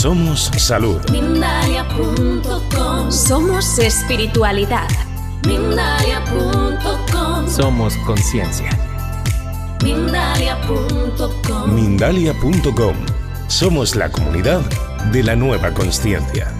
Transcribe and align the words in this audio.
Somos 0.00 0.50
salud. 0.56 0.98
Mindalia.com 1.10 3.12
Somos 3.12 3.78
espiritualidad. 3.78 4.88
Mindalia.com 5.46 7.46
Somos 7.46 7.94
conciencia. 8.06 8.70
Mindalia.com 9.84 11.74
Mindalia.com. 11.74 12.94
Somos 13.48 13.94
la 13.94 14.10
comunidad 14.10 14.62
de 15.12 15.22
la 15.22 15.36
nueva 15.36 15.74
conciencia. 15.74 16.50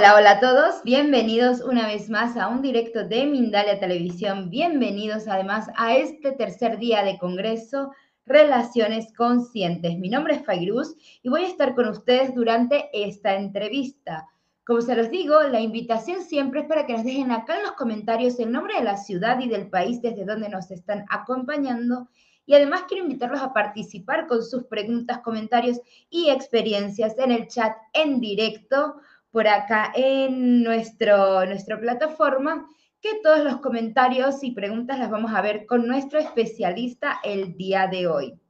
Hola, 0.00 0.14
hola 0.14 0.30
a 0.30 0.40
todos, 0.40 0.82
bienvenidos 0.82 1.60
una 1.60 1.86
vez 1.86 2.08
más 2.08 2.34
a 2.38 2.48
un 2.48 2.62
directo 2.62 3.06
de 3.06 3.26
Mindalia 3.26 3.78
Televisión, 3.78 4.48
bienvenidos 4.48 5.28
además 5.28 5.68
a 5.76 5.94
este 5.94 6.32
tercer 6.32 6.78
día 6.78 7.04
de 7.04 7.18
Congreso 7.18 7.92
Relaciones 8.24 9.12
Conscientes. 9.12 9.98
Mi 9.98 10.08
nombre 10.08 10.36
es 10.36 10.46
Fairuz 10.46 10.96
y 11.22 11.28
voy 11.28 11.42
a 11.42 11.48
estar 11.48 11.74
con 11.74 11.86
ustedes 11.86 12.34
durante 12.34 12.88
esta 12.94 13.34
entrevista. 13.34 14.26
Como 14.64 14.80
se 14.80 14.96
los 14.96 15.10
digo, 15.10 15.42
la 15.42 15.60
invitación 15.60 16.22
siempre 16.22 16.60
es 16.60 16.66
para 16.66 16.86
que 16.86 16.94
nos 16.94 17.04
dejen 17.04 17.30
acá 17.30 17.58
en 17.58 17.64
los 17.64 17.72
comentarios 17.72 18.40
el 18.40 18.52
nombre 18.52 18.76
de 18.76 18.84
la 18.84 18.96
ciudad 18.96 19.38
y 19.38 19.50
del 19.50 19.68
país 19.68 20.00
desde 20.00 20.24
donde 20.24 20.48
nos 20.48 20.70
están 20.70 21.04
acompañando. 21.10 22.08
Y 22.46 22.54
además 22.54 22.84
quiero 22.88 23.04
invitarlos 23.04 23.42
a 23.42 23.52
participar 23.52 24.26
con 24.26 24.42
sus 24.42 24.64
preguntas, 24.64 25.18
comentarios 25.18 25.78
y 26.08 26.30
experiencias 26.30 27.18
en 27.18 27.32
el 27.32 27.48
chat 27.48 27.76
en 27.92 28.18
directo 28.18 28.96
por 29.30 29.46
acá 29.46 29.92
en 29.94 30.62
nuestro, 30.62 31.46
nuestra 31.46 31.78
plataforma, 31.78 32.66
que 33.00 33.20
todos 33.22 33.42
los 33.44 33.60
comentarios 33.60 34.42
y 34.42 34.52
preguntas 34.52 34.98
las 34.98 35.10
vamos 35.10 35.32
a 35.34 35.40
ver 35.40 35.66
con 35.66 35.86
nuestro 35.86 36.18
especialista 36.18 37.20
el 37.22 37.56
día 37.56 37.86
de 37.86 38.06
hoy. 38.06 38.40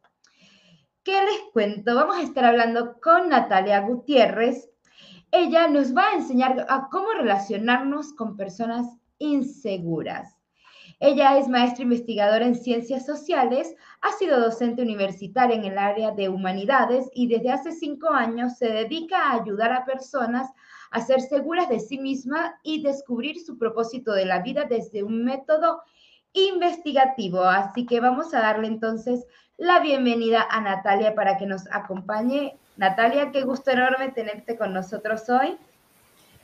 ¿Qué 1.03 1.13
les 1.13 1.41
cuento? 1.53 1.95
Vamos 1.95 2.17
a 2.17 2.23
estar 2.23 2.45
hablando 2.45 3.01
con 3.01 3.29
Natalia 3.29 3.81
Gutiérrez. 3.81 4.69
Ella 5.31 5.69
nos 5.69 5.97
va 5.97 6.09
a 6.09 6.15
enseñar 6.15 6.67
a 6.69 6.89
cómo 6.91 7.13
relacionarnos 7.13 8.13
con 8.15 8.37
personas 8.37 8.87
inseguras. 9.19 10.37
Ella 10.99 11.39
es 11.39 11.49
maestra 11.49 11.85
investigadora 11.85 12.45
en 12.45 12.55
ciencias 12.55 13.07
sociales, 13.07 13.75
ha 14.03 14.13
sido 14.13 14.39
docente 14.39 14.83
universitaria 14.83 15.57
en 15.57 15.65
el 15.65 15.79
área 15.79 16.11
de 16.11 16.29
humanidades 16.29 17.09
y 17.15 17.27
desde 17.27 17.53
hace 17.53 17.73
cinco 17.73 18.11
años 18.11 18.59
se 18.59 18.69
dedica 18.69 19.19
a 19.19 19.41
ayudar 19.41 19.73
a 19.73 19.87
personas 19.87 20.51
a 20.91 21.01
ser 21.01 21.21
seguras 21.21 21.69
de 21.69 21.81
sí 21.81 21.99
mismas 21.99 22.53
y 22.63 22.83
descubrir 22.83 23.41
su 23.41 23.59
propósito 23.59 24.13
de 24.13 24.27
la 24.27 24.41
vida 24.41 24.65
desde 24.65 25.03
un 25.03 25.25
método 25.25 25.83
investigativo. 26.33 27.43
Así 27.45 27.87
que 27.87 28.01
vamos 28.01 28.35
a 28.35 28.41
darle 28.41 28.67
entonces 28.67 29.27
la 29.57 29.81
bienvenida 29.81 30.47
a 30.51 30.61
Natalia 30.61 31.15
para 31.15 31.37
que 31.37 31.47
nos 31.47 31.71
acompañe. 31.71 32.57
Natalia, 32.77 33.31
qué 33.31 33.43
gusto 33.43 33.71
enorme 33.71 34.11
tenerte 34.11 34.57
con 34.57 34.73
nosotros 34.73 35.29
hoy. 35.29 35.57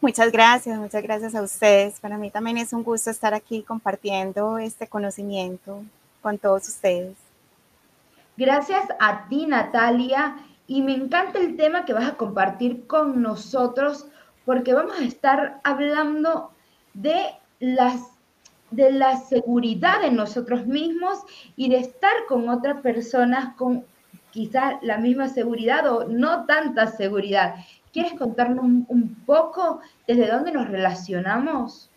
Muchas 0.00 0.30
gracias, 0.30 0.78
muchas 0.78 1.02
gracias 1.02 1.34
a 1.34 1.42
ustedes. 1.42 1.98
Para 1.98 2.18
mí 2.18 2.30
también 2.30 2.58
es 2.58 2.72
un 2.72 2.84
gusto 2.84 3.10
estar 3.10 3.32
aquí 3.34 3.62
compartiendo 3.62 4.58
este 4.58 4.86
conocimiento 4.86 5.82
con 6.20 6.38
todos 6.38 6.68
ustedes. 6.68 7.16
Gracias 8.36 8.84
a 9.00 9.26
ti, 9.28 9.46
Natalia. 9.46 10.36
Y 10.66 10.82
me 10.82 10.92
encanta 10.92 11.38
el 11.38 11.56
tema 11.56 11.84
que 11.84 11.94
vas 11.94 12.08
a 12.08 12.16
compartir 12.16 12.86
con 12.86 13.22
nosotros 13.22 14.06
porque 14.46 14.72
vamos 14.72 14.98
a 14.98 15.04
estar 15.04 15.60
hablando 15.64 16.52
de 16.94 17.34
las 17.60 18.00
de 18.70 18.90
la 18.90 19.18
seguridad 19.18 20.02
en 20.04 20.16
nosotros 20.16 20.66
mismos 20.66 21.20
y 21.54 21.68
de 21.68 21.78
estar 21.78 22.12
con 22.28 22.48
otras 22.48 22.80
personas 22.80 23.54
con 23.56 23.84
quizás 24.30 24.74
la 24.82 24.98
misma 24.98 25.28
seguridad 25.28 25.86
o 25.90 26.08
no 26.08 26.46
tanta 26.46 26.88
seguridad. 26.88 27.54
¿Quieres 27.92 28.14
contarnos 28.14 28.64
un, 28.64 29.16
poco 29.24 29.80
desde 30.06 30.28
dónde 30.28 30.52
nos 30.52 30.68
relacionamos? 30.68 31.88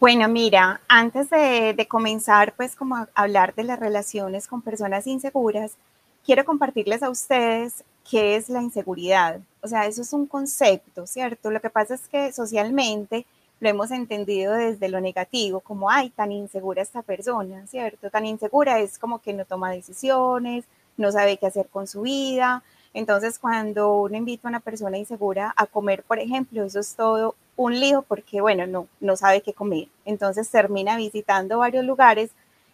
Bueno, 0.00 0.28
mira, 0.28 0.80
antes 0.88 1.30
de, 1.30 1.74
de, 1.74 1.86
comenzar, 1.86 2.54
pues 2.56 2.74
como 2.74 2.96
a 2.96 3.08
hablar 3.14 3.54
de 3.54 3.62
las 3.62 3.78
relaciones 3.78 4.48
con 4.48 4.62
personas 4.62 5.06
inseguras, 5.06 5.76
quiero 6.24 6.44
compartirles 6.44 7.04
a 7.04 7.10
ustedes 7.10 7.84
qué 8.08 8.36
es 8.36 8.48
la 8.48 8.62
inseguridad. 8.62 9.40
O 9.60 9.68
sea, 9.68 9.86
eso 9.86 10.02
es 10.02 10.12
un 10.12 10.26
concepto, 10.26 11.06
¿cierto? 11.06 11.50
Lo 11.50 11.60
que 11.60 11.70
pasa 11.70 11.94
es 11.94 12.08
que 12.08 12.32
socialmente 12.32 13.26
lo 13.60 13.68
hemos 13.68 13.92
entendido 13.92 14.54
desde 14.54 14.88
lo 14.88 15.00
negativo, 15.00 15.60
como, 15.60 15.88
ay, 15.88 16.10
tan 16.10 16.32
insegura 16.32 16.82
esta 16.82 17.02
persona, 17.02 17.64
¿cierto? 17.68 18.10
Tan 18.10 18.26
insegura 18.26 18.80
es 18.80 18.98
como 18.98 19.20
que 19.20 19.32
no 19.32 19.44
toma 19.44 19.70
decisiones, 19.70 20.64
no 20.96 21.12
sabe 21.12 21.36
qué 21.36 21.46
hacer 21.46 21.68
con 21.68 21.86
su 21.86 22.02
vida. 22.02 22.62
Entonces, 22.92 23.38
cuando 23.38 24.00
uno 24.02 24.16
invita 24.16 24.48
a 24.48 24.50
una 24.50 24.60
persona 24.60 24.98
insegura 24.98 25.54
a 25.56 25.66
comer, 25.66 26.02
por 26.02 26.18
ejemplo, 26.18 26.64
eso 26.64 26.80
es 26.80 26.94
todo 26.96 27.36
un 27.56 27.78
lío 27.78 28.02
porque, 28.02 28.40
bueno, 28.40 28.66
no, 28.66 28.88
no 29.00 29.16
sabe 29.16 29.42
qué 29.42 29.52
comer. 29.52 29.88
Entonces 30.04 30.50
termina 30.50 30.96
visitando 30.96 31.58
varios 31.58 31.84
lugares 31.84 32.30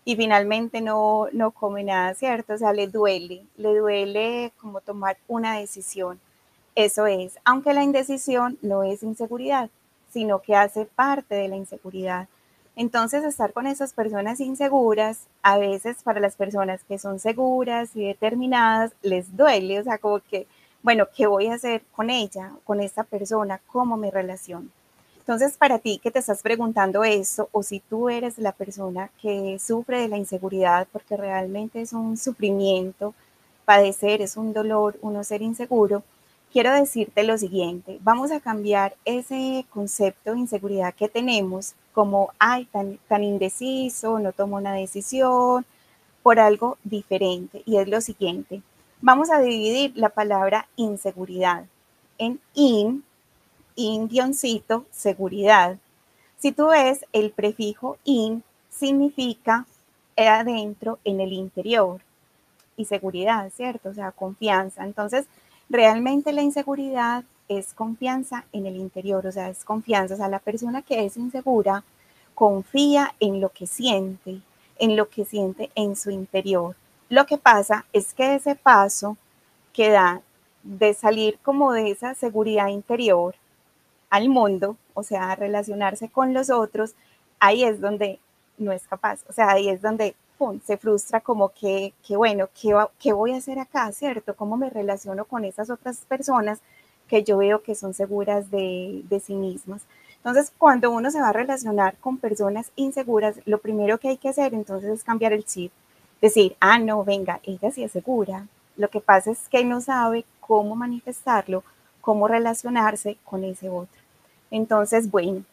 y 0.08 0.16
finalmente 0.16 0.80
no, 0.80 1.26
no 1.32 1.50
come 1.50 1.84
nada, 1.84 2.14
¿cierto? 2.14 2.54
O 2.54 2.56
sea, 2.56 2.72
le 2.72 2.86
duele, 2.86 3.44
le 3.58 3.76
duele 3.76 4.52
como 4.58 4.80
tomar 4.80 5.18
una 5.28 5.58
decisión. 5.58 6.18
Eso 6.74 7.06
es, 7.06 7.38
aunque 7.44 7.74
la 7.74 7.82
indecisión 7.82 8.56
no 8.62 8.84
es 8.84 9.02
inseguridad, 9.02 9.68
sino 10.10 10.40
que 10.40 10.56
hace 10.56 10.86
parte 10.86 11.34
de 11.34 11.48
la 11.48 11.56
inseguridad. 11.56 12.26
Entonces, 12.74 13.22
estar 13.22 13.52
con 13.52 13.66
esas 13.66 13.92
personas 13.92 14.40
inseguras, 14.40 15.26
a 15.42 15.58
veces 15.58 16.02
para 16.02 16.20
las 16.20 16.36
personas 16.36 16.84
que 16.84 16.98
son 16.98 17.18
seguras 17.18 17.94
y 17.94 18.06
determinadas, 18.06 18.92
les 19.02 19.36
duele, 19.36 19.78
o 19.78 19.84
sea, 19.84 19.98
como 19.98 20.20
que, 20.20 20.46
bueno, 20.82 21.06
¿qué 21.14 21.26
voy 21.26 21.48
a 21.48 21.54
hacer 21.56 21.82
con 21.92 22.08
ella, 22.08 22.52
con 22.64 22.80
esta 22.80 23.04
persona? 23.04 23.60
¿Cómo 23.66 23.98
me 23.98 24.10
relaciono? 24.10 24.70
Entonces, 25.28 25.58
para 25.58 25.78
ti 25.78 26.00
que 26.02 26.10
te 26.10 26.20
estás 26.20 26.40
preguntando 26.40 27.04
eso, 27.04 27.50
o 27.52 27.62
si 27.62 27.80
tú 27.80 28.08
eres 28.08 28.38
la 28.38 28.52
persona 28.52 29.10
que 29.20 29.58
sufre 29.58 30.00
de 30.00 30.08
la 30.08 30.16
inseguridad, 30.16 30.88
porque 30.90 31.18
realmente 31.18 31.82
es 31.82 31.92
un 31.92 32.16
sufrimiento, 32.16 33.12
padecer, 33.66 34.22
es 34.22 34.38
un 34.38 34.54
dolor, 34.54 34.98
uno 35.02 35.22
ser 35.22 35.42
inseguro, 35.42 36.02
quiero 36.50 36.72
decirte 36.72 37.24
lo 37.24 37.36
siguiente, 37.36 37.98
vamos 38.00 38.32
a 38.32 38.40
cambiar 38.40 38.96
ese 39.04 39.66
concepto 39.68 40.32
de 40.32 40.38
inseguridad 40.38 40.94
que 40.94 41.10
tenemos 41.10 41.74
como, 41.92 42.30
ay, 42.38 42.64
tan, 42.64 42.98
tan 43.06 43.22
indeciso, 43.22 44.18
no 44.18 44.32
tomo 44.32 44.56
una 44.56 44.72
decisión, 44.72 45.66
por 46.22 46.40
algo 46.40 46.78
diferente. 46.84 47.62
Y 47.66 47.76
es 47.76 47.86
lo 47.86 48.00
siguiente, 48.00 48.62
vamos 49.02 49.28
a 49.30 49.40
dividir 49.40 49.92
la 49.94 50.08
palabra 50.08 50.68
inseguridad 50.76 51.66
en 52.16 52.40
in, 52.54 53.04
in-cito, 53.78 54.86
seguridad. 54.90 55.78
Si 56.38 56.52
tú 56.52 56.68
ves, 56.68 57.04
el 57.12 57.30
prefijo 57.30 57.96
in 58.04 58.42
significa 58.70 59.66
adentro, 60.16 60.98
en 61.04 61.20
el 61.20 61.32
interior, 61.32 62.00
y 62.78 62.86
seguridad, 62.86 63.50
¿cierto? 63.54 63.90
O 63.90 63.94
sea, 63.94 64.12
confianza. 64.12 64.84
Entonces, 64.84 65.26
realmente 65.68 66.32
la 66.32 66.42
inseguridad 66.42 67.24
es 67.48 67.74
confianza 67.74 68.44
en 68.52 68.66
el 68.66 68.76
interior, 68.76 69.26
o 69.26 69.32
sea, 69.32 69.50
es 69.50 69.64
confianza. 69.64 70.14
O 70.14 70.16
sea, 70.16 70.28
la 70.28 70.38
persona 70.38 70.80
que 70.82 71.04
es 71.04 71.16
insegura 71.16 71.84
confía 72.34 73.14
en 73.20 73.40
lo 73.40 73.50
que 73.50 73.66
siente, 73.66 74.40
en 74.78 74.96
lo 74.96 75.08
que 75.10 75.24
siente 75.24 75.70
en 75.74 75.96
su 75.96 76.10
interior. 76.10 76.76
Lo 77.08 77.26
que 77.26 77.36
pasa 77.36 77.84
es 77.92 78.14
que 78.14 78.36
ese 78.36 78.54
paso 78.54 79.16
que 79.72 79.90
da 79.90 80.22
de 80.62 80.94
salir 80.94 81.38
como 81.42 81.72
de 81.72 81.90
esa 81.90 82.14
seguridad 82.14 82.68
interior 82.68 83.34
al 84.10 84.28
mundo, 84.28 84.76
o 84.94 85.02
sea, 85.02 85.34
relacionarse 85.34 86.08
con 86.08 86.34
los 86.34 86.50
otros, 86.50 86.94
ahí 87.40 87.64
es 87.64 87.80
donde 87.80 88.18
no 88.58 88.72
es 88.72 88.86
capaz, 88.86 89.20
o 89.28 89.32
sea, 89.32 89.50
ahí 89.50 89.68
es 89.68 89.82
donde 89.82 90.14
se 90.64 90.76
frustra 90.76 91.20
como 91.20 91.48
que, 91.50 91.92
que 92.06 92.16
bueno, 92.16 92.48
¿qué, 92.60 92.74
¿qué, 92.98 93.12
voy 93.12 93.32
a 93.32 93.38
hacer 93.38 93.58
acá, 93.58 93.90
cierto? 93.92 94.36
¿Cómo 94.36 94.56
me 94.56 94.70
relaciono 94.70 95.24
con 95.24 95.44
esas 95.44 95.68
otras 95.68 95.98
personas 96.08 96.60
que 97.08 97.24
yo 97.24 97.38
veo 97.38 97.62
que 97.62 97.74
son 97.74 97.92
seguras 97.92 98.50
de, 98.50 99.02
de 99.08 99.20
sí 99.20 99.34
mismas? 99.34 99.82
Entonces, 100.16 100.52
cuando 100.56 100.90
uno 100.90 101.10
se 101.10 101.20
va 101.20 101.30
a 101.30 101.32
relacionar 101.32 101.96
con 101.98 102.18
personas 102.18 102.70
inseguras, 102.76 103.36
lo 103.46 103.58
primero 103.58 103.98
que 103.98 104.08
hay 104.08 104.16
que 104.16 104.28
hacer 104.28 104.54
entonces 104.54 104.90
es 104.90 105.04
cambiar 105.04 105.32
el 105.32 105.44
chip. 105.44 105.72
Decir, 106.20 106.56
ah, 106.60 106.78
no, 106.78 107.04
venga, 107.04 107.40
ella 107.44 107.70
sí 107.70 107.84
es 107.84 107.92
segura. 107.92 108.46
Lo 108.76 108.90
que 108.90 109.00
pasa 109.00 109.30
es 109.30 109.48
que 109.48 109.64
no 109.64 109.80
sabe 109.80 110.24
cómo 110.40 110.76
manifestarlo, 110.76 111.62
cómo 112.00 112.28
relacionarse 112.28 113.16
con 113.24 113.44
ese 113.44 113.68
otro. 113.68 113.97
Entonces, 114.50 115.10
bueno, 115.10 115.44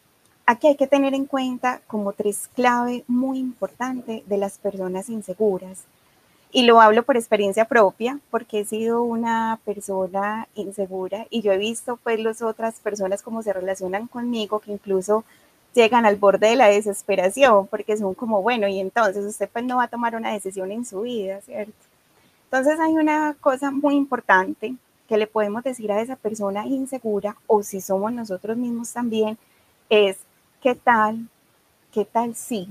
Aquí 0.47 0.68
hay 0.68 0.75
que 0.75 0.86
tener 0.86 1.15
en 1.15 1.25
cuenta 1.25 1.81
como 1.88 2.13
tres 2.13 2.47
claves 2.53 3.01
muy 3.07 3.39
importantes 3.39 4.21
de 4.30 4.38
las 4.38 4.59
personas 4.59 5.09
inseguras. 5.09 5.86
Y 6.51 6.63
lo 6.65 6.80
hablo 6.81 7.01
por 7.01 7.18
experiencia 7.18 7.65
propia, 7.65 8.19
porque 8.30 8.59
he 8.59 8.65
sido 8.65 9.01
una 9.01 9.59
persona 9.65 10.47
insegura 10.53 11.25
y 11.31 11.42
yo 11.42 11.51
he 11.51 11.57
visto 11.57 11.97
pues 12.03 12.19
las 12.19 12.44
otras 12.44 12.75
personas 12.75 13.24
como 13.24 13.42
se 13.42 13.53
relacionan 13.53 14.06
conmigo, 14.06 14.59
que 14.59 14.71
incluso 14.71 15.24
llegan 15.74 16.06
al 16.06 16.15
borde 16.18 16.50
de 16.50 16.56
la 16.56 16.68
desesperación, 16.68 17.65
porque 17.65 17.97
son 17.97 18.13
como, 18.13 18.44
bueno, 18.44 18.68
y 18.68 18.80
entonces 18.80 19.25
usted 19.25 19.50
pues 19.51 19.65
no 19.65 19.77
va 19.77 19.86
a 19.86 19.88
tomar 19.88 20.15
una 20.15 20.31
decisión 20.31 20.71
en 20.71 20.86
su 20.86 21.01
vida, 21.01 21.42
¿cierto? 21.42 21.74
Entonces 22.45 22.80
hay 22.80 22.94
una 22.94 23.36
cosa 23.42 23.71
muy 23.71 23.95
importante 23.95 24.75
que 25.07 25.18
le 25.18 25.28
podemos 25.28 25.63
decir 25.63 25.92
a 25.92 26.02
esa 26.02 26.16
persona 26.16 26.66
insegura, 26.66 27.38
o 27.48 27.63
si 27.63 27.81
somos 27.81 28.12
nosotros 28.12 28.57
mismos 28.57 28.94
también, 28.94 29.38
es 29.90 30.18
¿qué 30.62 30.75
tal? 30.75 31.28
¿Qué 31.92 32.06
tal 32.06 32.36
si? 32.36 32.68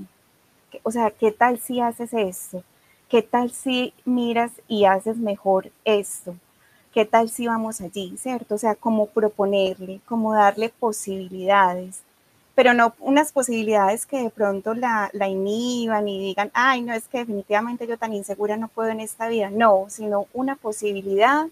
O 0.83 0.91
sea, 0.91 1.11
¿qué 1.11 1.31
tal 1.31 1.59
si 1.59 1.79
haces 1.79 2.13
esto? 2.13 2.63
¿Qué 3.09 3.21
tal 3.21 3.51
si 3.51 3.93
miras 4.03 4.51
y 4.67 4.85
haces 4.85 5.17
mejor 5.17 5.71
esto? 5.85 6.35
¿Qué 6.93 7.05
tal 7.05 7.29
si 7.29 7.47
vamos 7.47 7.81
allí, 7.81 8.15
cierto? 8.17 8.55
O 8.55 8.57
sea, 8.57 8.75
como 8.75 9.05
proponerle, 9.07 10.01
como 10.05 10.33
darle 10.33 10.69
posibilidades, 10.69 12.01
pero 12.55 12.73
no 12.73 12.93
unas 12.99 13.31
posibilidades 13.31 14.05
que 14.05 14.23
de 14.23 14.29
pronto 14.29 14.73
la, 14.73 15.09
la 15.13 15.27
inhiban 15.27 16.07
y 16.07 16.19
digan, 16.19 16.51
ay, 16.53 16.81
no, 16.81 16.93
es 16.93 17.07
que 17.07 17.19
definitivamente 17.19 17.85
yo 17.85 17.97
tan 17.97 18.13
insegura 18.13 18.55
no 18.57 18.69
puedo 18.69 18.89
en 18.89 19.01
esta 19.01 19.27
vida. 19.27 19.49
No, 19.49 19.85
sino 19.89 20.27
una 20.33 20.55
posibilidad 20.55 21.47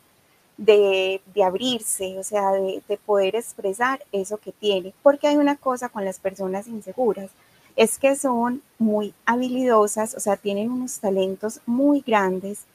de, 0.58 1.22
abrirse, 1.44 2.18
o 2.18 2.24
sea, 2.24 2.52
de, 2.52 3.00
poder 3.06 3.36
expresar 3.36 4.04
eso 4.12 4.38
que 4.38 4.52
tiene. 4.52 4.94
Porque 5.04 5.28
hay 5.28 5.38
una 5.38 5.56
cosa 5.56 5.90
con 5.90 6.06
las 6.06 6.20
personas 6.20 6.68
inseguras, 6.68 7.30
es 7.76 7.98
que 7.98 8.16
son 8.16 8.62
muy 8.78 9.14
habilidosas, 9.26 10.14
o 10.16 10.20
sea, 10.20 10.38
tienen 10.38 10.72
unos 10.72 11.00
talentos 11.00 11.60
muy 11.66 12.02
grandes. 12.02 12.66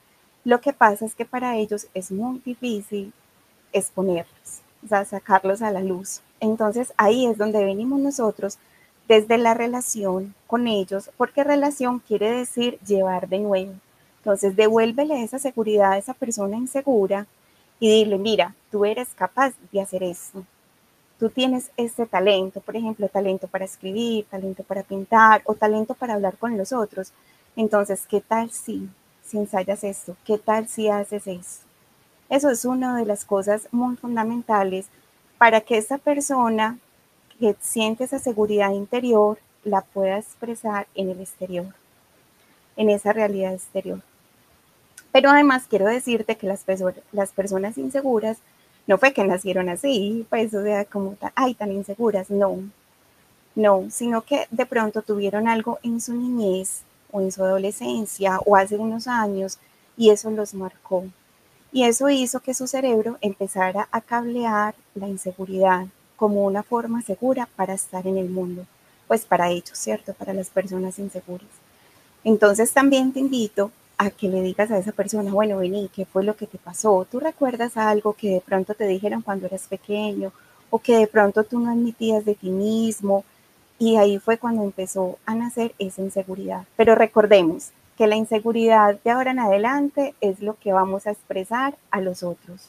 Lo 0.45 0.61
que 0.61 0.73
pasa 0.73 1.05
es 1.05 1.15
que 1.15 1.25
para 1.25 1.57
ellos 1.57 1.87
es 1.95 2.11
muy 2.11 2.41
difícil 2.45 3.13
exponerlos, 3.73 4.61
o 4.85 4.89
sea, 4.89 5.05
sacarlos 5.05 5.63
a 5.63 5.71
la 5.71 5.81
luz. 5.81 6.21
Entonces 6.41 6.93
ahí 6.97 7.27
es 7.27 7.39
donde 7.39 7.65
venimos 7.65 8.01
nosotros 8.01 8.59
desde 9.07 9.39
la 9.39 9.55
relación 9.55 10.35
con 10.47 10.69
ellos, 10.69 11.11
porque 11.17 11.45
relación 11.45 12.01
quiere 12.01 12.31
decir 12.31 12.79
llevar 12.81 13.29
de 13.29 13.39
nuevo. 13.39 13.73
Entonces 14.19 14.57
devuélvele 14.57 15.23
esa 15.23 15.39
seguridad 15.39 15.93
a 15.93 15.99
esa 15.99 16.15
persona 16.15 16.57
insegura 16.57 17.27
y 17.81 17.89
dile, 17.89 18.19
mira, 18.19 18.55
tú 18.71 18.85
eres 18.85 19.09
capaz 19.15 19.55
de 19.73 19.81
hacer 19.81 20.03
esto. 20.03 20.45
Tú 21.19 21.31
tienes 21.31 21.71
este 21.77 22.07
talento, 22.07 22.61
por 22.61 22.77
ejemplo, 22.77 23.09
talento 23.09 23.49
para 23.49 23.65
escribir, 23.65 24.27
talento 24.27 24.63
para 24.63 24.83
pintar 24.83 25.43
o 25.45 25.55
talento 25.55 25.95
para 25.95 26.15
hablar 26.15 26.37
con 26.37 26.57
los 26.57 26.73
otros. 26.73 27.13
Entonces, 27.57 28.07
¿qué 28.09 28.21
tal 28.21 28.51
si, 28.51 28.89
si 29.25 29.39
ensayas 29.39 29.83
esto? 29.83 30.17
¿Qué 30.25 30.39
tal 30.39 30.69
si 30.69 30.89
haces 30.89 31.27
esto? 31.27 31.67
Eso 32.29 32.51
es 32.51 32.65
una 32.65 32.97
de 32.97 33.07
las 33.07 33.25
cosas 33.25 33.69
muy 33.73 33.97
fundamentales 33.97 34.87
para 35.39 35.61
que 35.61 35.79
esa 35.79 35.99
persona 35.99 36.79
que 37.39 37.57
siente 37.61 38.05
esa 38.05 38.19
seguridad 38.19 38.71
interior 38.73 39.39
la 39.65 39.81
pueda 39.81 40.19
expresar 40.19 40.87
en 40.95 41.11
el 41.11 41.21
exterior, 41.21 41.75
en 42.77 42.91
esa 42.91 43.13
realidad 43.13 43.55
exterior. 43.55 44.03
Pero 45.19 45.31
además 45.31 45.65
quiero 45.69 45.87
decirte 45.87 46.37
que 46.37 46.47
las, 46.47 47.33
personas 47.33 47.77
inseguras 47.77 48.39
no 48.87 48.99
fue 48.99 49.13
que 49.13 49.25
nacieron 49.25 49.69
así, 49.69 50.25
pues, 50.31 50.55
o 50.55 50.63
sea, 50.63 50.85
como, 50.85 51.17
ay, 51.35 51.55
tan 51.55 51.73
inseguras, 51.73 52.31
no, 52.31 52.61
no, 53.57 53.87
sino 53.91 54.23
que 54.23 54.47
de 54.53 54.65
pronto 54.65 55.03
tuvieron 55.03 55.49
algo 55.49 55.81
en 55.83 56.01
su 56.01 56.15
niñez 56.15 56.83
o 57.11 57.21
en 57.21 57.33
su 57.33 57.43
adolescencia 57.43 58.39
o 58.47 58.55
hace 58.55 58.77
unos 58.77 59.09
años 59.09 59.59
y 59.97 60.11
eso 60.11 60.31
los 60.31 60.55
marcó. 60.55 61.05
Y 61.73 61.83
eso 61.83 62.09
hizo 62.11 62.39
que 62.39 62.55
su 62.55 62.69
cerebro 62.69 63.19
empezara 63.21 63.89
a 63.91 64.01
cablear 64.01 64.77
la 64.95 65.09
inseguridad 65.09 65.89
como 66.15 66.45
una 66.45 66.63
forma 66.63 67.03
segura 67.03 67.49
para 67.57 67.75
estar 67.75 68.07
en 68.07 68.19
el 68.19 68.29
mundo, 68.29 68.67
pues 69.09 69.25
para 69.25 69.51
ellos, 69.51 69.77
¿cierto? 69.77 70.15
Para 70.15 70.33
las 70.33 70.49
personas 70.49 70.97
inseguras. 71.01 71.51
Entonces 72.23 72.73
también 72.73 73.13
te 73.13 73.19
invito 73.19 73.73
a 73.99 74.11
que 74.11 74.29
le 74.29 74.41
digas 74.43 74.71
a 74.71 74.79
esa 74.79 74.93
persona, 74.93 75.33
bueno, 75.33 75.59
vení, 75.59 75.91
¿qué 75.95 76.07
fue 76.07 76.23
lo 76.23 76.37
que 76.37 76.47
te 76.47 76.57
pasó? 76.57 77.07
¿Tú 77.11 77.19
recuerdas 77.19 77.77
algo 77.77 78.15
que 78.15 78.31
de 78.31 78.41
pronto 78.41 78.75
te 78.75 78.87
dijeron 78.87 79.23
cuando 79.23 79.47
eras 79.47 79.67
pequeño 79.67 80.33
o 80.71 80.79
que 80.79 80.97
de 80.97 81.07
pronto 81.09 81.43
tú 81.43 81.59
no 81.59 81.71
admitías 81.71 82.25
de 82.25 82.37
ti 82.37 82.51
mismo? 82.51 83.25
Y 83.79 83.97
ahí 83.97 84.19
fue 84.19 84.39
cuando 84.39 84.63
empezó 84.63 85.19
a 85.27 85.35
nacer 85.35 85.75
esa 85.79 86.03
inseguridad. 86.03 86.65
Pero 86.77 86.95
recordemos 86.95 87.73
que 87.97 88.07
la 88.07 88.17
inseguridad 88.17 89.01
de 89.03 89.11
ahora 89.11 89.33
en 89.33 89.41
adelante 89.41 90.15
es 90.21 90.41
lo 90.41 90.55
que 90.55 90.73
vamos 90.73 91.07
a 91.07 91.11
expresar 91.11 91.77
a 91.91 92.01
los 92.01 92.23
otros, 92.23 92.69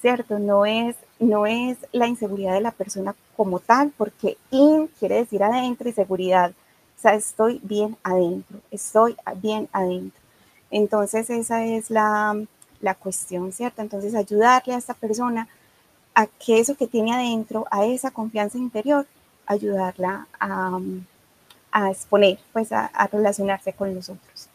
¿cierto? 0.00 0.40
No 0.40 0.66
es, 0.66 0.96
no 1.20 1.46
es 1.46 1.78
la 1.92 2.08
inseguridad 2.08 2.54
de 2.54 2.60
la 2.60 2.72
persona 2.72 3.14
como 3.36 3.60
tal, 3.60 3.92
porque 3.96 4.36
in 4.50 4.88
quiere 4.98 5.16
decir 5.16 5.44
adentro 5.44 5.88
y 5.88 5.92
seguridad. 5.92 6.50
O 6.50 7.00
sea, 7.00 7.14
estoy 7.14 7.60
bien 7.62 7.96
adentro, 8.02 8.58
estoy 8.72 9.16
bien 9.40 9.68
adentro. 9.72 10.25
Entonces 10.70 11.30
esa 11.30 11.64
es 11.64 11.90
la, 11.90 12.46
cuestión, 13.00 13.52
¿cierto? 13.52 13.82
Entonces 13.82 14.14
ayudarle 14.14 14.74
a 14.74 14.78
esta 14.78 14.94
persona 14.94 15.48
a 16.14 16.26
que 16.26 16.60
eso 16.60 16.76
que 16.76 16.86
tiene 16.86 17.12
adentro, 17.12 17.66
a 17.70 17.84
esa 17.84 18.10
confianza 18.10 18.58
interior, 18.58 19.06
ayudarla 19.46 20.26
a, 20.40 20.80
exponer, 21.90 22.38
pues 22.52 22.72
a, 22.72 22.90
relacionarse 23.12 23.72
con 23.72 23.94
los 23.94 24.08
otros. 24.08 24.48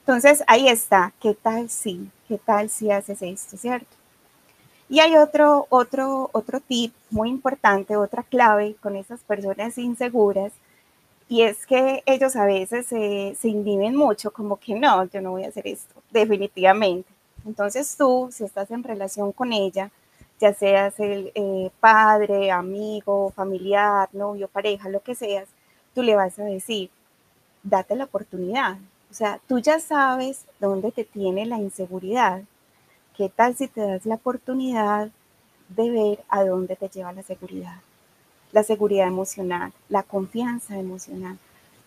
Entonces 0.00 0.42
ahí 0.46 0.68
está, 0.68 1.12
¿qué 1.20 1.34
tal 1.34 1.68
si? 1.68 2.10
¿Qué 2.28 2.38
tal 2.38 2.70
si 2.70 2.90
haces 2.90 3.22
esto, 3.22 3.56
cierto? 3.56 3.96
Y 4.88 5.00
hay 5.00 5.16
otro, 5.16 5.66
otro, 5.70 6.28
otro 6.32 6.60
tip 6.60 6.92
muy 7.10 7.30
importante, 7.30 7.96
otra 7.96 8.22
clave 8.22 8.76
con 8.82 8.96
esas 8.96 9.20
personas 9.20 9.78
inseguras, 9.78 10.52
y 11.32 11.44
es 11.44 11.64
que 11.64 12.02
ellos 12.04 12.36
a 12.36 12.44
veces 12.44 12.88
se, 12.88 13.48
inhiben 13.48 13.96
mucho, 13.96 14.34
como 14.34 14.58
que 14.58 14.74
no, 14.74 15.04
yo 15.04 15.22
no 15.22 15.30
voy 15.30 15.44
a 15.44 15.48
hacer 15.48 15.66
esto, 15.66 15.94
definitivamente. 16.10 17.10
Entonces 17.46 17.96
tú, 17.96 18.28
si 18.30 18.44
estás 18.44 18.70
en 18.70 18.82
relación 18.82 19.32
con 19.32 19.54
ella, 19.54 19.90
ya 20.38 20.52
seas 20.52 21.00
el 21.00 21.32
eh, 21.34 21.70
padre, 21.80 22.50
amigo, 22.50 23.32
familiar, 23.34 24.10
novio, 24.12 24.46
pareja, 24.46 24.90
lo 24.90 25.00
que 25.00 25.14
seas, 25.14 25.48
tú 25.94 26.02
le 26.02 26.16
vas 26.16 26.38
a 26.38 26.44
decir, 26.44 26.90
date 27.62 27.96
la 27.96 28.04
oportunidad. 28.04 28.76
O 29.10 29.14
sea, 29.14 29.40
tú 29.48 29.58
ya 29.58 29.80
sabes 29.80 30.44
dónde 30.60 30.92
te 30.92 31.04
tiene 31.04 31.46
la 31.46 31.56
inseguridad. 31.56 32.42
¿Qué 33.16 33.30
tal 33.30 33.56
si 33.56 33.68
te 33.68 33.80
das 33.80 34.04
la 34.04 34.16
oportunidad 34.16 35.08
de 35.70 35.90
ver 35.90 36.24
a 36.28 36.44
dónde 36.44 36.76
te 36.76 36.90
lleva 36.90 37.14
la 37.14 37.22
seguridad? 37.22 37.76
La 38.52 38.62
seguridad 38.62 39.06
emocional, 39.06 39.72
la 39.88 40.02
confianza 40.02 40.78
emocional. 40.78 41.38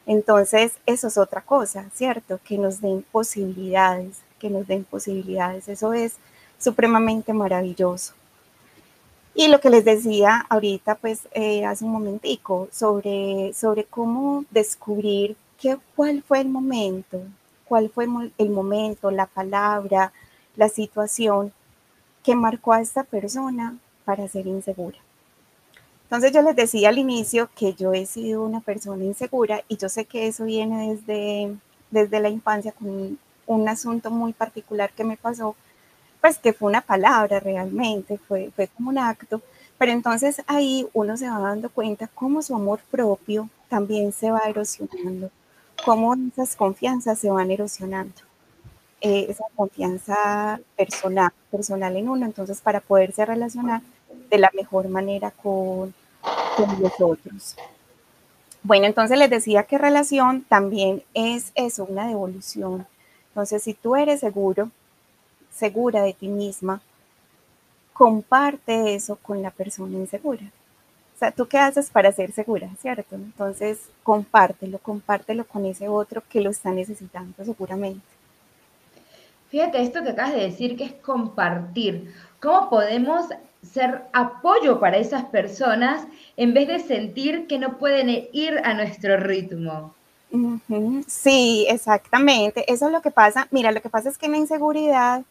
Entonces, 0.05 0.73
eso 0.85 1.07
es 1.07 1.17
otra 1.17 1.41
cosa, 1.41 1.89
¿cierto? 1.93 2.39
Que 2.43 2.57
nos 2.57 2.81
den 2.81 3.03
posibilidades, 3.11 4.17
que 4.39 4.49
nos 4.49 4.67
den 4.67 4.83
posibilidades. 4.83 5.67
Eso 5.67 5.93
es 5.93 6.17
supremamente 6.59 7.33
maravilloso. 7.33 8.13
Y 9.33 9.47
lo 9.49 9.59
que 9.59 9.69
les 9.69 9.83
decía 9.83 10.45
ahorita, 10.49 10.95
pues 10.95 11.27
eh, 11.33 11.65
hace 11.65 11.83
un 11.83 11.91
momentico, 11.91 12.69
sobre, 12.71 13.51
sobre 13.53 13.83
cómo 13.83 14.45
descubrir 14.49 15.35
qué, 15.59 15.77
cuál 15.95 16.23
fue 16.23 16.39
el 16.41 16.49
momento, 16.49 17.21
cuál 17.67 17.89
fue 17.89 18.07
el 18.37 18.49
momento, 18.49 19.11
la 19.11 19.25
palabra, 19.25 20.13
la 20.55 20.69
situación 20.69 21.51
que 22.23 22.35
marcó 22.35 22.73
a 22.73 22.81
esta 22.81 23.03
persona 23.03 23.77
para 24.05 24.27
ser 24.27 24.47
insegura. 24.47 24.97
Entonces 26.05 26.31
yo 26.31 26.41
les 26.43 26.55
decía 26.55 26.89
al 26.89 26.99
inicio 26.99 27.49
que 27.55 27.73
yo 27.73 27.93
he 27.93 28.05
sido 28.05 28.43
una 28.43 28.61
persona 28.61 29.03
insegura 29.03 29.63
y 29.67 29.77
yo 29.77 29.89
sé 29.89 30.05
que 30.05 30.27
eso 30.27 30.45
viene 30.45 30.95
desde, 30.95 31.55
desde 31.89 32.19
la 32.19 32.29
infancia 32.29 32.71
con 32.71 33.17
un 33.47 33.69
asunto 33.69 34.11
muy 34.11 34.31
particular 34.33 34.91
que 34.91 35.03
me 35.03 35.17
pasó, 35.17 35.55
pues 36.21 36.37
que 36.37 36.53
fue 36.53 36.69
una 36.69 36.81
palabra 36.81 37.39
realmente, 37.39 38.19
fue, 38.19 38.51
fue 38.55 38.67
como 38.67 38.89
un 38.89 38.99
acto, 38.99 39.41
pero 39.77 39.91
entonces 39.91 40.41
ahí 40.47 40.87
uno 40.93 41.17
se 41.17 41.29
va 41.29 41.39
dando 41.39 41.69
cuenta 41.69 42.07
cómo 42.07 42.41
su 42.43 42.55
amor 42.55 42.79
propio 42.91 43.49
también 43.67 44.11
se 44.11 44.31
va 44.31 44.41
erosionando, 44.47 45.31
cómo 45.83 46.15
esas 46.31 46.55
confianzas 46.55 47.19
se 47.19 47.29
van 47.31 47.51
erosionando. 47.51 48.21
Eh, 49.01 49.27
esa 49.29 49.43
confianza 49.55 50.59
personal, 50.75 51.31
personal 51.51 51.95
en 51.95 52.09
uno, 52.09 52.25
entonces 52.25 52.61
para 52.61 52.79
poderse 52.79 53.23
relacionar 53.25 53.81
de 54.35 54.41
la 54.41 54.51
mejor 54.53 54.87
manera 54.87 55.31
con, 55.31 55.93
con 56.57 56.81
los 56.81 56.93
otros. 56.99 57.55
Bueno, 58.63 58.85
entonces 58.85 59.17
les 59.17 59.29
decía 59.29 59.63
que 59.63 59.77
relación 59.77 60.41
también 60.41 61.03
es 61.13 61.51
eso, 61.55 61.85
una 61.85 62.07
devolución. 62.07 62.87
Entonces, 63.29 63.63
si 63.63 63.73
tú 63.73 63.95
eres 63.95 64.19
seguro, 64.19 64.71
segura 65.51 66.01
de 66.01 66.13
ti 66.13 66.27
misma, 66.27 66.81
comparte 67.93 68.95
eso 68.95 69.17
con 69.17 69.41
la 69.41 69.51
persona 69.51 69.97
insegura. 69.97 70.43
O 71.15 71.17
sea, 71.17 71.31
¿tú 71.31 71.47
qué 71.47 71.57
haces 71.57 71.89
para 71.89 72.11
ser 72.11 72.33
segura, 72.33 72.69
cierto? 72.81 73.15
Entonces, 73.15 73.79
compártelo, 74.03 74.79
compártelo 74.79 75.45
con 75.45 75.65
ese 75.65 75.87
otro 75.87 76.21
que 76.27 76.41
lo 76.41 76.49
está 76.49 76.71
necesitando 76.71 77.45
seguramente. 77.45 78.05
Fíjate 79.49 79.81
esto 79.81 80.03
que 80.03 80.09
acabas 80.09 80.33
de 80.33 80.41
decir, 80.41 80.75
que 80.75 80.83
es 80.83 80.93
compartir. 80.93 82.13
¿Cómo 82.41 82.69
podemos 82.69 83.27
ser 83.65 84.03
apoyo 84.13 84.79
para 84.79 84.97
esas 84.97 85.25
personas 85.25 86.05
en 86.37 86.53
vez 86.53 86.67
de 86.67 86.79
sentir 86.79 87.47
que 87.47 87.59
no 87.59 87.77
pueden 87.77 88.09
ir 88.31 88.59
a 88.63 88.73
nuestro 88.73 89.17
ritmo? 89.17 89.93
Sí, 91.07 91.65
exactamente. 91.69 92.71
Eso 92.71 92.87
es 92.87 92.91
lo 92.91 93.01
que 93.01 93.11
pasa. 93.11 93.47
Mira, 93.51 93.71
lo 93.71 93.81
que 93.81 93.89
pasa 93.89 94.09
es 94.09 94.17
que 94.17 94.27
la 94.27 94.37
inseguridad 94.37 95.23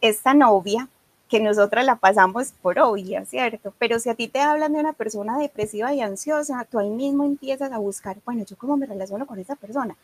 es 0.00 0.20
tan 0.20 0.42
obvia 0.42 0.88
que 1.28 1.40
nosotras 1.40 1.84
la 1.84 1.96
pasamos 1.96 2.52
por 2.62 2.78
obvia, 2.78 3.24
¿cierto? 3.24 3.72
Pero 3.78 3.98
si 3.98 4.10
a 4.10 4.14
ti 4.14 4.28
te 4.28 4.40
hablan 4.40 4.74
de 4.74 4.80
una 4.80 4.92
persona 4.92 5.38
depresiva 5.38 5.94
y 5.94 6.00
ansiosa, 6.00 6.66
tú 6.70 6.78
ahí 6.78 6.90
mismo 6.90 7.24
empiezas 7.24 7.72
a 7.72 7.78
buscar, 7.78 8.18
bueno, 8.24 8.44
¿yo 8.44 8.56
cómo 8.56 8.76
me 8.76 8.86
relaciono 8.86 9.26
con 9.26 9.38
esa 9.38 9.56
persona? 9.56 9.96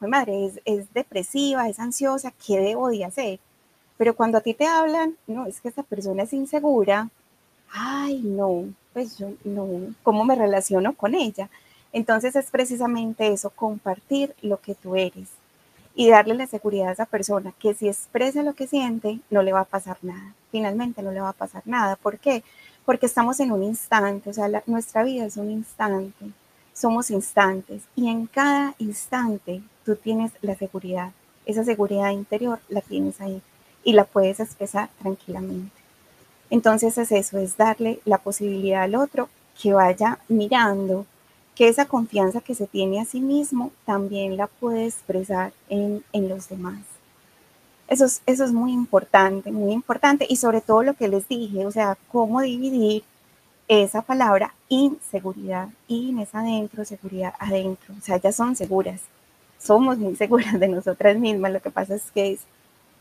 mi 0.00 0.08
madre 0.08 0.46
es, 0.46 0.60
es 0.64 0.92
depresiva, 0.94 1.68
es 1.68 1.78
ansiosa, 1.78 2.32
¿qué 2.46 2.58
debo 2.58 2.88
de 2.88 3.04
hacer? 3.04 3.38
Pero 4.00 4.16
cuando 4.16 4.38
a 4.38 4.40
ti 4.40 4.54
te 4.54 4.66
hablan, 4.66 5.18
no, 5.26 5.44
es 5.44 5.60
que 5.60 5.68
esa 5.68 5.82
persona 5.82 6.22
es 6.22 6.32
insegura, 6.32 7.10
ay, 7.70 8.22
no, 8.24 8.64
pues 8.94 9.18
yo 9.18 9.32
no, 9.44 9.94
¿cómo 10.02 10.24
me 10.24 10.34
relaciono 10.34 10.94
con 10.94 11.14
ella? 11.14 11.50
Entonces 11.92 12.34
es 12.34 12.50
precisamente 12.50 13.30
eso, 13.30 13.50
compartir 13.50 14.34
lo 14.40 14.58
que 14.58 14.74
tú 14.74 14.96
eres 14.96 15.28
y 15.94 16.08
darle 16.08 16.32
la 16.32 16.46
seguridad 16.46 16.88
a 16.88 16.92
esa 16.92 17.04
persona 17.04 17.52
que 17.58 17.74
si 17.74 17.88
expresa 17.88 18.42
lo 18.42 18.54
que 18.54 18.66
siente, 18.66 19.20
no 19.28 19.42
le 19.42 19.52
va 19.52 19.60
a 19.60 19.64
pasar 19.66 19.98
nada. 20.00 20.34
Finalmente 20.50 21.02
no 21.02 21.12
le 21.12 21.20
va 21.20 21.28
a 21.28 21.34
pasar 21.34 21.60
nada. 21.66 21.96
¿Por 21.96 22.18
qué? 22.18 22.42
Porque 22.86 23.04
estamos 23.04 23.38
en 23.40 23.52
un 23.52 23.62
instante, 23.62 24.30
o 24.30 24.32
sea, 24.32 24.48
nuestra 24.64 25.04
vida 25.04 25.26
es 25.26 25.36
un 25.36 25.50
instante, 25.50 26.24
somos 26.72 27.10
instantes 27.10 27.82
y 27.94 28.08
en 28.08 28.26
cada 28.28 28.74
instante 28.78 29.60
tú 29.84 29.94
tienes 29.94 30.32
la 30.40 30.54
seguridad. 30.54 31.12
Esa 31.44 31.64
seguridad 31.64 32.12
interior 32.12 32.60
la 32.70 32.80
tienes 32.80 33.20
ahí 33.20 33.42
y 33.84 33.92
la 33.92 34.04
puedes 34.04 34.40
expresar 34.40 34.88
tranquilamente. 35.00 35.72
Entonces 36.50 36.98
es 36.98 37.12
eso, 37.12 37.38
es 37.38 37.56
darle 37.56 38.00
la 38.04 38.18
posibilidad 38.18 38.82
al 38.82 38.96
otro 38.96 39.28
que 39.60 39.72
vaya 39.72 40.18
mirando 40.28 41.06
que 41.54 41.68
esa 41.68 41.86
confianza 41.86 42.40
que 42.40 42.54
se 42.54 42.66
tiene 42.66 43.00
a 43.00 43.04
sí 43.04 43.20
mismo 43.20 43.70
también 43.84 44.36
la 44.36 44.46
puede 44.46 44.86
expresar 44.86 45.52
en, 45.68 46.02
los 46.12 46.48
demás. 46.48 46.80
Eso 47.88 48.04
es, 48.04 48.22
eso 48.26 48.44
es 48.44 48.52
muy 48.52 48.72
importante, 48.72 49.50
muy 49.50 49.72
importante. 49.72 50.26
Y 50.28 50.36
sobre 50.36 50.60
todo 50.60 50.82
lo 50.82 50.94
que 50.94 51.08
les 51.08 51.28
dije, 51.28 51.66
o 51.66 51.70
sea, 51.70 51.98
cómo 52.10 52.40
dividir 52.40 53.04
esa 53.68 54.02
palabra 54.02 54.54
inseguridad. 54.68 55.68
In 55.88 56.18
es 56.18 56.34
adentro, 56.34 56.84
seguridad 56.84 57.34
adentro. 57.38 57.94
O 57.98 58.00
sea, 58.00 58.16
ya 58.16 58.32
son 58.32 58.56
seguras 58.56 59.02
somos 59.60 59.98
muy 59.98 60.16
seguras 60.16 60.58
de 60.58 60.68
nosotras 60.68 61.16
mismas, 61.16 61.52
lo 61.52 61.60
que 61.60 61.70
pasa 61.70 61.94
es 61.94 62.10
que 62.10 62.32
es 62.32 62.40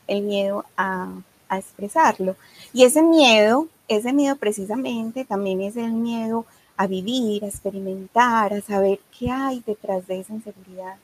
el 0.09 0.23
miedo 0.23 0.65
a, 0.77 1.09
expresarlo. 1.51 2.35
Y 2.73 2.83
ese 2.83 3.01
miedo, 3.01 3.67
ese 3.87 4.13
miedo 4.13 4.35
precisamente 4.35 5.25
también 5.25 5.61
es 5.61 5.75
el 5.77 5.93
miedo 5.93 6.45
a 6.77 6.85
vivir, 6.85 7.43
a 7.43 7.47
experimentar, 7.47 8.53
a 8.53 8.61
saber 8.61 8.99
qué 9.17 9.31
hay 9.31 9.63
detrás 9.65 10.05
de 10.05 10.19
esa 10.19 10.33
inseguridad. 10.33 10.97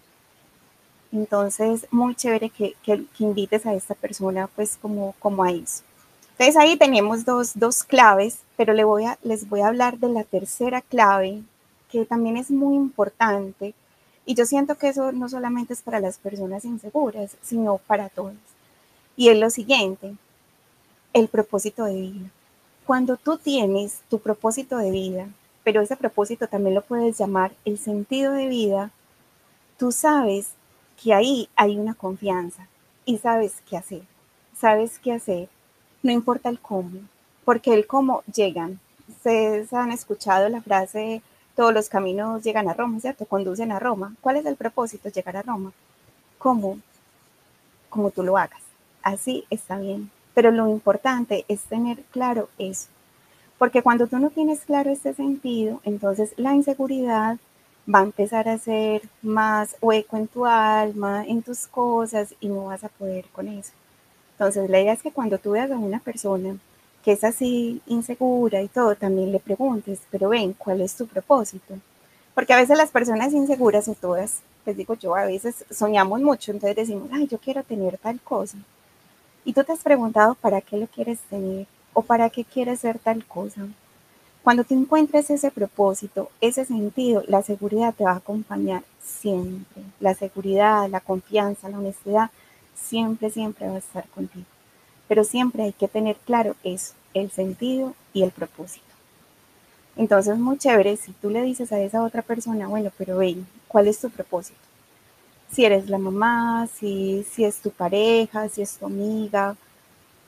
Entonces, 1.12 1.88
muy 1.90 2.14
chévere 2.14 2.52
que, 2.52 2.76
invites 3.18 3.66
a 3.66 3.74
esta 3.74 3.96
persona 3.96 4.48
pues 4.56 4.78
como, 4.80 5.16
como 5.18 5.44
a 5.44 5.52
eso. 5.52 5.82
Entonces 6.34 6.58
ahí 6.58 6.78
tenemos 6.78 7.26
dos, 7.26 7.54
dos 7.56 7.84
claves, 7.84 8.40
pero 8.56 8.74
le 8.74 8.84
voy 8.84 9.06
a, 9.06 9.18
les 9.24 9.50
voy 9.50 9.62
a 9.62 9.68
hablar 9.68 9.98
de 9.98 10.10
la 10.10 10.24
tercera 10.24 10.82
clave, 10.82 11.42
que 11.90 12.06
también 12.06 12.38
es 12.38 12.52
muy 12.52 12.76
importante 12.76 13.74
y 14.26 14.34
yo 14.34 14.46
siento 14.46 14.76
que 14.76 14.90
eso 14.90 15.12
no 15.12 15.30
solamente 15.30 15.74
es 15.74 15.82
para 15.82 16.00
las 16.00 16.18
personas 16.18 16.66
inseguras, 16.66 17.38
sino 17.42 17.78
para 17.78 18.10
todos. 18.10 18.34
Y 19.16 19.30
es 19.30 19.38
lo 19.38 19.50
siguiente, 19.50 20.16
el 21.14 21.28
propósito 21.28 21.86
de 21.86 21.94
vida. 21.94 22.30
Cuando 22.86 23.18
tú 23.18 23.38
tienes 23.38 24.02
tu 24.10 24.20
propósito 24.20 24.78
de 24.78 24.92
vida, 24.92 25.28
pero 25.64 25.82
ese 25.82 25.96
propósito 25.96 26.48
también 26.48 26.76
lo 26.76 26.82
puedes 26.82 27.18
llamar 27.18 27.54
el 27.66 27.78
sentido 27.78 28.34
de 28.34 28.48
vida, 28.48 28.92
tú 29.78 29.92
sabes 29.92 30.50
que 31.02 31.14
ahí 31.14 31.50
hay 31.56 31.78
una 31.78 31.94
confianza 31.94 32.68
y 33.06 33.18
sabes 33.18 33.62
qué 33.70 33.78
hacer. 33.78 34.02
Sabes 34.58 35.00
qué 35.00 35.12
hacer, 35.12 35.50
no 36.02 36.12
importa 36.12 36.50
el 36.50 36.60
cómo, 36.60 37.02
porque 37.44 37.74
el 37.74 37.88
cómo 37.88 38.24
llegan. 38.34 38.80
Ustedes 39.10 39.74
han 39.74 39.92
escuchado 39.92 40.48
la 40.50 40.62
frase 40.62 41.22
todos 41.56 41.74
los 41.74 41.88
caminos 41.88 42.44
llegan 42.44 42.68
a 42.68 42.74
Roma, 42.74 43.00
¿cierto? 43.00 43.26
Conducen 43.26 43.72
a 43.72 43.80
Roma. 43.80 44.14
¿Cuál 44.20 44.36
es 44.38 44.46
el 44.46 44.58
propósito? 44.58 45.08
Llegar 45.08 45.38
a 45.38 45.42
Roma. 45.42 45.72
¿Cómo? 46.38 46.80
Como 47.90 48.12
tú 48.12 48.24
lo 48.24 48.38
hagas. 48.38 48.62
Así 49.06 49.46
está 49.52 49.78
bien. 49.78 50.10
Pero 50.34 50.50
lo 50.50 50.68
importante 50.68 51.46
es 51.48 51.62
tener 51.62 52.00
claro 52.12 52.50
eso. 52.58 52.88
Porque 53.60 53.84
cuando 53.84 54.08
tú 54.08 54.18
no 54.18 54.32
tienes 54.32 54.62
claro 54.62 54.90
este 54.90 55.14
sentido, 55.14 55.80
entonces 55.84 56.34
la 56.38 56.56
inseguridad 56.56 57.38
va 57.88 58.00
a 58.00 58.04
empezar 58.04 58.50
a 58.50 58.58
ser 58.58 59.04
más 59.22 59.76
hueco 59.80 60.18
en 60.18 60.28
tu 60.28 60.48
alma, 60.48 61.24
en 61.24 61.44
tus 61.44 61.68
cosas 61.68 62.34
y 62.40 62.48
no 62.48 62.66
vas 62.66 62.84
a 62.84 62.90
poder 62.90 63.26
con 63.32 63.48
eso. 63.48 63.74
Entonces 64.32 64.72
la 64.72 64.82
idea 64.82 64.94
es 64.94 65.04
que 65.04 65.12
cuando 65.12 65.38
tú 65.38 65.52
veas 65.52 65.70
a 65.70 65.78
una 65.78 66.00
persona 66.00 66.58
que 67.04 67.12
es 67.12 67.24
así 67.24 67.82
insegura 67.86 68.64
y 68.64 68.70
todo, 68.70 68.96
también 68.96 69.32
le 69.32 69.40
preguntes, 69.40 70.02
pero 70.10 70.30
ven, 70.30 70.54
¿cuál 70.54 70.82
es 70.82 70.96
tu 70.96 71.06
propósito? 71.06 71.76
Porque 72.34 72.54
a 72.54 72.58
veces 72.58 72.76
las 72.76 72.90
personas 72.90 73.34
inseguras, 73.34 73.88
o 73.88 73.94
todas, 73.94 74.40
les 74.66 74.76
digo 74.76 74.96
yo, 74.96 75.16
a 75.16 75.26
veces 75.26 75.64
soñamos 75.70 76.22
mucho, 76.22 76.52
entonces 76.52 76.76
decimos, 76.76 77.10
ay, 77.14 77.28
yo 77.28 77.38
quiero 77.38 77.62
tener 77.62 78.00
tal 78.00 78.20
cosa. 78.22 78.58
Y 79.46 79.54
tú 79.54 79.64
te 79.64 79.72
has 79.72 79.84
preguntado 79.84 80.36
para 80.36 80.60
qué 80.60 80.76
lo 80.78 80.88
quieres 80.88 81.20
tener 81.30 81.68
o 81.94 82.02
para 82.02 82.30
qué 82.30 82.44
quieres 82.44 82.80
ser 82.82 83.00
tal 83.00 83.26
cosa. 83.26 83.68
Cuando 84.44 84.64
te 84.64 84.74
encuentres 84.74 85.30
ese 85.30 85.50
propósito, 85.50 86.30
ese 86.42 86.66
sentido, 86.66 87.24
la 87.28 87.42
seguridad 87.42 87.94
te 87.96 88.04
va 88.04 88.12
a 88.12 88.18
acompañar 88.18 88.84
siempre. 89.02 89.84
La 90.00 90.14
seguridad, 90.14 90.90
la 90.90 91.00
confianza, 91.00 91.70
la 91.70 91.80
honestidad, 91.80 92.30
siempre, 92.76 93.30
siempre 93.30 93.68
va 93.68 93.76
a 93.76 93.80
estar 93.80 94.08
contigo. 94.10 94.46
Pero 95.08 95.24
siempre 95.24 95.64
hay 95.64 95.74
que 95.74 95.88
tener 95.88 96.16
claro 96.18 96.56
eso, 96.64 96.94
el 97.14 97.32
sentido 97.32 97.94
y 98.14 98.24
el 98.24 98.32
propósito. 98.32 98.86
Entonces, 99.96 100.38
muy 100.38 100.58
chévere 100.58 100.98
si 100.98 101.14
tú 101.14 101.30
le 101.30 101.42
dices 101.42 101.72
a 101.72 101.80
esa 101.80 102.04
otra 102.04 102.22
persona, 102.22 102.68
bueno, 102.68 102.92
pero 102.98 103.18
ven, 103.18 103.48
¿cuál 103.68 103.88
es 103.88 104.00
tu 104.00 104.10
propósito? 104.10 104.65
Si 105.52 105.64
eres 105.66 105.90
la 105.90 105.98
mamá, 105.98 106.68
si, 106.68 107.26
si 107.32 107.46
es 107.46 107.58
tu 107.58 107.72
pareja, 107.72 108.50
si 108.50 108.62
es 108.62 108.78
tu 108.78 108.86
amiga, 108.86 109.56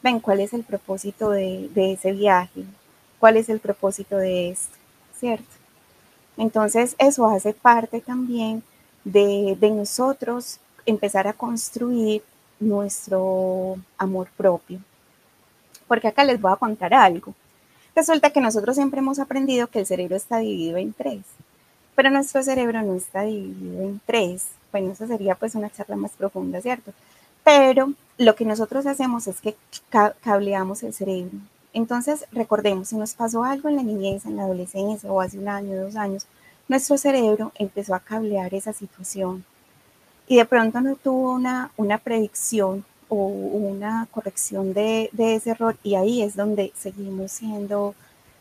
ven, 0.01 0.19
¿cuál 0.19 0.39
es 0.39 0.53
el 0.53 0.63
propósito 0.63 1.29
de, 1.31 1.69
ese 1.75 2.11
viaje? 2.13 2.63
¿Cuál 3.19 3.37
es 3.37 3.49
el 3.49 3.59
propósito 3.59 4.17
de 4.17 4.49
esto? 4.51 4.77
¿Cierto? 5.19 5.49
Entonces, 6.37 6.95
eso 6.99 7.25
hace 7.25 7.53
parte 7.53 7.99
también 7.99 8.63
de, 9.03 9.57
de 9.59 9.71
nosotros 9.71 10.59
empezar 10.85 11.27
a 11.27 11.33
construir 11.33 12.23
nuestro 12.59 13.77
amor 13.97 14.29
propio. 14.37 14.79
Porque 15.87 16.07
acá 16.07 16.23
les 16.23 16.39
voy 16.39 16.51
a 16.51 16.57
contar 16.57 16.93
algo. 16.93 17.33
Resulta 17.95 18.29
que 18.29 18.41
nosotros 18.41 18.75
siempre 18.75 18.99
hemos 18.99 19.17
aprendido 19.17 19.67
que 19.67 19.79
el 19.79 19.87
cerebro 19.87 20.15
está 20.15 20.37
dividido 20.37 20.77
en 20.77 20.93
tres, 20.93 21.21
pero 21.95 22.11
nuestro 22.11 22.43
cerebro 22.43 22.83
no 22.83 22.93
está 22.93 23.23
dividido 23.23 23.81
en 23.81 23.99
tres. 24.05 24.45
Bueno, 24.71 24.91
eso 24.91 25.07
sería 25.07 25.35
pues 25.35 25.55
una 25.55 25.69
charla 25.69 25.95
más 25.95 26.11
profunda, 26.11 26.61
¿cierto? 26.61 26.93
Pero 27.43 27.93
lo 28.17 28.35
que 28.35 28.45
nosotros 28.45 28.85
hacemos 28.85 29.27
es 29.27 29.41
que 29.41 29.55
cableamos 30.21 30.83
el 30.83 30.93
cerebro. 30.93 31.37
Entonces, 31.73 32.25
recordemos, 32.31 32.89
si 32.89 32.95
nos 32.95 33.13
pasó 33.13 33.43
algo 33.43 33.69
en 33.69 33.75
la 33.77 33.83
niñez, 33.83 34.25
en 34.25 34.35
la 34.35 34.43
adolescencia 34.43 35.11
o 35.11 35.21
hace 35.21 35.37
un 35.37 35.47
año, 35.47 35.81
dos 35.81 35.95
años, 35.95 36.25
nuestro 36.67 36.97
cerebro 36.97 37.51
empezó 37.55 37.95
a 37.95 37.99
cablear 37.99 38.53
esa 38.53 38.73
situación 38.73 39.45
y 40.27 40.37
de 40.37 40.45
pronto 40.45 40.81
no 40.81 40.95
tuvo 40.95 41.33
una, 41.33 41.71
una 41.77 41.97
predicción 41.97 42.83
o 43.09 43.27
una 43.27 44.07
corrección 44.11 44.73
de, 44.73 45.09
ese 45.17 45.51
error 45.51 45.77
y 45.83 45.95
ahí 45.95 46.21
es 46.21 46.35
donde 46.35 46.73
seguimos 46.75 47.31
siendo, 47.31 47.95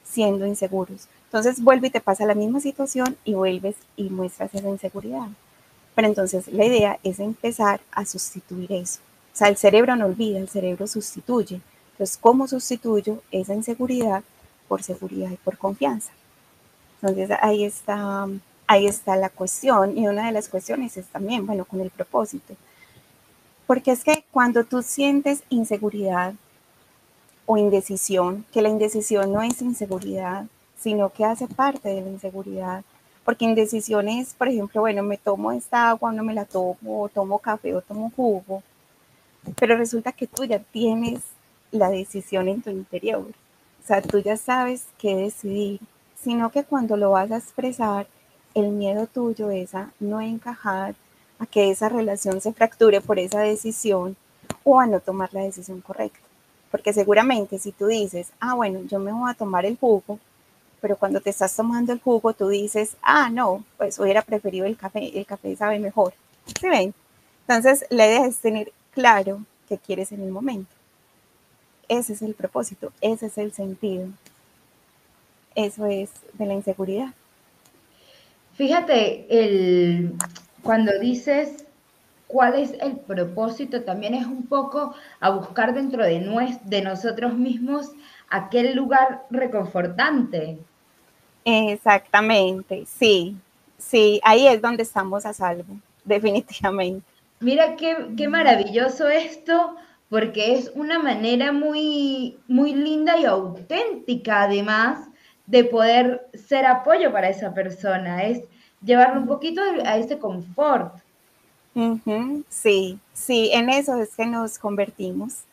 siendo 0.04 0.46
inseguros. 0.46 1.08
Entonces 1.26 1.62
vuelve 1.62 1.88
y 1.88 1.90
te 1.90 2.00
pasa 2.00 2.26
la 2.26 2.34
misma 2.34 2.60
situación 2.60 3.16
y 3.24 3.34
vuelves 3.34 3.76
y 3.96 4.10
muestras 4.10 4.54
esa 4.54 4.68
inseguridad. 4.68 5.28
Pero 5.96 6.08
entonces 6.08 6.46
la 6.48 6.66
idea 6.66 7.00
es 7.02 7.18
empezar 7.18 7.80
a 7.90 8.04
sustituir 8.04 8.70
eso. 8.70 9.00
O 9.32 9.36
sea, 9.36 9.48
el 9.48 9.56
cerebro 9.56 9.96
no 9.96 10.04
olvida, 10.04 10.38
el 10.38 10.48
cerebro 10.48 10.86
sustituye. 10.86 11.60
Entonces, 11.92 12.18
¿cómo 12.20 12.46
sustituyo 12.46 13.22
esa 13.30 13.54
inseguridad 13.54 14.22
por 14.68 14.82
seguridad 14.82 15.30
y 15.30 15.36
por 15.36 15.56
confianza? 15.56 16.12
Entonces 17.00 17.30
ahí 17.40 17.64
está, 17.64 18.28
ahí 18.66 18.86
está 18.86 19.16
la 19.16 19.30
cuestión 19.30 19.96
y 19.96 20.06
una 20.06 20.26
de 20.26 20.32
las 20.32 20.48
cuestiones 20.48 20.98
es 20.98 21.06
también, 21.06 21.46
bueno, 21.46 21.64
con 21.64 21.80
el 21.80 21.90
propósito. 21.90 22.54
Porque 23.66 23.92
es 23.92 24.04
que 24.04 24.22
cuando 24.30 24.64
tú 24.64 24.82
sientes 24.82 25.44
inseguridad 25.48 26.34
o 27.46 27.56
indecisión, 27.56 28.44
que 28.52 28.60
la 28.60 28.68
indecisión 28.68 29.32
no 29.32 29.40
es 29.40 29.62
inseguridad, 29.62 30.46
sino 30.78 31.10
que 31.10 31.24
hace 31.24 31.48
parte 31.48 31.88
de 31.88 32.02
la 32.02 32.10
inseguridad, 32.10 32.84
porque 33.26 33.44
indecisión 33.44 34.08
es, 34.08 34.34
por 34.34 34.46
ejemplo, 34.46 34.82
bueno, 34.82 35.02
me 35.02 35.18
tomo 35.18 35.50
esta 35.50 35.90
agua, 35.90 36.12
no 36.12 36.22
me 36.22 36.32
la 36.32 36.44
tomo, 36.44 37.02
o 37.02 37.08
tomo 37.08 37.40
café 37.40 37.74
o 37.74 37.82
tomo 37.82 38.12
jugo, 38.14 38.62
pero 39.58 39.76
resulta 39.76 40.12
que 40.12 40.28
tú 40.28 40.44
ya 40.44 40.60
tienes 40.60 41.22
la 41.72 41.90
decisión 41.90 42.48
en 42.48 42.62
tu 42.62 42.70
interior, 42.70 43.26
o 43.26 43.86
sea, 43.86 44.00
tú 44.00 44.20
ya 44.20 44.36
sabes 44.36 44.86
qué 44.96 45.16
decidir, 45.16 45.80
sino 46.14 46.52
que 46.52 46.62
cuando 46.62 46.96
lo 46.96 47.10
vas 47.10 47.32
a 47.32 47.38
expresar, 47.38 48.06
el 48.54 48.68
miedo 48.68 49.08
tuyo 49.08 49.50
es 49.50 49.74
a 49.74 49.90
no 49.98 50.20
encajar, 50.20 50.94
a 51.40 51.46
que 51.46 51.72
esa 51.72 51.88
relación 51.88 52.40
se 52.40 52.52
fracture 52.52 53.00
por 53.00 53.18
esa 53.18 53.40
decisión 53.40 54.16
o 54.62 54.78
a 54.78 54.86
no 54.86 55.00
tomar 55.00 55.34
la 55.34 55.42
decisión 55.42 55.80
correcta. 55.80 56.20
Porque 56.70 56.92
seguramente 56.92 57.58
si 57.58 57.72
tú 57.72 57.88
dices, 57.88 58.32
ah, 58.38 58.54
bueno, 58.54 58.82
yo 58.84 59.00
me 59.00 59.12
voy 59.12 59.28
a 59.28 59.34
tomar 59.34 59.66
el 59.66 59.76
jugo, 59.76 60.20
pero 60.86 60.98
cuando 60.98 61.20
te 61.20 61.30
estás 61.30 61.56
tomando 61.56 61.92
el 61.92 61.98
jugo 61.98 62.32
tú 62.32 62.46
dices, 62.46 62.96
ah, 63.02 63.28
no, 63.28 63.64
pues 63.76 63.98
hubiera 63.98 64.22
preferido 64.22 64.66
el 64.66 64.76
café, 64.76 65.18
el 65.18 65.26
café 65.26 65.56
sabe 65.56 65.80
mejor. 65.80 66.14
¿Sí 66.60 66.68
ven? 66.68 66.94
Entonces, 67.40 67.84
la 67.90 68.06
idea 68.06 68.24
es 68.24 68.38
tener 68.38 68.72
claro 68.92 69.42
qué 69.68 69.78
quieres 69.78 70.12
en 70.12 70.22
el 70.22 70.30
momento. 70.30 70.70
Ese 71.88 72.12
es 72.12 72.22
el 72.22 72.34
propósito, 72.34 72.92
ese 73.00 73.26
es 73.26 73.36
el 73.36 73.52
sentido. 73.52 74.06
Eso 75.56 75.86
es 75.86 76.10
de 76.34 76.46
la 76.46 76.54
inseguridad. 76.54 77.08
Fíjate, 78.54 79.26
el, 79.28 80.12
cuando 80.62 80.96
dices 81.00 81.64
cuál 82.28 82.60
es 82.60 82.74
el 82.80 82.98
propósito, 82.98 83.82
también 83.82 84.14
es 84.14 84.26
un 84.26 84.46
poco 84.46 84.94
a 85.18 85.30
buscar 85.30 85.74
dentro 85.74 86.04
de, 86.04 86.20
de 86.62 86.82
nosotros 86.82 87.34
mismos 87.34 87.90
aquel 88.30 88.76
lugar 88.76 89.24
reconfortante. 89.30 90.60
Exactamente, 91.48 92.84
sí, 92.86 93.36
sí, 93.78 94.20
ahí 94.24 94.48
es 94.48 94.60
donde 94.60 94.82
estamos 94.82 95.24
a 95.24 95.32
salvo, 95.32 95.78
definitivamente. 96.04 97.06
Mira 97.38 97.76
qué, 97.76 97.96
qué 98.16 98.26
maravilloso 98.26 99.08
esto, 99.08 99.76
porque 100.08 100.54
es 100.54 100.72
una 100.74 100.98
manera 100.98 101.52
muy, 101.52 102.36
muy 102.48 102.74
linda 102.74 103.16
y 103.16 103.26
auténtica 103.26 104.42
además 104.42 105.06
de 105.46 105.62
poder 105.64 106.28
ser 106.34 106.66
apoyo 106.66 107.12
para 107.12 107.28
esa 107.28 107.54
persona. 107.54 108.24
Es 108.24 108.42
llevarlo 108.82 109.20
un 109.20 109.26
poquito 109.26 109.62
a 109.84 109.96
ese 109.98 110.18
confort. 110.18 110.94
Sí, 112.48 112.98
sí, 113.12 113.50
en 113.52 113.68
eso 113.70 114.00
es 114.00 114.16
que 114.16 114.26
nos 114.26 114.58
convertimos. 114.58 115.44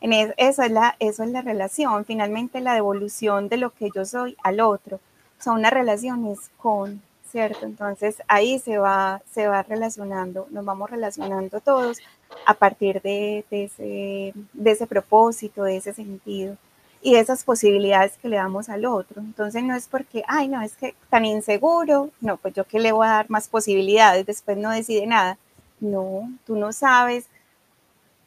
En 0.00 0.12
eso, 0.12 0.62
es 0.62 0.70
la, 0.70 0.96
eso 0.98 1.22
es 1.22 1.30
la 1.30 1.42
relación, 1.42 2.04
finalmente 2.04 2.60
la 2.60 2.74
devolución 2.74 3.48
de 3.48 3.56
lo 3.56 3.70
que 3.70 3.88
yo 3.94 4.04
soy 4.04 4.36
al 4.42 4.60
otro. 4.60 5.00
O 5.42 5.44
sea, 5.44 5.54
una 5.54 5.70
relación 5.70 6.24
es 6.28 6.52
con, 6.56 7.02
¿cierto? 7.32 7.66
Entonces 7.66 8.22
ahí 8.28 8.60
se 8.60 8.78
va, 8.78 9.20
se 9.28 9.48
va 9.48 9.64
relacionando, 9.64 10.46
nos 10.50 10.64
vamos 10.64 10.88
relacionando 10.88 11.58
todos 11.58 11.98
a 12.46 12.54
partir 12.54 13.02
de, 13.02 13.44
ese, 13.50 14.34
de 14.52 14.70
ese 14.70 14.86
propósito, 14.86 15.64
de 15.64 15.78
ese 15.78 15.94
sentido 15.94 16.56
y 17.02 17.16
esas 17.16 17.42
posibilidades 17.42 18.12
que 18.18 18.28
le 18.28 18.36
damos 18.36 18.68
al 18.68 18.86
otro. 18.86 19.20
Entonces 19.20 19.64
no 19.64 19.74
es 19.74 19.88
porque, 19.88 20.22
ay, 20.28 20.46
no, 20.46 20.62
es 20.62 20.76
que 20.76 20.94
tan 21.10 21.24
inseguro, 21.24 22.10
no, 22.20 22.36
pues 22.36 22.54
yo 22.54 22.62
que 22.62 22.78
le 22.78 22.92
voy 22.92 23.08
a 23.08 23.10
dar 23.10 23.28
más 23.28 23.48
posibilidades, 23.48 24.24
después 24.24 24.56
no 24.56 24.70
decide 24.70 25.08
nada. 25.08 25.38
No, 25.80 26.30
tú 26.46 26.54
no 26.54 26.72
sabes 26.72 27.26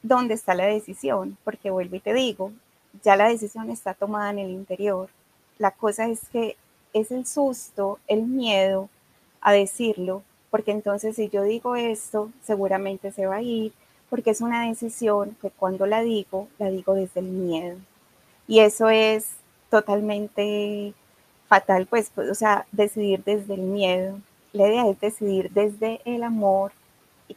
dónde 0.04 0.34
está 0.34 0.54
la 0.54 0.66
decisión, 0.66 1.38
porque 1.46 1.70
vuelvo 1.70 1.96
y 1.96 2.02
te 2.02 2.14
digo, 2.14 2.52
ya 3.04 3.16
la 3.16 3.30
decisión 3.30 3.70
está 3.70 3.94
tomada 3.94 4.32
en 4.32 4.40
el 4.40 4.50
interior. 4.50 5.08
La 5.60 5.72
cosa 5.72 6.08
es 6.08 6.28
que 6.34 6.58
es 6.96 7.12
el 7.12 7.28
susto, 7.28 8.00
el 8.08 8.24
miedo 8.24 8.90
a 9.42 9.52
decirlo, 9.52 10.24
porque 10.50 10.72
entonces 10.72 11.18
si 11.18 11.28
yo 11.30 11.44
digo 11.44 11.76
esto, 11.76 12.32
seguramente 12.42 13.12
se 13.12 13.28
va 13.28 13.36
a 13.36 13.42
ir, 13.42 13.74
porque 14.10 14.32
es 14.32 14.40
una 14.40 14.66
decisión 14.66 15.36
que 15.42 15.50
cuando 15.50 15.86
la 15.86 16.02
digo, 16.02 16.48
la 16.58 16.70
digo 16.70 16.94
desde 16.94 17.20
el 17.20 17.28
miedo. 17.28 17.78
Y 18.48 18.60
eso 18.60 18.90
es 18.90 19.32
totalmente 19.70 20.94
fatal, 21.48 21.86
pues, 21.86 22.12
pues, 22.16 22.30
o 22.30 22.36
sea, 22.36 22.66
decidir 22.72 23.24
desde 23.26 23.56
el 23.56 23.62
miedo. 23.62 24.18
La 24.54 24.70
idea 24.70 24.90
es 24.90 25.00
decidir 25.02 25.52
desde 25.52 26.00
el 26.06 26.24
amor, 26.24 26.72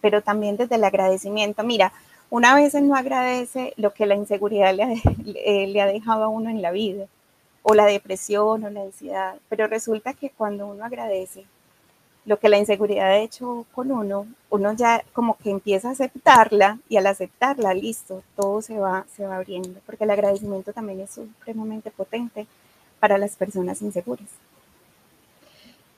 pero 0.00 0.22
también 0.22 0.56
desde 0.56 0.76
el 0.76 0.84
agradecimiento. 0.84 1.64
Mira, 1.64 1.92
una 2.30 2.54
vez 2.54 2.74
no 2.74 2.94
agradece 2.94 3.74
lo 3.76 3.92
que 3.92 4.06
la 4.06 4.14
inseguridad 4.14 4.72
le 4.72 4.84
ha, 4.84 5.66
le 5.66 5.80
ha 5.80 5.86
dejado 5.86 6.22
a 6.22 6.28
uno 6.28 6.48
en 6.48 6.62
la 6.62 6.70
vida, 6.70 7.06
o 7.68 7.74
la 7.74 7.85
depresión 7.85 8.64
o 8.64 8.70
la 8.70 8.81
ansiedad, 8.81 9.35
pero 9.50 9.66
resulta 9.66 10.14
que 10.14 10.31
cuando 10.31 10.66
uno 10.68 10.83
agradece 10.87 11.44
lo 12.24 12.38
que 12.38 12.48
la 12.48 12.57
inseguridad 12.57 13.09
ha 13.09 13.18
hecho 13.18 13.66
con 13.72 13.92
uno, 13.92 14.26
uno 14.48 14.72
ya 14.72 15.04
como 15.12 15.37
que 15.37 15.50
empieza 15.50 15.88
a 15.88 15.92
aceptarla 15.92 16.78
y 16.88 16.96
al 16.96 17.07
aceptarla, 17.07 17.74
listo, 17.74 18.22
todo 18.37 18.62
se 18.62 18.78
va, 18.78 19.04
se 19.14 19.26
va 19.26 19.37
abriendo, 19.37 19.81
porque 19.85 20.04
el 20.04 20.11
agradecimiento 20.11 20.72
también 20.72 21.00
es 21.00 21.11
supremamente 21.11 21.90
potente 21.90 22.46
para 23.00 23.18
las 23.18 23.37
personas 23.37 23.83
inseguras. 23.83 24.28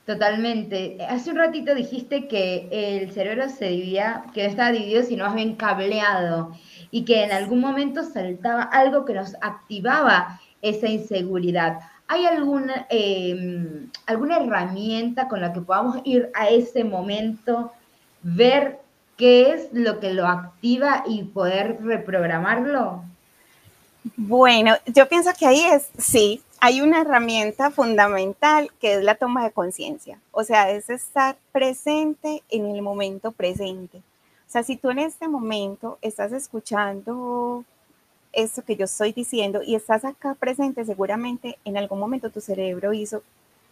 Totalmente. 0.05 0.97
Hace 1.07 1.31
un 1.31 1.37
ratito 1.37 1.73
dijiste 1.73 2.27
que 2.27 2.67
el 2.71 3.13
cerebro 3.13 3.47
se 3.47 3.69
dividía, 3.69 4.25
que 4.33 4.43
no 4.43 4.49
estaba 4.49 4.71
dividido, 4.71 5.03
sino 5.03 5.23
más 5.25 5.35
bien 5.35 5.55
cableado, 5.55 6.51
y 6.91 7.05
que 7.05 7.23
en 7.23 7.31
algún 7.31 7.61
momento 7.61 8.03
saltaba 8.03 8.63
algo 8.63 9.05
que 9.05 9.13
nos 9.13 9.35
activaba 9.41 10.41
esa 10.61 10.87
inseguridad. 10.87 11.79
¿Hay 12.07 12.25
alguna, 12.25 12.85
em, 12.89 13.89
alguna 14.05 14.37
herramienta 14.37 15.27
con 15.27 15.41
la 15.41 15.53
que 15.53 15.61
podamos 15.61 16.01
ir 16.03 16.29
a 16.33 16.49
ese 16.49 16.83
momento, 16.83 17.71
ver 18.21 18.79
qué 19.17 19.51
es 19.51 19.69
lo 19.71 19.99
que 19.99 20.13
lo 20.13 20.27
activa 20.27 21.03
y 21.07 21.23
poder 21.23 21.77
reprogramarlo? 21.81 23.03
Bueno, 24.17 24.75
yo 24.87 25.07
pienso 25.07 25.31
que 25.37 25.45
ahí 25.45 25.61
es, 25.61 25.89
sí, 25.97 26.41
hay 26.59 26.81
una 26.81 27.01
herramienta 27.01 27.71
fundamental 27.71 28.71
que 28.79 28.95
es 28.95 29.03
la 29.03 29.15
toma 29.15 29.43
de 29.43 29.51
conciencia. 29.51 30.19
O 30.31 30.43
sea, 30.43 30.69
es 30.69 30.89
estar 30.89 31.35
presente 31.51 32.43
en 32.49 32.67
el 32.67 32.81
momento 32.81 33.31
presente. 33.31 33.97
O 33.97 34.51
sea, 34.51 34.63
si 34.63 34.75
tú 34.75 34.89
en 34.91 34.99
este 34.99 35.27
momento 35.27 35.97
estás 36.01 36.31
escuchando 36.33 37.63
esto 38.33 38.63
que 38.63 38.75
yo 38.75 38.85
estoy 38.85 39.13
diciendo 39.13 39.61
y 39.65 39.75
estás 39.75 40.05
acá 40.05 40.35
presente, 40.35 40.85
seguramente 40.85 41.57
en 41.65 41.77
algún 41.77 41.99
momento 41.99 42.29
tu 42.29 42.41
cerebro 42.41 42.93
hizo, 42.93 43.23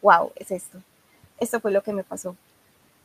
wow, 0.02 0.32
es 0.36 0.52
esto. 0.52 0.80
Esto 1.40 1.60
fue 1.60 1.72
lo 1.72 1.84
que 1.84 1.94
me 1.94 2.04
pasó. 2.04 2.36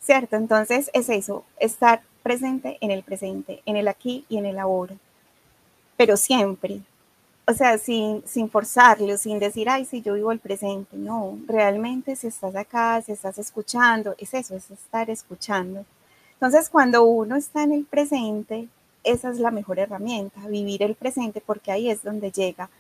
¿Cierto? 0.01 0.37
Entonces 0.37 0.91
es 0.93 1.09
eso, 1.09 1.45
estar 1.59 2.03
presente 2.23 2.79
en 2.81 2.91
el 2.91 3.03
presente, 3.03 3.63
en 3.65 3.77
el 3.77 3.89
aquí 3.89 4.25
y 4.29 4.39
en 4.39 4.47
el 4.47 4.59
ahora. 4.59 4.97
Pero 5.97 6.17
siempre. 6.17 6.81
O 7.47 7.53
sea, 7.53 7.77
sin, 7.79 8.23
sin 8.27 8.49
forzarlo, 8.49 9.17
sin 9.19 9.39
decir, 9.39 9.69
ay, 9.69 9.85
si 9.85 10.01
yo 10.03 10.15
vivo 10.15 10.33
el 10.33 10.41
presente. 10.41 10.97
No, 10.97 11.39
realmente 11.47 12.17
si 12.17 12.27
estás 12.27 12.57
acá, 12.57 13.01
si 13.03 13.13
estás 13.13 13.39
escuchando, 13.39 14.15
es 14.19 14.33
eso, 14.35 14.57
es 14.57 14.71
estar 14.71 15.09
escuchando. 15.11 15.85
Entonces, 16.33 16.69
cuando 16.69 17.05
uno 17.05 17.37
está 17.37 17.63
en 17.63 17.73
el 17.73 17.85
presente, 17.85 18.69
esa 19.05 19.31
es 19.31 19.39
la 19.39 19.51
mejor 19.51 19.79
herramienta, 19.79 20.47
vivir 20.49 20.83
el 20.83 20.95
presente, 20.95 21.43
porque 21.45 21.71
ahí 21.71 21.91
es 21.91 22.03
donde 22.03 22.33
llega 22.33 22.71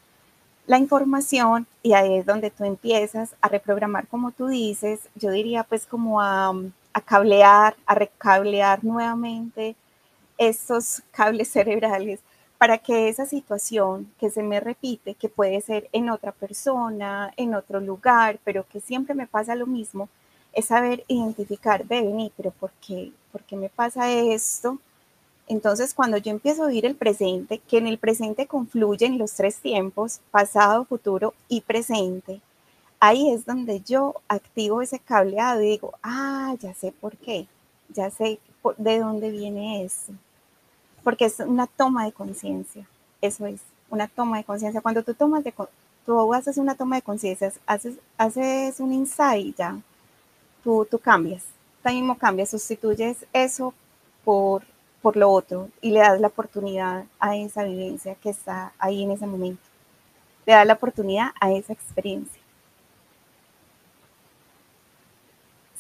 la 0.66 0.78
información 0.78 1.66
y 1.82 1.92
ahí 1.92 2.16
es 2.16 2.26
donde 2.26 2.50
tú 2.50 2.64
empiezas 2.64 3.34
a 3.40 3.48
reprogramar, 3.48 4.06
como 4.08 4.30
tú 4.32 4.46
dices, 4.48 5.00
yo 5.14 5.30
diría 5.30 5.62
pues 5.64 5.87
como 5.87 6.20
a, 6.20 6.54
cablear, 7.04 7.76
a 7.87 7.94
recablear 7.94 8.82
nuevamente 8.82 9.76
estos 10.38 11.02
cables 11.10 11.48
cerebrales 11.52 12.20
para 12.56 12.78
que 12.78 13.08
esa 13.08 13.26
situación 13.26 14.10
que 14.18 14.30
se 14.30 14.42
me 14.42 14.58
repite, 14.58 15.14
que 15.14 15.28
puede 15.28 15.60
ser 15.60 15.88
en 15.92 16.08
otra 16.08 16.32
persona, 16.32 17.32
en 17.37 17.54
otro 17.54 17.80
lugar, 17.80 18.38
pero 18.42 18.66
que 18.66 18.80
siempre 18.80 19.14
me 19.14 19.26
pasa 19.26 19.54
lo 19.54 19.66
mismo, 19.66 20.08
es 20.54 20.66
saber 20.66 21.04
identificar, 21.08 21.84
de 21.84 22.00
venir, 22.00 22.32
pero 22.37 22.52
¿por 22.52 22.70
qué? 22.80 23.12
¿Por 23.32 23.42
qué 23.42 23.56
me 23.56 23.68
pasa 23.68 24.10
esto? 24.10 24.78
Entonces, 25.46 25.92
cuando 25.92 26.16
yo 26.16 26.30
empiezo 26.30 26.64
a 26.64 26.68
vivir 26.68 26.87
el 26.87 26.96
presente, 26.96 27.59
que 27.59 27.78
en 27.78 27.87
el 27.87 27.98
presente 27.98 28.46
confluyen 28.46 29.18
los 29.18 29.33
tres 29.35 29.57
tiempos, 29.57 30.20
pasado, 30.30 30.85
futuro 30.85 31.35
y 31.48 31.61
presente, 31.61 32.40
ahí 32.98 33.30
es 33.30 33.44
donde 33.44 33.80
yo 33.80 34.14
activo 34.28 34.80
ese 34.80 34.98
cableado 34.98 35.61
y 35.61 35.70
digo, 35.70 35.92
ah, 36.02 36.54
ya 36.61 36.72
sé 36.72 36.92
por 36.92 37.16
qué, 37.18 37.46
ya 37.90 38.11
sé 38.11 38.38
de 38.78 38.98
dónde 38.98 39.30
viene 39.30 39.85
eso. 39.85 40.12
Porque 41.02 41.26
es 41.26 41.38
una 41.40 41.66
toma 41.66 42.07
de 42.07 42.12
conciencia, 42.12 42.88
eso 43.20 43.44
es, 43.46 43.61
una 43.90 44.09
toma 44.09 44.38
de 44.38 44.44
conciencia. 44.44 44.80
Cuando 44.80 45.02
tú 45.02 45.12
tomas 45.12 45.44
de, 45.44 45.52
tú 46.07 46.33
haces 46.33 46.57
una 46.57 46.74
toma 46.74 46.96
de 46.96 47.02
conciencia, 47.02 47.52
haces, 47.66 47.96
haces 48.16 48.80
un 48.80 48.94
insight 48.94 49.54
ya, 49.57 49.78
tú, 50.62 50.87
cambias, 51.02 51.44
tú 51.83 51.90
mismo 51.90 52.16
cambias, 52.16 52.50
sustituyes 52.50 53.26
eso 53.35 53.74
por, 54.24 54.62
por 55.04 55.18
lo 55.18 55.30
otro 55.30 55.68
y 55.82 55.90
le 55.90 56.00
das 56.00 56.18
la 56.18 56.28
oportunidad 56.28 57.04
a 57.20 57.36
esa 57.36 57.62
vivencia 57.62 58.14
que 58.14 58.30
está 58.30 58.72
ahí 58.78 59.02
en 59.02 59.10
ese 59.10 59.26
momento. 59.26 59.62
Le 60.46 60.54
das 60.54 60.66
la 60.66 60.72
oportunidad 60.72 61.28
a 61.38 61.52
esa 61.52 61.74
experiencia. 61.74 62.40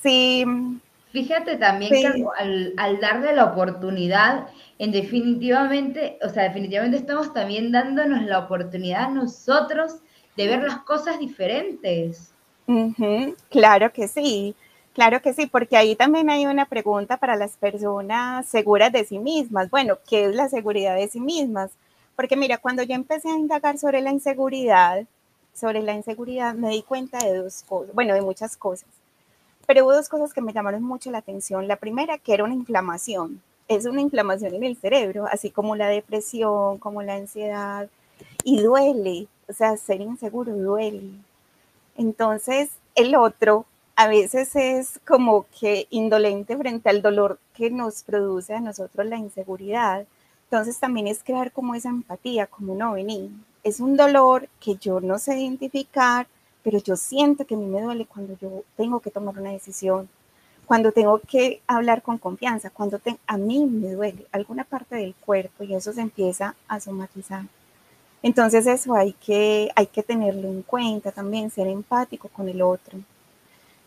Sí. 0.02 0.44
Fíjate 1.10 1.56
también 1.56 1.90
que 1.90 2.26
al, 2.76 3.00
darle 3.00 3.34
la 3.34 3.46
oportunidad, 3.46 4.48
en 4.78 4.92
definitivamente, 4.92 6.18
o 6.22 6.28
sea, 6.28 6.42
definitivamente 6.42 6.98
estamos 6.98 7.32
también 7.32 7.72
dándonos 7.72 8.24
la 8.24 8.40
oportunidad 8.40 9.08
nosotros 9.08 10.00
de 10.36 10.48
ver 10.48 10.64
las 10.64 10.80
cosas 10.80 11.18
diferentes. 11.18 12.30
Claro 13.48 13.90
que 13.90 14.06
sí, 14.06 14.54
claro 14.94 15.20
que 15.20 15.34
sí, 15.34 15.46
porque 15.46 15.76
ahí 15.76 15.96
también 15.96 16.30
hay 16.30 16.46
una 16.46 16.66
pregunta 16.66 17.18
para 17.18 17.36
las 17.36 17.56
personas 17.56 18.46
seguras 18.46 18.92
de 18.92 19.04
sí 19.04 19.18
mismas. 19.18 19.70
Bueno, 19.70 19.98
¿qué 20.08 20.26
es 20.26 20.34
la 20.34 20.48
seguridad 20.48 20.96
de 20.96 21.08
sí 21.08 21.20
mismas? 21.20 21.72
Porque 22.16 22.36
mira, 22.36 22.58
cuando 22.58 22.82
yo 22.82 22.94
empecé 22.94 23.28
a 23.28 23.36
indagar 23.36 23.78
sobre 23.78 24.00
la 24.00 24.10
inseguridad, 24.10 25.04
sobre 25.52 25.82
la 25.82 25.92
inseguridad, 25.94 26.54
me 26.54 26.70
di 26.70 26.82
cuenta 26.82 27.18
de 27.18 27.36
dos 27.36 27.64
cosas, 27.68 27.94
bueno, 27.94 28.14
de 28.14 28.22
muchas 28.22 28.56
cosas. 28.56 28.88
Pero 29.66 29.84
hubo 29.84 29.94
dos 29.94 30.08
cosas 30.08 30.32
que 30.32 30.40
me 30.40 30.52
llamaron 30.52 30.82
mucho 30.82 31.10
la 31.10 31.18
atención. 31.18 31.68
La 31.68 31.76
primera, 31.76 32.18
que 32.18 32.34
era 32.34 32.44
una 32.44 32.54
inflamación. 32.54 33.42
Es 33.66 33.86
una 33.86 34.02
inflamación 34.02 34.54
en 34.54 34.64
el 34.64 34.76
cerebro, 34.76 35.26
así 35.30 35.50
como 35.50 35.74
la 35.74 35.88
depresión, 35.88 36.78
como 36.78 37.02
la 37.02 37.14
ansiedad, 37.14 37.88
y 38.44 38.60
duele. 38.60 39.26
O 39.48 39.52
sea, 39.52 39.76
ser 39.76 40.00
inseguro 40.00 40.54
duele. 40.54 41.10
Entonces, 41.96 42.70
el 42.94 43.14
otro 43.14 43.64
a 43.96 44.08
veces 44.08 44.56
es 44.56 45.00
como 45.06 45.46
que 45.58 45.86
indolente 45.90 46.56
frente 46.56 46.88
al 46.88 47.00
dolor 47.00 47.38
que 47.54 47.70
nos 47.70 48.02
produce 48.02 48.54
a 48.54 48.60
nosotros 48.60 49.06
la 49.06 49.16
inseguridad. 49.16 50.06
Entonces 50.44 50.78
también 50.80 51.06
es 51.06 51.22
crear 51.22 51.52
como 51.52 51.74
esa 51.74 51.90
empatía, 51.90 52.46
como 52.46 52.74
no 52.74 52.94
venir. 52.94 53.30
Es 53.62 53.80
un 53.80 53.96
dolor 53.96 54.48
que 54.60 54.76
yo 54.76 55.00
no 55.00 55.18
sé 55.18 55.38
identificar, 55.38 56.26
pero 56.62 56.78
yo 56.78 56.96
siento 56.96 57.46
que 57.46 57.54
a 57.54 57.58
mí 57.58 57.66
me 57.66 57.82
duele 57.82 58.06
cuando 58.06 58.36
yo 58.38 58.64
tengo 58.76 59.00
que 59.00 59.10
tomar 59.10 59.38
una 59.38 59.52
decisión, 59.52 60.08
cuando 60.66 60.92
tengo 60.92 61.20
que 61.20 61.60
hablar 61.66 62.02
con 62.02 62.18
confianza, 62.18 62.70
cuando 62.70 63.00
a 63.26 63.36
mí 63.36 63.64
me 63.64 63.92
duele 63.92 64.26
alguna 64.32 64.64
parte 64.64 64.96
del 64.96 65.14
cuerpo 65.14 65.62
y 65.62 65.74
eso 65.74 65.92
se 65.92 66.00
empieza 66.00 66.56
a 66.66 66.80
somatizar. 66.80 67.44
Entonces 68.22 68.66
eso 68.66 68.94
hay 68.94 69.12
que, 69.12 69.70
hay 69.76 69.86
que 69.86 70.02
tenerlo 70.02 70.48
en 70.48 70.62
cuenta 70.62 71.12
también, 71.12 71.50
ser 71.50 71.68
empático 71.68 72.28
con 72.28 72.48
el 72.48 72.62
otro. 72.62 72.98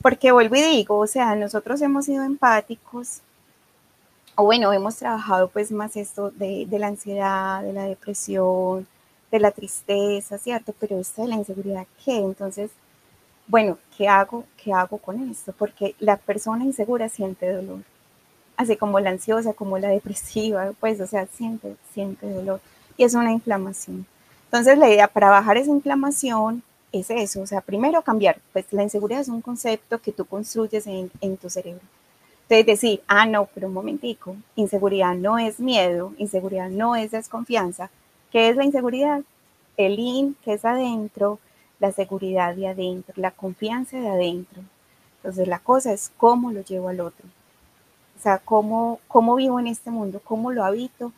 Porque 0.02 0.32
vuelvo 0.32 0.56
y 0.56 0.62
digo, 0.62 0.98
o 0.98 1.08
sea, 1.08 1.36
nosotros 1.36 1.82
hemos 1.82 2.06
sido 2.06 2.24
empáticos, 2.24 3.22
o 4.36 4.44
bueno, 4.44 4.72
hemos 4.72 4.98
trabajado 4.98 5.50
pues 5.50 5.72
más 5.72 5.98
esto 5.98 6.30
de, 6.32 6.68
la 6.72 6.88
ansiedad, 6.88 7.64
de 7.64 7.74
la 7.74 7.86
depresión, 7.86 8.88
de 9.32 9.40
la 9.40 9.52
tristeza, 9.52 10.38
¿cierto? 10.38 10.74
Pero 10.80 11.00
esta 11.00 11.24
de 11.24 11.30
la 11.30 11.36
inseguridad, 11.36 11.88
¿qué? 12.06 12.18
Entonces, 12.18 12.70
bueno, 13.48 13.80
¿qué 13.98 14.08
hago? 14.08 14.44
¿Qué 14.56 14.72
hago 14.72 15.00
con 15.00 15.30
esto? 15.30 15.54
Porque 15.58 15.96
la 16.00 16.18
persona 16.18 16.64
insegura 16.64 17.10
siente 17.10 17.52
dolor, 17.52 17.80
así 18.58 18.78
como 18.78 19.00
la 19.00 19.10
ansiosa, 19.10 19.54
como 19.54 19.80
la 19.80 19.90
depresiva, 19.90 20.72
pues, 20.80 21.02
o 21.02 21.08
sea, 21.08 21.26
siente, 21.26 21.76
siente 21.94 22.30
dolor 22.30 22.62
y 22.96 23.04
es 23.06 23.16
una 23.16 23.32
inflamación. 23.32 24.06
Entonces, 24.46 24.78
la 24.78 24.90
idea 24.90 25.08
para 25.08 25.30
bajar 25.30 25.58
esa 25.58 25.72
inflamación 25.72 26.64
es 26.92 27.10
eso, 27.10 27.42
o 27.42 27.48
sea, 27.48 27.62
primero 27.62 28.02
cambiar, 28.02 28.40
pues 28.54 28.66
la 28.72 28.84
inseguridad 28.84 29.22
es 29.22 29.28
un 29.28 29.42
concepto 29.42 30.02
que 30.02 30.12
tú 30.12 30.26
construyes 30.26 30.88
en, 30.88 31.12
en 31.22 31.38
tu 31.38 31.50
cerebro. 31.50 31.82
Entonces 32.44 32.66
decir, 32.66 33.02
ah, 33.08 33.26
no, 33.26 33.50
pero 33.54 33.68
un 33.68 33.74
momentico, 33.74 34.38
inseguridad 34.56 35.16
no 35.16 35.38
es 35.38 35.60
miedo, 35.60 36.14
inseguridad 36.18 36.70
no 36.70 36.96
es 36.96 37.12
desconfianza, 37.12 37.90
¿Qué 38.32 38.50
es 38.50 38.58
la 38.58 38.66
inseguridad? 38.66 39.22
El 39.78 40.00
in, 40.00 40.36
que 40.44 40.54
es 40.54 40.66
adentro, 40.66 41.40
la 41.80 41.92
seguridad 41.92 42.56
de 42.56 42.68
adentro, 42.68 43.14
la 43.18 43.32
confianza 43.32 43.98
de 43.98 44.10
adentro. 44.10 44.64
Entonces 45.18 45.48
la 45.48 45.60
cosa 45.60 45.94
es 45.94 46.12
cómo 46.18 46.52
lo 46.52 46.62
llevo 46.62 46.90
al 46.90 47.00
otro. 47.00 47.26
O 48.18 48.22
sea, 48.22 48.40
cómo, 48.40 49.00
cómo 49.08 49.36
vivo 49.36 49.60
en 49.60 49.68
este 49.68 49.92
mundo, 49.92 50.22
cómo 50.24 50.52
lo 50.52 50.66
habito 50.66 51.14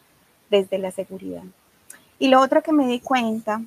desde 0.50 0.78
la 0.78 0.92
seguridad. 0.92 1.44
Y 2.20 2.28
lo 2.28 2.42
otro 2.42 2.62
que 2.62 2.74
me 2.74 2.88
di 2.88 3.00
cuenta 3.00 3.62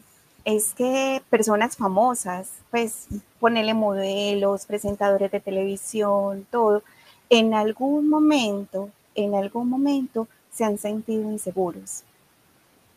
es 0.44 0.74
que 0.74 1.22
personas 1.30 1.76
famosas, 1.76 2.50
pues 2.70 3.06
ponerle 3.40 3.74
modelos, 3.74 4.66
presentadores 4.66 5.30
de 5.30 5.40
televisión, 5.40 6.46
todo, 6.50 6.82
en 7.30 7.54
algún 7.54 8.08
momento, 8.08 8.90
en 9.14 9.34
algún 9.34 9.68
momento 9.68 10.28
se 10.50 10.64
han 10.64 10.78
sentido 10.78 11.30
inseguros 11.30 12.04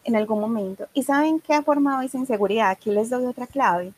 en 0.06 0.16
algún 0.16 0.40
momento. 0.40 0.88
¿Y 0.94 1.04
saben 1.04 1.40
qué 1.40 1.54
ha 1.54 1.64
formado 1.64 2.02
esa 2.02 2.18
inseguridad? 2.18 2.70
Aquí 2.70 2.92
les 2.92 3.10
doy 3.10 3.26
otra 3.26 3.48
clave. 3.48 3.92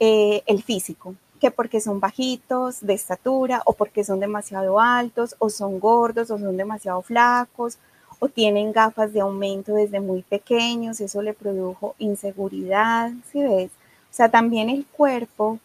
Eh, 0.00 0.42
el 0.46 0.62
físico, 0.64 1.14
que 1.40 1.52
porque 1.52 1.80
son 1.80 2.00
bajitos 2.00 2.80
de 2.80 2.92
estatura 2.92 3.62
o 3.64 3.72
porque 3.72 4.04
son 4.04 4.18
demasiado 4.18 4.80
altos 4.80 5.36
o 5.38 5.48
son 5.48 5.78
gordos 5.78 6.30
o 6.30 6.38
son 6.38 6.56
demasiado 6.56 7.00
flacos 7.02 7.78
o 8.22 8.28
tienen 8.28 8.70
gafas 8.70 9.12
de 9.12 9.20
aumento 9.20 9.74
desde 9.74 9.98
muy 9.98 10.22
pequeños, 10.22 11.00
eso 11.00 11.22
le 11.22 11.34
produjo 11.34 11.96
inseguridad, 11.98 13.10
¿sí 13.32 13.42
ves? 13.42 13.72
O 14.12 14.14
sea, 14.14 14.28
también 14.28 14.70
el 14.70 14.86
cuerpo, 14.86 15.58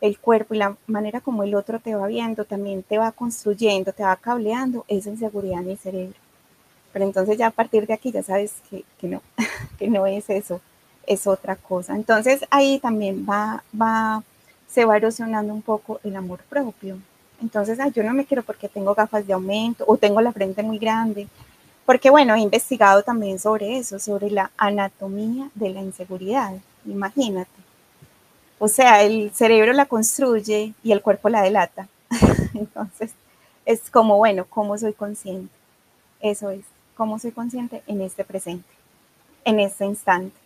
el 0.00 0.18
cuerpo 0.18 0.54
y 0.54 0.56
la 0.56 0.74
manera 0.86 1.20
como 1.20 1.42
el 1.42 1.54
otro 1.54 1.80
te 1.80 1.94
va 1.94 2.06
viendo 2.06 2.46
también 2.46 2.82
te 2.82 2.96
va 2.96 3.12
construyendo, 3.12 3.92
te 3.92 4.04
va 4.04 4.16
cableando 4.16 4.86
esa 4.88 5.10
inseguridad 5.10 5.60
en 5.60 5.68
el 5.68 5.76
cerebro. 5.76 6.18
Pero 6.94 7.04
entonces 7.04 7.36
ya 7.36 7.48
a 7.48 7.50
partir 7.50 7.86
de 7.86 7.92
aquí 7.92 8.10
ya 8.10 8.22
sabes 8.22 8.54
que, 8.70 9.06
no, 9.06 9.20
que 9.78 9.88
no 9.88 10.06
es 10.06 10.30
eso, 10.30 10.62
es 11.06 11.26
otra 11.26 11.56
cosa. 11.56 11.94
Entonces 11.94 12.40
ahí 12.48 12.78
también 12.78 13.26
va, 13.28 13.62
va, 13.78 14.22
se 14.66 14.86
va 14.86 14.96
erosionando 14.96 15.52
un 15.52 15.60
poco 15.60 16.00
el 16.04 16.16
amor 16.16 16.40
propio. 16.48 16.96
Entonces, 17.42 17.78
yo 17.94 18.02
no 18.02 18.14
me 18.14 18.24
quiero 18.24 18.42
porque 18.42 18.68
tengo 18.68 18.94
gafas 18.94 19.26
de 19.26 19.32
aumento 19.32 19.84
o 19.86 19.96
tengo 19.96 20.20
la 20.20 20.32
frente 20.32 20.62
muy 20.62 20.78
grande. 20.78 21.28
Porque 21.88 22.10
bueno, 22.10 22.34
he 22.34 22.40
investigado 22.40 23.02
también 23.02 23.38
sobre 23.38 23.78
eso, 23.78 23.98
sobre 23.98 24.30
la 24.30 24.50
anatomía 24.58 25.48
de 25.54 25.70
la 25.70 25.80
inseguridad. 25.80 26.52
Imagínate. 26.84 27.50
O 28.58 28.68
sea, 28.68 29.02
el 29.02 29.30
cerebro 29.32 29.72
la 29.72 29.86
construye 29.86 30.74
y 30.82 30.92
el 30.92 31.00
cuerpo 31.00 31.30
la 31.30 31.40
delata. 31.40 31.88
Entonces, 32.52 33.12
es 33.64 33.88
como, 33.88 34.18
bueno, 34.18 34.44
¿cómo 34.50 34.76
soy 34.76 34.92
consciente? 34.92 35.50
Eso 36.20 36.50
es 36.50 36.60
cómo 36.94 37.18
soy 37.18 37.30
consciente 37.30 37.82
en 37.86 38.02
este 38.02 38.22
presente, 38.22 38.68
en 39.46 39.58
este 39.58 39.86
instante. 39.86 40.37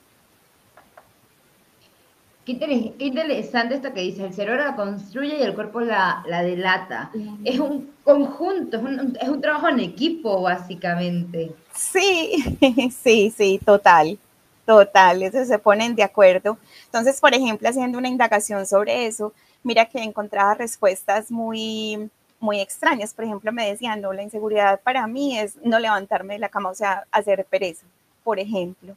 Qué, 2.45 2.95
interesante 2.99 3.77
esto 3.77 3.93
que 3.93 4.01
dice, 4.01 4.25
el 4.25 4.35
cerebro 4.35 4.65
la 4.65 4.75
construye 4.75 5.39
y 5.39 5.43
el 5.43 5.55
cuerpo 5.55 5.81
la, 5.81 6.25
delata. 6.43 7.13
Es 7.45 7.61
un 7.61 7.93
conjunto, 8.03 8.79
es 8.79 8.83
un, 8.83 9.17
es 9.21 9.29
un, 9.29 9.41
trabajo 9.41 9.69
en 9.69 9.79
equipo, 9.79 10.43
básicamente. 10.43 11.53
Sí, 11.73 12.43
sí, 13.03 13.33
sí, 13.37 13.61
total, 13.65 14.19
total, 14.67 15.23
eso 15.23 15.45
se 15.45 15.59
ponen 15.61 15.95
de 15.95 16.03
acuerdo. 16.03 16.59
Entonces, 16.87 17.21
por 17.21 17.33
ejemplo, 17.33 17.69
haciendo 17.69 17.99
una 17.99 18.09
indagación 18.09 18.67
sobre 18.67 19.07
eso, 19.07 19.33
mira 19.63 19.87
que 19.87 20.03
encontraba 20.03 20.55
respuestas 20.55 21.31
muy, 21.31 22.11
muy 22.41 22.61
extrañas. 22.61 23.15
Por 23.15 23.25
ejemplo, 23.25 23.53
me 23.53 23.71
decían, 23.71 24.01
no, 24.01 24.13
la 24.13 24.23
inseguridad 24.23 24.81
para 24.81 25.07
mí 25.07 25.39
es 25.39 25.57
no 25.63 25.79
levantarme 25.79 26.35
de 26.35 26.41
la 26.41 26.49
cama, 26.49 26.71
o 26.71 26.75
sea, 26.75 27.05
hacer 27.13 27.47
pereza, 27.49 27.87
por 28.25 28.41
ejemplo. 28.41 28.97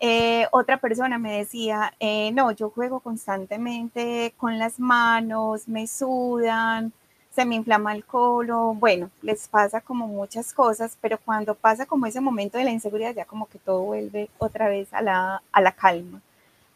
Eh, 0.00 0.46
otra 0.52 0.78
persona 0.78 1.18
me 1.18 1.38
decía, 1.38 1.92
eh, 1.98 2.30
no, 2.32 2.52
yo 2.52 2.70
juego 2.70 3.00
constantemente 3.00 4.32
con 4.36 4.58
las 4.58 4.78
manos, 4.78 5.66
me 5.68 5.86
sudan, 5.88 6.92
se 7.34 7.44
me 7.44 7.56
inflama 7.56 7.94
el 7.94 8.04
colon, 8.04 8.78
bueno, 8.78 9.10
les 9.22 9.48
pasa 9.48 9.80
como 9.80 10.06
muchas 10.06 10.52
cosas, 10.52 10.96
pero 11.00 11.18
cuando 11.18 11.54
pasa 11.54 11.86
como 11.86 12.06
ese 12.06 12.20
momento 12.20 12.58
de 12.58 12.64
la 12.64 12.70
inseguridad, 12.70 13.14
ya 13.14 13.24
como 13.24 13.46
que 13.48 13.58
todo 13.58 13.82
vuelve 13.82 14.30
otra 14.38 14.68
vez 14.68 14.92
a 14.92 15.02
la, 15.02 15.42
a 15.52 15.60
la 15.60 15.72
calma. 15.72 16.20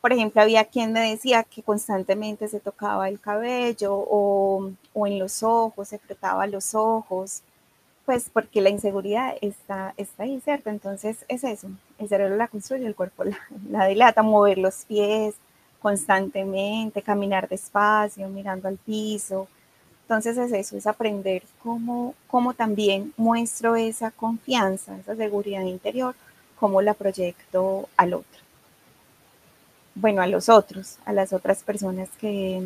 Por 0.00 0.12
ejemplo, 0.12 0.42
había 0.42 0.64
quien 0.64 0.92
me 0.92 1.10
decía 1.10 1.44
que 1.44 1.62
constantemente 1.62 2.48
se 2.48 2.58
tocaba 2.60 3.08
el 3.08 3.20
cabello 3.20 3.94
o, 3.94 4.70
o 4.94 5.06
en 5.06 5.18
los 5.20 5.42
ojos, 5.44 5.88
se 5.88 5.98
frotaba 5.98 6.46
los 6.48 6.74
ojos. 6.74 7.42
Pues 8.04 8.30
porque 8.32 8.60
la 8.60 8.70
inseguridad 8.70 9.34
está, 9.40 9.94
está 9.96 10.24
ahí, 10.24 10.40
¿cierto? 10.40 10.70
Entonces 10.70 11.24
es 11.28 11.44
eso, 11.44 11.68
el 11.98 12.08
cerebro 12.08 12.36
la 12.36 12.48
construye, 12.48 12.86
el 12.86 12.94
cuerpo 12.94 13.24
la, 13.24 13.38
la 13.70 13.86
dilata, 13.86 14.22
mover 14.22 14.58
los 14.58 14.84
pies 14.84 15.34
constantemente, 15.80 17.02
caminar 17.02 17.48
despacio, 17.48 18.28
mirando 18.28 18.68
al 18.68 18.78
piso. 18.78 19.48
Entonces 20.02 20.38
es 20.38 20.52
eso, 20.52 20.76
es 20.76 20.86
aprender 20.86 21.42
cómo, 21.62 22.14
cómo 22.28 22.54
también 22.54 23.12
muestro 23.16 23.76
esa 23.76 24.10
confianza, 24.10 24.96
esa 24.98 25.16
seguridad 25.16 25.62
interior, 25.62 26.14
cómo 26.58 26.82
la 26.82 26.94
proyecto 26.94 27.88
al 27.96 28.14
otro. 28.14 28.40
Bueno, 29.94 30.22
a 30.22 30.26
los 30.26 30.48
otros, 30.48 30.98
a 31.04 31.12
las 31.12 31.32
otras 31.32 31.62
personas 31.62 32.08
que, 32.20 32.62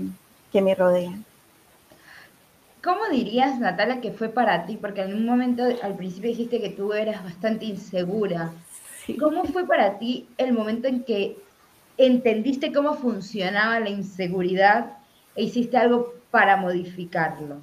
que 0.53 0.61
me 0.61 0.75
rodean. 0.75 1.25
¿Cómo 2.83 3.09
dirías, 3.11 3.59
Natalia, 3.59 4.01
que 4.01 4.13
fue 4.13 4.29
para 4.29 4.67
ti? 4.67 4.77
Porque 4.77 5.03
en 5.03 5.15
un 5.15 5.27
momento 5.27 5.65
al 5.83 5.97
principio 5.97 6.31
dijiste 6.31 6.61
que 6.61 6.71
tú 6.71 6.93
eras 6.93 7.25
bastante 7.25 7.65
insegura. 7.65 8.53
¿Cómo 9.19 9.45
fue 9.45 9.67
para 9.67 9.99
ti 9.99 10.29
el 10.37 10.53
momento 10.53 10.89
en 10.89 11.05
que 11.05 11.37
entendiste 11.97 12.73
cómo 12.73 12.95
funcionaba 12.95 13.81
la 13.81 13.91
inseguridad 13.91 14.99
e 15.35 15.45
hiciste 15.45 15.77
algo 15.77 16.15
para 16.31 16.57
modificarlo? 16.57 17.61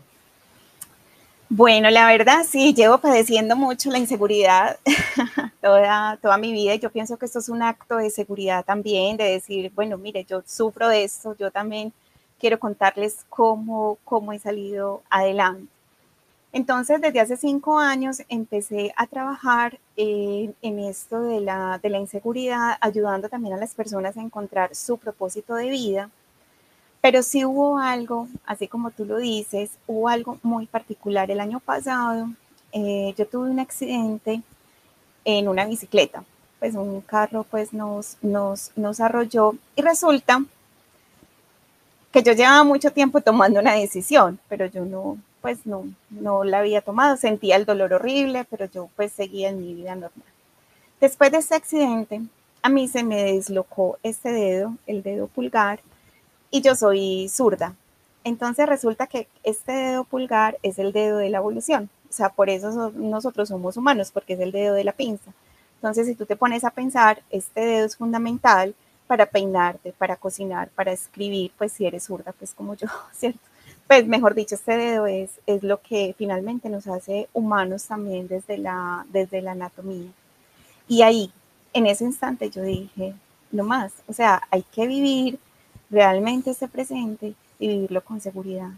Bueno, 1.50 1.92
la 1.92 2.08
verdad 2.08 2.44
sí, 2.50 2.74
llevo 2.74 2.98
padeciendo 2.98 3.56
mucho 3.56 3.92
la 3.92 4.00
inseguridad 4.00 4.78
toda, 5.62 6.18
toda 6.18 6.38
mi 6.38 6.52
vida 6.52 6.74
y 6.74 6.80
yo 6.80 6.90
pienso 6.90 7.18
que 7.18 7.26
esto 7.26 7.40
es 7.40 7.50
un 7.50 7.62
acto 7.62 7.98
de 7.98 8.10
seguridad 8.10 8.66
también, 8.66 9.18
de 9.18 9.26
decir, 9.26 9.72
bueno, 9.76 9.98
mire, 9.98 10.26
yo 10.26 10.42
sufro 10.48 10.88
de 10.88 11.04
esto, 11.04 11.36
yo 11.38 11.52
también 11.52 11.94
quiero 12.40 12.60
contarles 12.60 13.26
cómo, 13.30 13.98
cómo 14.04 14.34
he 14.34 14.40
salido 14.40 15.02
adelante. 15.10 15.74
Entonces, 16.54 17.02
desde 17.02 17.20
hace 17.20 17.36
cinco 17.36 17.80
años 17.80 18.22
empecé 18.30 18.94
a 18.96 19.08
trabajar 19.08 19.80
en 19.96 20.80
esto 20.80 21.24
de 21.24 21.42
la, 21.42 21.80
de 21.82 21.90
la 21.90 21.98
inseguridad, 21.98 22.78
ayudando 22.80 23.28
también 23.28 23.56
a 23.56 23.58
las 23.58 23.74
personas 23.74 24.18
a 24.18 24.22
encontrar 24.22 24.76
su 24.76 24.98
propósito 24.98 25.56
de 25.56 25.70
vida. 25.70 26.12
Pero 27.02 27.24
sí 27.24 27.44
hubo 27.44 27.80
algo, 27.80 28.28
así 28.46 28.68
como 28.68 28.92
tú 28.92 29.04
lo 29.04 29.18
dices, 29.18 29.72
hubo 29.88 30.08
algo 30.10 30.38
muy 30.44 30.68
particular. 30.68 31.32
El 31.32 31.40
año 31.40 31.60
pasado 31.60 32.30
eh, 32.72 33.16
yo 33.18 33.28
tuve 33.28 33.50
un 33.50 33.60
accidente 33.60 34.44
en 35.26 35.48
una 35.48 35.66
bicicleta. 35.66 36.24
Pues 36.60 36.76
un 36.76 37.02
carro 37.02 37.46
pues 37.50 37.74
nos, 37.74 38.18
nos, 38.22 38.72
nos 38.76 39.00
arrolló 39.00 39.56
y 39.76 39.82
resulta 39.82 40.44
que 42.14 42.22
yo 42.22 42.34
llevaba 42.34 42.64
mucho 42.64 42.92
tiempo 42.92 43.22
tomando 43.22 43.60
una 43.60 43.74
decisión, 43.74 44.40
pero 44.48 44.68
yo 44.68 44.86
no, 44.86 45.18
pues 45.42 45.66
no, 45.66 45.86
no 46.12 46.44
la 46.44 46.60
había 46.60 46.82
tomado, 46.82 47.18
sentía 47.18 47.56
el 47.56 47.66
dolor 47.66 47.92
horrible, 47.92 48.46
pero 48.52 48.66
yo 48.66 48.88
pues 48.96 49.12
seguía 49.12 49.50
en 49.50 49.60
mi 49.60 49.74
vida 49.74 49.96
normal. 49.96 50.28
Después 51.02 51.32
de 51.32 51.40
ese 51.40 51.56
accidente, 51.56 52.22
a 52.62 52.70
mí 52.70 52.88
se 52.88 53.04
me 53.04 53.24
deslocó 53.24 53.98
este 54.04 54.32
dedo, 54.32 54.78
el 54.86 55.02
dedo 55.02 55.26
pulgar, 55.26 55.80
y 56.52 56.62
yo 56.62 56.76
soy 56.76 57.30
zurda. 57.30 57.74
Entonces 58.24 58.70
resulta 58.70 59.08
que 59.08 59.28
este 59.42 59.72
dedo 59.72 60.04
pulgar 60.04 60.60
es 60.62 60.78
el 60.78 60.94
dedo 60.94 61.18
de 61.18 61.32
la 61.32 61.40
evolución, 61.40 61.90
o 62.08 62.14
sea, 62.14 62.30
por 62.30 62.52
eso 62.52 62.92
nosotros 62.92 63.50
somos 63.50 63.76
humanos, 63.76 64.12
porque 64.12 64.34
es 64.34 64.40
el 64.40 64.52
dedo 64.52 64.76
de 64.76 64.84
la 64.84 64.92
pinza. 64.92 65.32
Entonces, 65.78 66.06
si 66.06 66.14
tú 66.16 66.28
te 66.28 66.36
pones 66.36 66.64
a 66.64 66.70
pensar, 66.70 67.24
este 67.32 67.60
dedo 67.60 67.86
es 67.88 67.98
fundamental 67.98 68.76
para 69.14 69.28
peinarte, 69.28 69.94
para 69.96 70.16
cocinar, 70.16 70.70
para 70.70 70.92
escribir, 70.92 71.52
pues 71.56 71.72
si 71.72 71.86
eres 71.86 72.06
zurda, 72.06 72.32
pues 72.32 72.52
como 72.52 72.74
yo, 72.74 72.88
¿cierto? 73.14 73.48
Pues 73.86 74.08
mejor 74.08 74.34
dicho, 74.34 74.56
este 74.56 74.76
dedo 74.76 75.06
es, 75.06 75.40
es 75.46 75.62
lo 75.62 75.84
que 75.84 76.16
finalmente 76.18 76.68
nos 76.68 76.88
hace 76.88 77.30
humanos 77.32 77.86
también 77.86 78.28
desde 78.28 78.58
la, 78.58 79.06
desde 79.12 79.44
la 79.44 79.52
anatomía. 79.52 80.10
Y 80.88 81.04
ahí, 81.04 81.32
en 81.74 81.86
ese 81.86 82.06
instante 82.06 82.50
yo 82.50 82.64
dije, 82.64 83.14
no 83.52 83.64
más, 83.64 83.94
o 84.08 84.14
sea, 84.14 84.42
hay 84.50 84.64
que 84.64 84.88
vivir 84.88 85.38
realmente 85.92 86.50
este 86.50 86.68
presente 86.68 87.36
y 87.60 87.68
vivirlo 87.68 88.04
con 88.04 88.20
seguridad. 88.20 88.72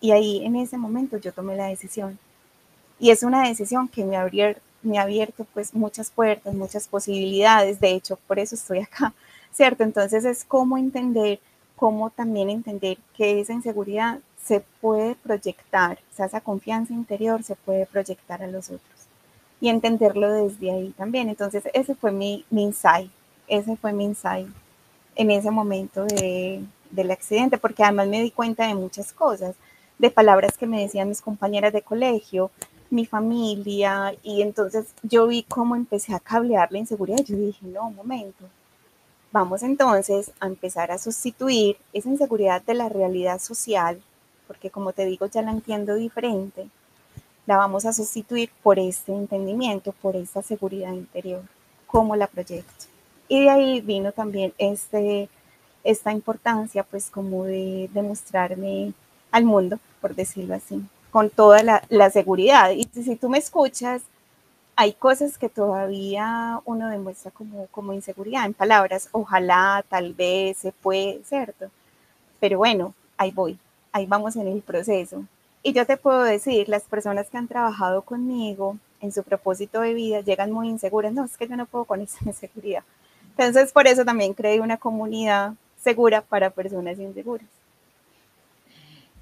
Y 0.00 0.12
ahí, 0.12 0.42
en 0.42 0.56
ese 0.56 0.78
momento, 0.78 1.18
yo 1.18 1.34
tomé 1.34 1.54
la 1.54 1.66
decisión. 1.66 2.18
Y 2.98 3.10
es 3.10 3.22
una 3.24 3.46
decisión 3.46 3.88
que 3.88 4.06
me, 4.06 4.16
abrió, 4.16 4.54
me 4.82 4.98
ha 4.98 5.02
abierto 5.02 5.46
pues 5.52 5.74
muchas 5.74 6.10
puertas, 6.10 6.54
muchas 6.54 6.88
posibilidades. 6.88 7.78
De 7.78 7.90
hecho, 7.90 8.18
por 8.26 8.38
eso 8.38 8.54
estoy 8.54 8.78
acá, 8.78 9.12
¿cierto? 9.52 9.82
Entonces 9.84 10.24
es 10.24 10.44
cómo 10.44 10.78
entender, 10.78 11.40
cómo 11.76 12.10
también 12.10 12.50
entender 12.50 12.98
que 13.16 13.40
esa 13.40 13.52
inseguridad 13.52 14.20
se 14.42 14.60
puede 14.80 15.14
proyectar, 15.16 15.98
o 16.12 16.16
sea, 16.16 16.26
esa 16.26 16.40
confianza 16.40 16.92
interior 16.92 17.42
se 17.42 17.54
puede 17.54 17.86
proyectar 17.86 18.42
a 18.42 18.48
los 18.48 18.70
otros 18.70 18.92
y 19.62 19.68
entenderlo 19.68 20.32
desde 20.32 20.72
ahí 20.72 20.90
también. 20.98 21.28
Entonces, 21.28 21.62
ese 21.72 21.94
fue 21.94 22.10
mi, 22.10 22.44
insight, 22.50 23.10
ese 23.46 23.76
fue 23.76 23.92
mi 23.92 24.06
insight 24.06 24.48
en 25.14 25.30
ese 25.30 25.52
momento 25.52 26.04
de, 26.04 26.64
del 26.90 27.10
accidente, 27.12 27.58
porque 27.58 27.84
además 27.84 28.08
me 28.08 28.20
di 28.20 28.32
cuenta 28.32 28.66
de 28.66 28.74
muchas 28.74 29.12
cosas, 29.12 29.54
de 29.98 30.10
palabras 30.10 30.58
que 30.58 30.66
me 30.66 30.80
decían 30.80 31.08
mis 31.08 31.22
compañeras 31.22 31.72
de 31.72 31.82
colegio, 31.82 32.50
mi 32.90 33.06
familia, 33.06 34.12
y 34.24 34.42
entonces 34.42 34.86
yo 35.04 35.28
vi 35.28 35.44
cómo 35.44 35.76
empecé 35.76 36.12
a 36.12 36.18
cablear 36.18 36.72
la 36.72 36.78
inseguridad. 36.78 37.24
Yo 37.24 37.36
dije, 37.36 37.64
no, 37.64 37.86
un 37.86 37.94
momento, 37.94 38.44
Vamos 39.32 39.62
entonces 39.62 40.30
a 40.40 40.46
empezar 40.46 40.92
a 40.92 40.98
sustituir 40.98 41.78
esa 41.94 42.10
inseguridad 42.10 42.60
de 42.60 42.74
la 42.74 42.90
realidad 42.90 43.40
social, 43.40 44.02
porque 44.46 44.68
como 44.68 44.92
te 44.92 45.06
digo 45.06 45.24
ya 45.24 45.40
la 45.40 45.52
entiendo 45.52 45.94
diferente, 45.94 46.68
la 47.46 47.56
vamos 47.56 47.86
a 47.86 47.94
sustituir 47.94 48.50
por 48.62 48.78
este 48.78 49.10
entendimiento, 49.14 49.92
por 50.02 50.16
esta 50.16 50.42
seguridad 50.42 50.92
interior, 50.92 51.40
cómo 51.86 52.14
la 52.14 52.26
proyecto. 52.26 52.84
Y 53.26 53.44
de 53.44 53.48
ahí 53.48 53.80
vino 53.80 54.12
también 54.12 54.52
este, 54.58 55.30
esta 55.82 56.12
importancia, 56.12 56.82
pues 56.82 57.08
como 57.08 57.44
de 57.44 57.88
demostrarme 57.94 58.92
al 59.30 59.44
mundo, 59.44 59.78
por 60.02 60.14
decirlo 60.14 60.54
así, 60.54 60.82
con 61.10 61.30
toda 61.30 61.62
la, 61.62 61.84
la 61.88 62.10
seguridad. 62.10 62.70
Y 62.72 62.86
si 62.92 63.16
tú 63.16 63.30
me 63.30 63.38
escuchas, 63.38 64.02
hay 64.82 64.94
cosas 64.94 65.38
que 65.38 65.48
todavía 65.48 66.60
uno 66.64 66.88
demuestra 66.88 67.30
como, 67.30 67.68
como 67.68 67.92
inseguridad 67.92 68.46
en 68.46 68.52
palabras, 68.52 69.08
ojalá, 69.12 69.84
tal 69.88 70.12
vez, 70.12 70.58
se 70.58 70.72
puede, 70.72 71.22
¿cierto? 71.22 71.70
Pero 72.40 72.58
bueno, 72.58 72.92
ahí 73.16 73.30
voy, 73.30 73.56
ahí 73.92 74.06
vamos 74.06 74.34
en 74.34 74.48
el 74.48 74.60
proceso. 74.60 75.22
Y 75.62 75.72
yo 75.72 75.86
te 75.86 75.96
puedo 75.96 76.24
decir, 76.24 76.68
las 76.68 76.82
personas 76.82 77.30
que 77.30 77.38
han 77.38 77.46
trabajado 77.46 78.02
conmigo 78.02 78.76
en 79.00 79.12
su 79.12 79.22
propósito 79.22 79.82
de 79.82 79.94
vida 79.94 80.20
llegan 80.20 80.50
muy 80.50 80.68
inseguras, 80.68 81.12
no, 81.12 81.24
es 81.26 81.36
que 81.36 81.46
yo 81.46 81.54
no 81.54 81.66
puedo 81.66 81.84
con 81.84 82.00
esa 82.00 82.18
inseguridad. 82.26 82.82
Entonces, 83.38 83.70
por 83.70 83.86
eso 83.86 84.04
también 84.04 84.34
creé 84.34 84.58
una 84.58 84.78
comunidad 84.78 85.54
segura 85.80 86.22
para 86.22 86.50
personas 86.50 86.98
inseguras. 86.98 87.46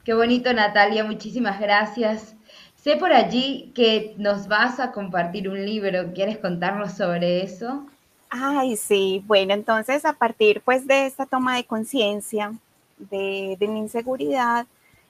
Qué 0.04 0.14
bonito, 0.14 0.54
Natalia, 0.54 1.04
muchísimas 1.04 1.60
gracias. 1.60 2.34
Sé 2.82 2.96
por 2.96 3.12
allí 3.12 3.72
que 3.74 4.14
nos 4.16 4.48
vas 4.48 4.80
a 4.80 4.90
compartir 4.92 5.50
un 5.50 5.66
libro. 5.66 6.12
¿Quieres 6.14 6.38
contarnos 6.38 6.92
sobre 6.92 7.42
eso? 7.42 7.86
Ay, 8.30 8.76
sí. 8.76 9.22
Bueno, 9.26 9.52
entonces 9.52 10.06
a 10.06 10.14
partir 10.14 10.62
pues 10.62 10.86
de 10.86 11.04
esta 11.04 11.26
toma 11.26 11.56
de 11.56 11.64
conciencia 11.64 12.54
de, 12.96 13.56
mi 13.60 13.80
inseguridad, 13.80 14.66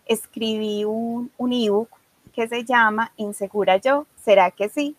escribí 0.06 0.84
un, 0.84 1.30
un 1.38 1.52
ebook 1.52 1.90
que 2.32 2.48
se 2.48 2.64
llama 2.64 3.12
Insegura 3.16 3.76
yo, 3.76 4.06
¿será 4.22 4.50
que 4.50 4.68
sí? 4.68 4.96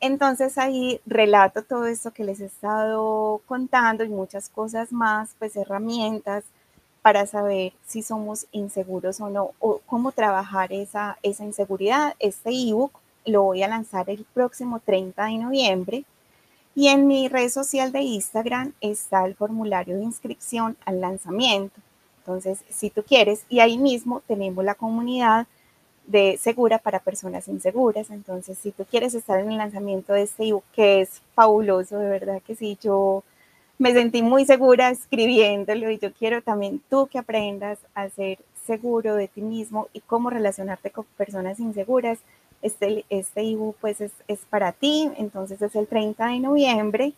Entonces 0.00 0.56
ahí 0.58 1.00
relato 1.06 1.62
todo 1.62 1.86
esto 1.86 2.12
que 2.12 2.24
les 2.24 2.40
he 2.40 2.46
estado 2.46 3.40
contando 3.46 4.04
y 4.04 4.08
muchas 4.08 4.48
cosas 4.48 4.92
más, 4.92 5.34
pues 5.38 5.56
herramientas 5.56 6.44
para 7.02 7.26
saber 7.26 7.72
si 7.86 8.02
somos 8.02 8.46
inseguros 8.52 9.20
o 9.20 9.30
no, 9.30 9.52
o 9.60 9.80
cómo 9.86 10.12
trabajar 10.12 10.72
esa, 10.72 11.18
esa 11.22 11.44
inseguridad. 11.44 12.14
Este 12.18 12.50
ebook 12.50 12.92
lo 13.24 13.42
voy 13.42 13.62
a 13.62 13.68
lanzar 13.68 14.10
el 14.10 14.24
próximo 14.34 14.80
30 14.80 15.24
de 15.24 15.38
noviembre 15.38 16.04
y 16.74 16.88
en 16.88 17.06
mi 17.06 17.28
red 17.28 17.48
social 17.48 17.90
de 17.92 18.02
Instagram 18.02 18.72
está 18.80 19.24
el 19.26 19.34
formulario 19.34 19.96
de 19.96 20.04
inscripción 20.04 20.76
al 20.84 21.00
lanzamiento. 21.00 21.80
Entonces, 22.18 22.62
si 22.68 22.90
tú 22.90 23.02
quieres, 23.02 23.44
y 23.48 23.60
ahí 23.60 23.78
mismo 23.78 24.22
tenemos 24.26 24.64
la 24.64 24.74
comunidad 24.74 25.46
de 26.06 26.38
segura 26.38 26.78
para 26.78 27.00
personas 27.00 27.48
inseguras. 27.48 28.10
Entonces, 28.10 28.58
si 28.58 28.70
tú 28.70 28.84
quieres 28.84 29.14
estar 29.14 29.40
en 29.40 29.50
el 29.50 29.58
lanzamiento 29.58 30.12
de 30.12 30.22
este 30.22 30.48
ebook, 30.48 30.64
que 30.72 31.00
es 31.00 31.22
fabuloso, 31.34 31.98
de 31.98 32.08
verdad 32.08 32.42
que 32.46 32.54
sí, 32.54 32.78
yo 32.80 33.22
me 33.78 33.92
sentí 33.92 34.22
muy 34.22 34.44
segura 34.44 34.90
escribiéndolo 34.90 35.90
y 35.90 35.98
yo 35.98 36.12
quiero 36.12 36.42
también 36.42 36.82
tú 36.90 37.06
que 37.06 37.18
aprendas 37.18 37.78
a 37.94 38.08
ser 38.08 38.38
seguro 38.66 39.14
de 39.14 39.28
ti 39.28 39.40
mismo 39.40 39.88
y 39.92 40.00
cómo 40.00 40.30
relacionarte 40.30 40.90
con 40.90 41.04
personas 41.16 41.60
inseguras. 41.60 42.18
Este, 42.60 43.04
este 43.08 43.40
ebook 43.42 43.76
pues 43.80 44.00
es, 44.00 44.10
es, 44.26 44.40
para 44.50 44.72
ti, 44.72 45.10
entonces 45.16 45.62
es 45.62 45.76
el 45.76 45.86
30 45.86 46.26
de 46.26 46.40
noviembre 46.40 47.12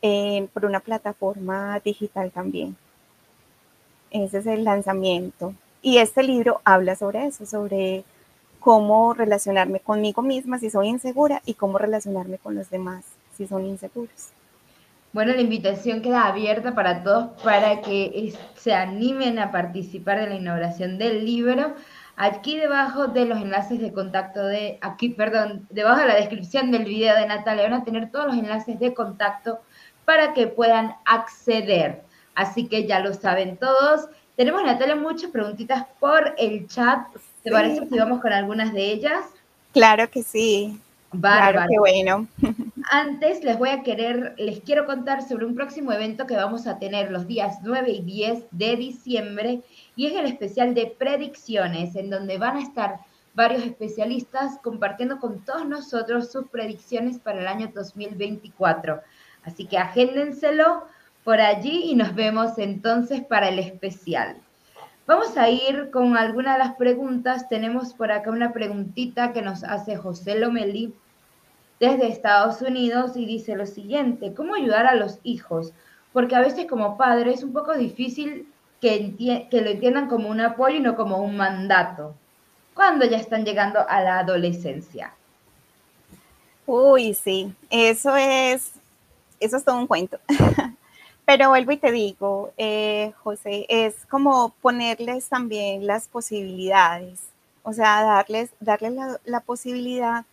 eh, 0.00 0.48
por 0.54 0.64
una 0.64 0.80
plataforma 0.80 1.78
digital 1.84 2.30
también. 2.30 2.74
Ese 4.10 4.38
es 4.38 4.46
el 4.46 4.64
lanzamiento. 4.64 5.54
Y 5.82 5.98
este 5.98 6.22
libro 6.22 6.60
habla 6.64 6.96
sobre 6.96 7.26
eso, 7.26 7.44
sobre 7.44 8.04
cómo 8.60 9.12
relacionarme 9.12 9.80
conmigo 9.80 10.22
misma 10.22 10.58
si 10.58 10.70
soy 10.70 10.88
insegura 10.88 11.42
y 11.44 11.54
cómo 11.54 11.76
relacionarme 11.76 12.38
con 12.38 12.54
los 12.54 12.70
demás 12.70 13.04
si 13.36 13.46
son 13.46 13.66
inseguros. 13.66 14.32
Bueno, 15.12 15.34
la 15.34 15.42
invitación 15.42 16.00
queda 16.00 16.26
abierta 16.26 16.74
para 16.74 17.02
todos 17.02 17.42
para 17.42 17.82
que 17.82 18.32
se 18.56 18.72
animen 18.72 19.38
a 19.38 19.50
participar 19.50 20.20
de 20.20 20.28
la 20.28 20.36
inauguración 20.36 20.96
del 20.96 21.26
libro. 21.26 21.74
Aquí 22.16 22.56
debajo 22.56 23.08
de 23.08 23.26
los 23.26 23.38
enlaces 23.38 23.80
de 23.80 23.92
contacto 23.92 24.44
de, 24.44 24.78
aquí, 24.80 25.10
perdón, 25.10 25.66
debajo 25.70 26.00
de 26.00 26.08
la 26.08 26.14
descripción 26.14 26.70
del 26.70 26.84
video 26.84 27.14
de 27.16 27.26
Natalia 27.26 27.64
van 27.64 27.80
a 27.80 27.84
tener 27.84 28.10
todos 28.10 28.26
los 28.26 28.36
enlaces 28.36 28.78
de 28.78 28.94
contacto 28.94 29.60
para 30.06 30.32
que 30.32 30.46
puedan 30.46 30.94
acceder. 31.04 32.02
Así 32.34 32.66
que 32.66 32.86
ya 32.86 33.00
lo 33.00 33.12
saben 33.12 33.58
todos. 33.58 34.08
Tenemos, 34.36 34.64
Natalia, 34.64 34.96
muchas 34.96 35.30
preguntitas 35.30 35.84
por 36.00 36.34
el 36.38 36.66
chat. 36.68 37.06
¿Te 37.42 37.50
parece 37.50 37.86
si 37.86 37.98
vamos 37.98 38.22
con 38.22 38.32
algunas 38.32 38.72
de 38.72 38.92
ellas? 38.92 39.24
Claro 39.72 40.08
que 40.10 40.22
sí. 40.22 40.80
Bárbaro. 41.12 41.68
qué 41.68 41.78
bueno. 41.78 42.26
Antes 42.94 43.42
les 43.42 43.58
voy 43.58 43.70
a 43.70 43.82
querer, 43.82 44.34
les 44.36 44.60
quiero 44.60 44.84
contar 44.84 45.26
sobre 45.26 45.46
un 45.46 45.54
próximo 45.54 45.92
evento 45.92 46.26
que 46.26 46.36
vamos 46.36 46.66
a 46.66 46.78
tener 46.78 47.10
los 47.10 47.26
días 47.26 47.60
9 47.62 47.90
y 47.90 48.02
10 48.02 48.44
de 48.50 48.76
diciembre 48.76 49.62
y 49.96 50.08
es 50.08 50.12
el 50.14 50.26
especial 50.26 50.74
de 50.74 50.94
predicciones 50.98 51.96
en 51.96 52.10
donde 52.10 52.36
van 52.36 52.58
a 52.58 52.60
estar 52.60 52.98
varios 53.32 53.62
especialistas 53.62 54.58
compartiendo 54.62 55.20
con 55.20 55.42
todos 55.42 55.66
nosotros 55.66 56.30
sus 56.30 56.48
predicciones 56.48 57.18
para 57.18 57.40
el 57.40 57.46
año 57.46 57.72
2024. 57.74 59.00
Así 59.44 59.64
que 59.64 59.78
agéndenselo 59.78 60.84
por 61.24 61.40
allí 61.40 61.84
y 61.84 61.94
nos 61.94 62.14
vemos 62.14 62.58
entonces 62.58 63.22
para 63.22 63.48
el 63.48 63.58
especial. 63.58 64.36
Vamos 65.06 65.38
a 65.38 65.48
ir 65.48 65.88
con 65.90 66.18
algunas 66.18 66.58
de 66.58 66.64
las 66.64 66.74
preguntas. 66.74 67.48
Tenemos 67.48 67.94
por 67.94 68.12
acá 68.12 68.30
una 68.30 68.52
preguntita 68.52 69.32
que 69.32 69.40
nos 69.40 69.64
hace 69.64 69.96
José 69.96 70.38
Lomeli 70.38 70.94
desde 71.82 72.06
Estados 72.06 72.62
Unidos 72.62 73.16
y 73.16 73.26
dice 73.26 73.56
lo 73.56 73.66
siguiente, 73.66 74.34
¿cómo 74.34 74.54
ayudar 74.54 74.86
a 74.86 74.94
los 74.94 75.18
hijos? 75.24 75.72
Porque 76.12 76.36
a 76.36 76.40
veces 76.40 76.66
como 76.70 76.96
padre 76.96 77.32
es 77.32 77.42
un 77.42 77.52
poco 77.52 77.74
difícil 77.74 78.46
que, 78.80 79.16
lo 79.50 79.68
entiendan 79.68 80.06
como 80.08 80.28
un 80.28 80.40
apoyo 80.40 80.76
y 80.76 80.80
no 80.80 80.94
como 80.94 81.16
un 81.18 81.36
mandato, 81.36 82.14
cuando 82.72 83.04
ya 83.04 83.16
están 83.16 83.44
llegando 83.44 83.80
a 83.88 84.00
la 84.00 84.20
adolescencia. 84.20 85.12
Uy, 86.66 87.14
sí, 87.14 87.52
eso 87.68 88.14
es, 88.14 88.74
eso 89.40 89.56
es 89.56 89.64
todo 89.64 89.76
un 89.76 89.88
cuento. 89.88 90.20
Pero 91.26 91.48
vuelvo 91.48 91.72
y 91.72 91.78
te 91.78 91.90
digo, 91.90 92.52
eh, 92.58 93.12
José, 93.24 93.66
es 93.68 94.06
como 94.06 94.54
ponerles 94.62 95.28
también 95.28 95.84
las 95.84 96.06
posibilidades, 96.06 97.22
o 97.64 97.72
sea, 97.72 98.04
darles, 98.04 98.50
darles 98.60 98.92
la, 99.24 99.40
posibilidad 99.40 100.24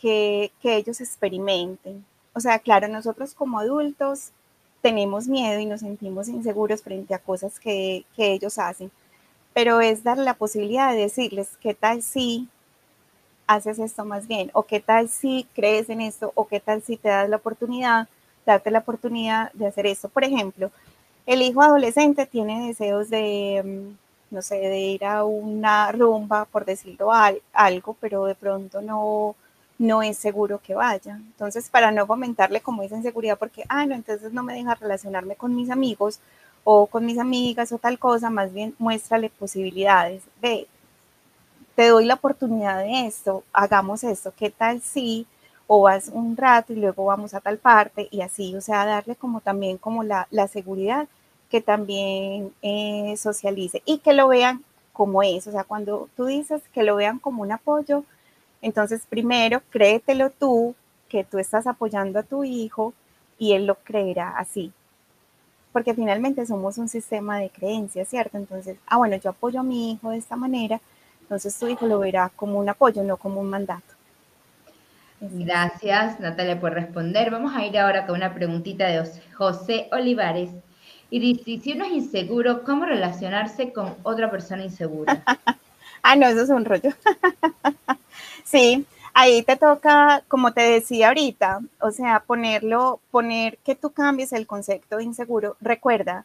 que, 0.00 0.52
ellos 0.62 1.00
experimenten. 1.00 2.04
O 2.34 2.40
sea, 2.40 2.58
claro, 2.58 2.88
nosotros 2.88 3.34
como 3.34 3.58
adultos 3.58 4.30
tenemos 4.82 5.26
miedo 5.26 5.58
y 5.60 5.66
nos 5.66 5.80
sentimos 5.80 6.28
inseguros 6.28 6.82
frente 6.82 7.14
a 7.14 7.18
cosas 7.18 7.58
que, 7.58 8.04
que 8.14 8.32
ellos 8.32 8.58
hacen, 8.58 8.90
pero 9.54 9.80
es 9.80 10.04
darle 10.04 10.24
la 10.24 10.34
posibilidad 10.34 10.92
de 10.92 10.98
decirles, 10.98 11.50
¿qué 11.60 11.74
tal 11.74 12.02
si 12.02 12.48
haces 13.46 13.78
esto 13.78 14.04
más 14.04 14.28
bien? 14.28 14.50
¿O 14.52 14.64
qué 14.64 14.80
tal 14.80 15.08
si 15.08 15.46
crees 15.54 15.88
en 15.88 16.00
esto? 16.00 16.32
¿O 16.34 16.46
qué 16.46 16.60
tal 16.60 16.82
si 16.82 16.96
te 16.96 17.08
das 17.08 17.28
la 17.28 17.36
oportunidad 17.36 18.08
darte 18.46 18.70
la 18.70 18.78
oportunidad 18.78 19.52
de 19.52 19.66
hacer 19.66 19.86
eso. 19.86 20.08
Por 20.08 20.24
ejemplo, 20.24 20.70
el 21.26 21.42
hijo 21.42 21.60
adolescente 21.62 22.26
tiene 22.26 22.68
deseos 22.68 23.10
de, 23.10 23.62
mm, 23.64 24.34
no 24.34 24.42
sé, 24.42 24.56
de 24.56 24.78
ir 24.78 25.04
a 25.04 25.24
una 25.24 25.92
rumba, 25.92 26.46
por 26.46 26.64
decirlo 26.64 27.10
algo, 27.52 27.96
pero 28.00 28.24
de 28.24 28.34
pronto 28.36 28.80
no, 28.80 29.34
no 29.78 30.02
es 30.02 30.16
seguro 30.16 30.60
que 30.62 30.74
vaya. 30.74 31.16
Entonces, 31.16 31.68
para 31.68 31.90
no 31.90 32.06
fomentarle 32.06 32.60
como 32.60 32.82
esa 32.82 32.96
inseguridad, 32.96 33.38
porque, 33.38 33.64
ah, 33.68 33.86
no, 33.86 33.94
entonces 33.94 34.32
no 34.32 34.42
me 34.42 34.54
deja 34.54 34.74
relacionarme 34.74 35.36
con 35.36 35.54
mis 35.54 35.70
amigos 35.70 36.20
o 36.64 36.86
con 36.86 37.06
mis 37.06 37.18
amigas 37.18 37.72
o 37.72 37.78
tal 37.78 37.98
cosa, 37.98 38.30
más 38.30 38.52
bien 38.52 38.74
muéstrale 38.78 39.30
posibilidades. 39.30 40.22
Ve, 40.40 40.66
te 41.74 41.88
doy 41.88 42.06
la 42.06 42.14
oportunidad 42.14 42.78
de 42.78 43.06
esto, 43.06 43.44
hagamos 43.52 44.02
esto, 44.02 44.32
¿qué 44.36 44.50
tal 44.50 44.80
si 44.80 45.26
o 45.66 45.82
vas 45.82 46.08
un 46.12 46.36
rato 46.36 46.72
y 46.72 46.76
luego 46.76 47.04
vamos 47.06 47.34
a 47.34 47.40
tal 47.40 47.58
parte 47.58 48.08
y 48.10 48.20
así, 48.22 48.54
o 48.56 48.60
sea, 48.60 48.86
darle 48.86 49.16
como 49.16 49.40
también 49.40 49.78
como 49.78 50.02
la, 50.02 50.26
seguridad 50.48 51.08
que 51.50 51.60
también 51.60 52.52
eh, 52.62 53.14
socialice 53.16 53.82
y 53.84 53.98
que 53.98 54.12
lo 54.12 54.28
vean 54.28 54.64
como 54.92 55.22
es, 55.22 55.46
o 55.46 55.52
sea, 55.52 55.64
cuando 55.64 56.08
tú 56.16 56.24
dices 56.26 56.62
que 56.72 56.82
lo 56.82 56.96
vean 56.96 57.18
como 57.18 57.42
un 57.42 57.52
apoyo, 57.52 58.04
entonces 58.66 59.06
primero 59.08 59.62
créetelo 59.70 60.30
tú, 60.30 60.74
que 61.08 61.22
tú 61.22 61.38
estás 61.38 61.68
apoyando 61.68 62.18
a 62.18 62.24
tu 62.24 62.42
hijo 62.42 62.94
y 63.38 63.52
él 63.52 63.64
lo 63.64 63.76
creerá 63.76 64.30
así, 64.30 64.72
porque 65.72 65.94
finalmente 65.94 66.44
somos 66.46 66.76
un 66.76 66.88
sistema 66.88 67.38
de 67.38 67.48
creencias, 67.50 68.08
¿cierto? 68.08 68.36
Entonces, 68.36 68.76
ah, 68.88 68.96
bueno, 68.96 69.14
yo 69.14 69.30
apoyo 69.30 69.60
a 69.60 69.62
mi 69.62 69.92
hijo 69.92 70.10
de 70.10 70.16
esta 70.16 70.34
manera, 70.34 70.80
entonces 71.20 71.56
tu 71.56 71.68
hijo 71.68 71.86
lo 71.86 72.00
verá 72.00 72.32
como 72.34 72.58
un 72.58 72.68
apoyo, 72.68 73.04
no 73.04 73.16
como 73.18 73.40
un 73.40 73.50
mandato. 73.50 73.94
Gracias, 75.20 76.18
Natalia, 76.18 76.58
por 76.58 76.74
responder. 76.74 77.30
Vamos 77.30 77.54
a 77.54 77.64
ir 77.64 77.78
ahora 77.78 78.04
con 78.04 78.16
una 78.16 78.34
preguntita 78.34 78.88
de 78.88 79.08
José 79.36 79.88
Olivares. 79.92 80.50
Y 81.08 81.20
dice, 81.20 81.62
si 81.62 81.72
uno 81.72 81.84
es 81.84 81.92
inseguro, 81.92 82.64
¿cómo 82.64 82.84
relacionarse 82.84 83.72
con 83.72 83.94
otra 84.02 84.28
persona 84.28 84.64
insegura? 84.64 85.22
ah, 86.02 86.16
no, 86.16 86.26
eso 86.26 86.42
es 86.42 86.50
un 86.50 86.64
rollo. 86.64 86.90
sí, 88.44 88.86
ahí 89.14 89.42
te 89.42 89.56
toca, 89.56 90.22
como 90.28 90.52
te 90.52 90.60
decía 90.60 91.08
ahorita, 91.08 91.60
o 91.80 91.90
sea, 91.90 92.22
ponerlo, 92.26 93.00
poner 93.10 93.58
que 93.58 93.74
tú 93.74 93.90
cambies 93.90 94.32
el 94.32 94.46
concepto 94.46 94.98
de 94.98 95.04
inseguro. 95.04 95.56
Recuerda 95.60 96.24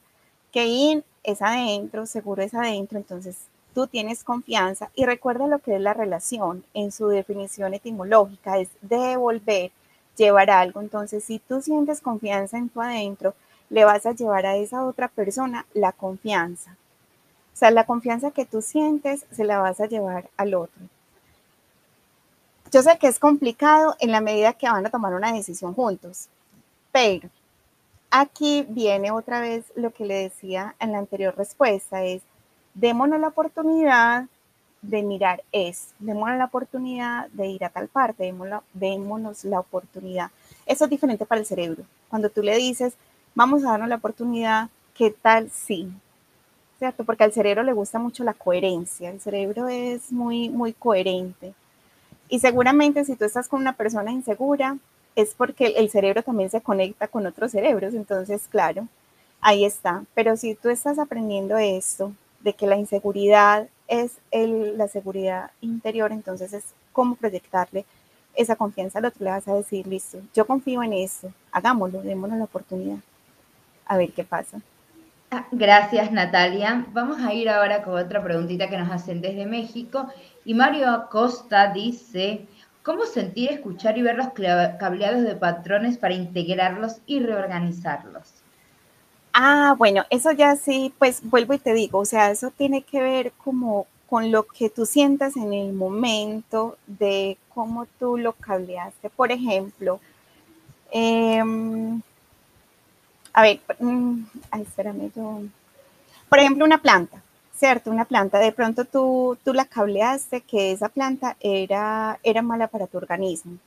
que 0.51 0.65
in 0.65 1.03
es 1.23 1.41
adentro, 1.41 2.05
seguro 2.05 2.43
es 2.43 2.53
adentro, 2.53 2.97
entonces 2.97 3.37
tú 3.73 3.87
tienes 3.87 4.23
confianza 4.23 4.89
y 4.95 5.05
recuerda 5.05 5.47
lo 5.47 5.59
que 5.59 5.75
es 5.75 5.81
la 5.81 5.93
relación 5.93 6.63
en 6.73 6.91
su 6.91 7.07
definición 7.07 7.73
etimológica, 7.73 8.57
es 8.59 8.69
devolver, 8.81 9.71
llevar 10.17 10.49
algo. 10.49 10.81
Entonces, 10.81 11.23
si 11.23 11.39
tú 11.39 11.61
sientes 11.61 12.01
confianza 12.01 12.57
en 12.57 12.69
tu 12.69 12.81
adentro, 12.81 13.33
le 13.69 13.85
vas 13.85 14.05
a 14.05 14.11
llevar 14.11 14.45
a 14.45 14.57
esa 14.57 14.83
otra 14.83 15.07
persona 15.07 15.65
la 15.73 15.93
confianza. 15.93 16.75
O 17.53 17.57
sea, 17.57 17.71
la 17.71 17.85
confianza 17.85 18.31
que 18.31 18.45
tú 18.45 18.61
sientes 18.61 19.25
se 19.31 19.45
la 19.45 19.59
vas 19.59 19.79
a 19.79 19.87
llevar 19.87 20.29
al 20.35 20.53
otro. 20.53 20.81
Yo 22.71 22.81
sé 22.81 22.97
que 22.97 23.07
es 23.07 23.19
complicado 23.19 23.97
en 23.99 24.11
la 24.11 24.21
medida 24.21 24.53
que 24.53 24.69
van 24.69 24.85
a 24.85 24.89
tomar 24.89 25.13
una 25.13 25.33
decisión 25.33 25.73
juntos, 25.73 26.29
pero 26.93 27.29
aquí 28.09 28.65
viene 28.69 29.11
otra 29.11 29.41
vez 29.41 29.65
lo 29.75 29.91
que 29.91 30.05
le 30.05 30.13
decía 30.15 30.73
en 30.79 30.93
la 30.93 30.99
anterior 30.99 31.35
respuesta, 31.35 32.05
es 32.05 32.21
démonos 32.73 33.19
la 33.19 33.27
oportunidad 33.27 34.27
de 34.81 35.03
mirar 35.03 35.43
es, 35.51 35.89
démonos 35.99 36.37
la 36.37 36.45
oportunidad 36.45 37.27
de 37.31 37.47
ir 37.47 37.65
a 37.65 37.69
tal 37.69 37.89
parte, 37.89 38.33
démonos, 38.73 39.43
la 39.43 39.59
oportunidad. 39.59 40.31
Eso 40.65 40.85
es 40.85 40.89
diferente 40.89 41.25
para 41.25 41.41
el 41.41 41.45
cerebro. 41.45 41.83
Cuando 42.09 42.29
tú 42.29 42.41
le 42.41 42.55
dices, 42.55 42.93
vamos 43.35 43.65
a 43.65 43.71
darnos 43.71 43.89
la 43.89 43.95
oportunidad, 43.97 44.69
¿qué 44.93 45.11
tal 45.11 45.51
sí? 45.51 45.91
¿Cierto? 46.79 47.03
Porque 47.03 47.25
al 47.25 47.33
cerebro 47.33 47.63
le 47.63 47.73
gusta 47.73 47.99
mucho 47.99 48.23
la 48.23 48.33
coherencia, 48.33 49.09
el 49.09 49.19
cerebro 49.19 49.67
es 49.67 50.09
muy, 50.13 50.47
muy 50.49 50.71
coherente. 50.71 51.53
Y 52.31 52.39
seguramente 52.39 53.03
si 53.03 53.17
tú 53.17 53.25
estás 53.25 53.49
con 53.49 53.59
una 53.59 53.73
persona 53.73 54.09
insegura, 54.09 54.77
es 55.17 55.33
porque 55.35 55.73
el 55.75 55.89
cerebro 55.89 56.23
también 56.23 56.49
se 56.49 56.61
conecta 56.61 57.09
con 57.09 57.25
otros 57.25 57.51
cerebros, 57.51 57.93
entonces, 57.93 58.47
claro, 58.49 58.87
ahí 59.41 59.65
está. 59.65 60.05
Pero 60.15 60.37
si 60.37 60.55
tú 60.55 60.69
estás 60.69 60.97
aprendiendo 60.97 61.57
esto, 61.57 62.13
de 62.39 62.53
que 62.53 62.67
la 62.67 62.77
inseguridad 62.77 63.67
es 63.89 64.13
la 64.31 64.87
seguridad 64.87 65.51
interior, 65.59 66.13
entonces 66.13 66.53
es 66.53 66.63
cómo 66.93 67.15
proyectarle 67.15 67.83
esa 68.33 68.55
confianza 68.55 68.99
al 68.99 69.05
otro. 69.05 69.25
Le 69.25 69.31
vas 69.31 69.49
a 69.49 69.53
decir, 69.53 69.85
listo, 69.85 70.19
yo 70.33 70.47
confío 70.47 70.81
en 70.83 70.93
eso, 70.93 71.33
hagámoslo, 71.51 72.01
démonos 72.01 72.37
la 72.37 72.45
oportunidad. 72.45 72.99
A 73.85 73.97
ver 73.97 74.13
qué 74.13 74.23
pasa. 74.23 74.61
Ah, 75.33 75.47
gracias, 75.51 76.11
Natalia. 76.11 76.85
Vamos 76.91 77.21
a 77.21 77.33
ir 77.33 77.49
ahora 77.49 77.83
con 77.83 77.95
otra 77.95 78.23
preguntita 78.23 78.69
que 78.69 78.77
nos 78.77 78.89
hacen 78.89 79.21
desde 79.21 79.45
México. 79.45 80.07
Y 80.45 80.53
Mario 80.53 80.89
Acosta 80.89 81.71
dice, 81.71 82.45
¿cómo 82.83 83.05
sentir, 83.05 83.51
escuchar 83.51 83.97
y 83.97 84.01
ver 84.01 84.15
los 84.15 84.29
cableados 84.29 85.23
de 85.23 85.35
patrones 85.35 85.97
para 85.97 86.13
integrarlos 86.13 86.97
y 87.05 87.19
reorganizarlos? 87.19 88.41
Ah, 89.33 89.75
bueno, 89.77 90.03
eso 90.09 90.31
ya 90.31 90.55
sí, 90.55 90.93
pues 90.99 91.21
vuelvo 91.23 91.53
y 91.53 91.59
te 91.59 91.73
digo, 91.73 91.99
o 91.99 92.05
sea, 92.05 92.31
eso 92.31 92.51
tiene 92.51 92.81
que 92.81 93.01
ver 93.01 93.31
como 93.43 93.87
con 94.09 94.29
lo 94.29 94.43
que 94.43 94.69
tú 94.69 94.85
sientas 94.85 95.37
en 95.37 95.53
el 95.53 95.71
momento 95.71 96.77
de 96.85 97.37
cómo 97.53 97.85
tú 97.97 98.17
lo 98.17 98.33
cableaste. 98.33 99.09
Por 99.09 99.31
ejemplo, 99.31 100.01
em, 100.91 102.01
a 103.31 103.41
ver, 103.41 103.61
mm, 103.79 104.23
ay, 104.51 104.61
espérame 104.63 105.11
yo. 105.15 105.43
Por 106.27 106.39
ejemplo, 106.39 106.65
una 106.65 106.81
planta, 106.81 107.21
¿cierto? 107.61 107.91
Una 107.91 108.05
planta, 108.05 108.39
de 108.39 108.51
pronto 108.51 108.85
tú, 108.85 109.37
tú 109.43 109.53
la 109.53 109.65
cableaste 109.65 110.41
que 110.41 110.71
esa 110.71 110.89
planta 110.89 111.37
era, 111.39 112.19
era 112.23 112.41
mala 112.41 112.67
para 112.67 112.87
tu 112.87 112.97
organismo. 112.97 113.59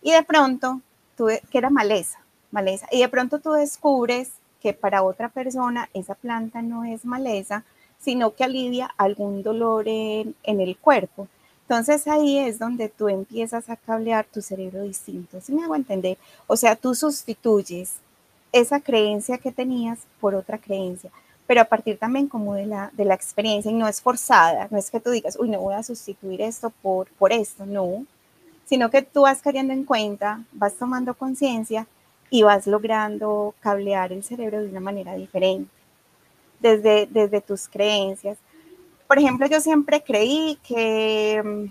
Y 0.00 0.12
de 0.12 0.22
pronto, 0.22 0.80
tú, 1.18 1.28
que 1.50 1.58
era 1.58 1.68
maleza, 1.68 2.18
maleza. 2.50 2.86
Y 2.90 3.00
de 3.00 3.10
pronto 3.10 3.38
tú 3.38 3.52
descubres 3.52 4.30
que 4.62 4.72
para 4.72 5.02
otra 5.02 5.28
persona 5.28 5.90
esa 5.92 6.14
planta 6.14 6.62
no 6.62 6.84
es 6.84 7.04
maleza, 7.04 7.62
sino 7.98 8.34
que 8.34 8.44
alivia 8.44 8.90
algún 8.96 9.42
dolor 9.42 9.86
en, 9.86 10.34
en 10.42 10.60
el 10.62 10.78
cuerpo. 10.78 11.28
Entonces 11.64 12.08
ahí 12.08 12.38
es 12.38 12.58
donde 12.58 12.88
tú 12.88 13.10
empiezas 13.10 13.68
a 13.68 13.76
cablear 13.76 14.24
tu 14.24 14.40
cerebro 14.40 14.84
distinto, 14.84 15.42
¿sí 15.42 15.52
me 15.52 15.62
hago 15.62 15.76
entender? 15.76 16.16
O 16.46 16.56
sea, 16.56 16.74
tú 16.74 16.94
sustituyes 16.94 17.96
esa 18.50 18.80
creencia 18.80 19.36
que 19.36 19.52
tenías 19.52 19.98
por 20.20 20.34
otra 20.34 20.56
creencia 20.56 21.10
pero 21.50 21.62
a 21.62 21.64
partir 21.64 21.98
también 21.98 22.28
como 22.28 22.54
de 22.54 22.64
la, 22.64 22.92
de 22.92 23.04
la 23.04 23.14
experiencia 23.14 23.72
y 23.72 23.74
no 23.74 23.88
es 23.88 24.00
forzada, 24.00 24.68
no 24.70 24.78
es 24.78 24.88
que 24.88 25.00
tú 25.00 25.10
digas, 25.10 25.36
uy, 25.36 25.48
no 25.50 25.58
voy 25.58 25.74
a 25.74 25.82
sustituir 25.82 26.40
esto 26.42 26.70
por, 26.80 27.08
por 27.14 27.32
esto, 27.32 27.66
no, 27.66 28.06
sino 28.66 28.88
que 28.88 29.02
tú 29.02 29.22
vas 29.22 29.42
cayendo 29.42 29.72
en 29.72 29.82
cuenta, 29.82 30.44
vas 30.52 30.74
tomando 30.74 31.12
conciencia 31.12 31.88
y 32.30 32.44
vas 32.44 32.68
logrando 32.68 33.52
cablear 33.58 34.12
el 34.12 34.22
cerebro 34.22 34.62
de 34.62 34.68
una 34.68 34.78
manera 34.78 35.16
diferente, 35.16 35.72
desde, 36.60 37.08
desde 37.10 37.40
tus 37.40 37.66
creencias. 37.66 38.38
Por 39.08 39.18
ejemplo, 39.18 39.48
yo 39.48 39.60
siempre 39.60 40.04
creí 40.04 40.56
que, 40.62 41.42
mm, 41.44 41.64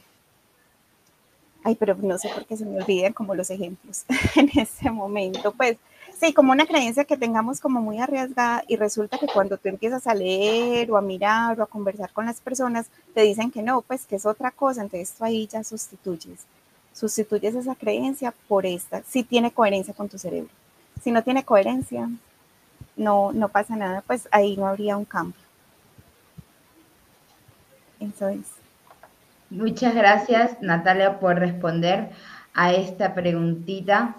ay, 1.64 1.76
pero 1.76 1.96
no 1.96 2.18
sé 2.18 2.28
por 2.36 2.46
qué 2.46 2.58
se 2.58 2.66
me 2.66 2.84
olvidan 2.84 3.14
como 3.14 3.34
los 3.34 3.50
ejemplos 3.50 4.04
en 4.36 4.50
ese 4.60 4.92
momento, 4.92 5.54
pues 5.54 5.78
Sí, 6.20 6.34
como 6.34 6.52
una 6.52 6.66
creencia 6.66 7.06
que 7.06 7.16
tengamos 7.16 7.62
como 7.62 7.82
muy 7.82 8.00
arriesgada 8.00 8.64
y 8.68 8.76
resulta 8.76 9.18
que 9.18 9.28
cuando 9.28 9.58
tú 9.58 9.70
empiezas 9.70 10.06
a 10.06 10.14
leer 10.14 10.92
o 10.92 10.98
a 10.98 11.02
mirar 11.02 11.58
o 11.58 11.64
a 11.64 11.68
conversar 11.68 12.12
con 12.12 12.26
las 12.26 12.42
personas, 12.42 12.88
te 13.14 13.22
dicen 13.22 13.52
que 13.52 13.64
no, 13.64 13.82
pues 13.82 14.06
que 14.06 14.18
es 14.18 14.26
otra 14.26 14.52
cosa, 14.52 14.82
entonces 14.82 15.14
tú 15.18 15.24
ahí 15.24 15.48
ya 15.48 15.64
sustituyes, 15.64 16.42
sustituyes 16.92 17.56
esa 17.56 17.74
creencia 17.74 18.34
por 18.50 18.66
esta, 18.66 19.02
si 19.04 19.24
tiene 19.24 19.52
coherencia 19.52 19.94
con 19.94 20.10
tu 20.10 20.18
cerebro. 20.18 20.50
Si 21.02 21.10
no 21.12 21.24
tiene 21.24 21.46
coherencia, 21.46 22.10
no, 22.98 23.32
no 23.32 23.48
pasa 23.48 23.78
nada, 23.78 24.04
pues 24.06 24.28
ahí 24.32 24.58
no 24.58 24.68
habría 24.68 24.98
un 24.98 25.06
cambio. 25.06 25.40
Eso 28.02 28.28
es. 28.28 28.46
Muchas 29.50 29.96
gracias, 29.96 30.62
Natalia, 30.62 31.18
por 31.22 31.40
responder 31.40 32.10
a 32.54 32.74
esta 32.74 33.14
preguntita. 33.14 34.18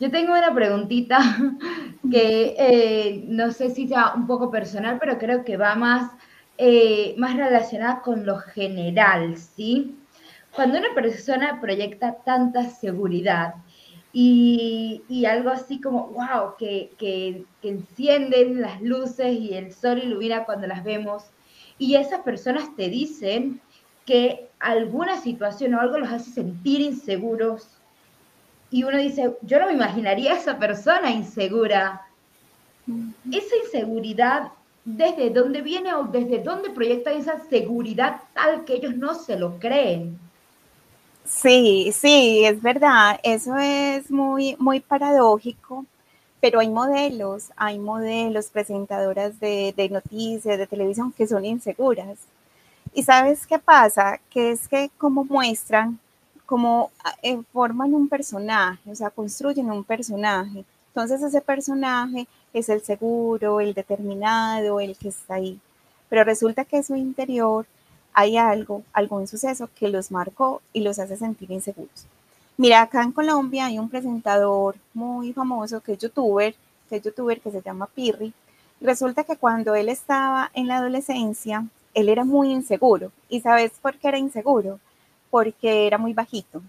Yo 0.00 0.10
tengo 0.10 0.32
una 0.32 0.54
preguntita 0.54 1.18
que 2.10 2.56
eh, 2.58 3.24
no 3.26 3.52
sé 3.52 3.68
si 3.68 3.86
sea 3.86 4.14
un 4.14 4.26
poco 4.26 4.50
personal, 4.50 4.96
pero 4.98 5.18
creo 5.18 5.44
que 5.44 5.58
va 5.58 5.74
más, 5.74 6.10
eh, 6.56 7.14
más 7.18 7.36
relacionada 7.36 8.00
con 8.00 8.24
lo 8.24 8.38
general, 8.38 9.36
¿sí? 9.36 9.94
Cuando 10.56 10.78
una 10.78 10.94
persona 10.94 11.60
proyecta 11.60 12.16
tanta 12.24 12.64
seguridad 12.70 13.56
y, 14.10 15.02
algo 15.28 15.50
así 15.50 15.82
como, 15.82 16.08
wow, 16.08 16.56
que, 16.58 16.92
que, 16.98 17.44
que 17.60 17.68
encienden 17.68 18.62
las 18.62 18.80
luces 18.80 19.38
y 19.38 19.52
el 19.52 19.70
sol 19.70 19.98
ilumina 20.02 20.44
cuando 20.44 20.66
las 20.66 20.82
vemos, 20.82 21.24
y 21.78 21.96
esas 21.96 22.20
personas 22.20 22.74
te 22.74 22.88
dicen 22.88 23.60
que 24.06 24.48
alguna 24.60 25.20
situación 25.20 25.74
o 25.74 25.80
algo 25.80 25.98
los 25.98 26.10
hace 26.10 26.30
sentir 26.30 26.80
inseguros, 26.80 27.79
y 28.70 28.84
uno 28.84 28.98
dice, 28.98 29.36
yo 29.42 29.58
no 29.58 29.66
me 29.66 29.72
imaginaría 29.72 30.32
a 30.32 30.36
esa 30.36 30.58
persona 30.58 31.10
insegura. 31.10 32.06
Esa 33.30 33.56
inseguridad, 33.64 34.52
¿desde 34.84 35.30
dónde 35.30 35.60
viene 35.60 35.92
o 35.94 36.04
desde 36.04 36.38
dónde 36.38 36.70
proyecta 36.70 37.12
esa 37.12 37.38
seguridad 37.48 38.22
tal 38.32 38.64
que 38.64 38.74
ellos 38.74 38.96
no 38.96 39.14
se 39.14 39.38
lo 39.38 39.58
creen? 39.58 40.18
Sí, 41.24 41.92
sí, 41.92 42.44
es 42.44 42.60
verdad. 42.62 43.20
Eso 43.22 43.56
es 43.56 44.10
muy, 44.10 44.56
muy 44.58 44.80
paradójico, 44.80 45.86
pero 46.40 46.60
hay 46.60 46.68
modelos, 46.68 47.52
hay 47.56 47.78
modelos, 47.78 48.48
presentadoras 48.48 49.38
de, 49.40 49.72
de 49.76 49.88
noticias, 49.88 50.58
de 50.58 50.66
televisión 50.66 51.12
que 51.12 51.26
son 51.26 51.44
inseguras. 51.44 52.18
¿Y 52.94 53.02
sabes 53.04 53.46
qué 53.46 53.58
pasa? 53.58 54.20
Que 54.30 54.52
es 54.52 54.68
que 54.68 54.90
como 54.98 55.24
muestran 55.24 55.98
como 56.50 56.90
ah, 57.04 57.14
eh, 57.22 57.40
forman 57.52 57.94
un 57.94 58.08
personaje, 58.08 58.90
o 58.90 58.94
sea, 58.96 59.10
construyen 59.10 59.70
un 59.70 59.84
personaje. 59.84 60.64
Entonces 60.88 61.22
ese 61.22 61.40
personaje 61.40 62.26
es 62.52 62.68
el 62.68 62.82
seguro, 62.82 63.60
el 63.60 63.72
determinado, 63.72 64.80
el 64.80 64.96
que 64.96 65.10
está 65.10 65.34
ahí. 65.34 65.60
Pero 66.08 66.24
resulta 66.24 66.64
que 66.64 66.78
en 66.78 66.82
su 66.82 66.96
interior 66.96 67.66
hay 68.12 68.36
algo, 68.36 68.82
algún 68.92 69.28
suceso 69.28 69.70
que 69.76 69.86
los 69.86 70.10
marcó 70.10 70.60
y 70.72 70.80
los 70.80 70.98
hace 70.98 71.16
sentir 71.16 71.52
inseguros. 71.52 72.06
Mira, 72.56 72.82
acá 72.82 73.04
en 73.04 73.12
Colombia 73.12 73.66
hay 73.66 73.78
un 73.78 73.88
presentador 73.88 74.74
muy 74.92 75.32
famoso 75.32 75.80
que 75.80 75.92
es 75.92 75.98
youtuber, 75.98 76.56
que 76.88 76.96
es 76.96 77.02
youtuber 77.02 77.40
que 77.40 77.52
se 77.52 77.62
llama 77.62 77.86
Pirri. 77.86 78.32
Resulta 78.80 79.22
que 79.22 79.36
cuando 79.36 79.76
él 79.76 79.88
estaba 79.88 80.50
en 80.54 80.66
la 80.66 80.78
adolescencia, 80.78 81.64
él 81.94 82.08
era 82.08 82.24
muy 82.24 82.50
inseguro. 82.50 83.12
¿Y 83.28 83.40
sabes 83.40 83.70
por 83.80 83.94
qué 83.98 84.08
era 84.08 84.18
inseguro? 84.18 84.80
Porque 85.30 85.86
era 85.86 85.98
muy 85.98 86.12
bajito. 86.12 86.62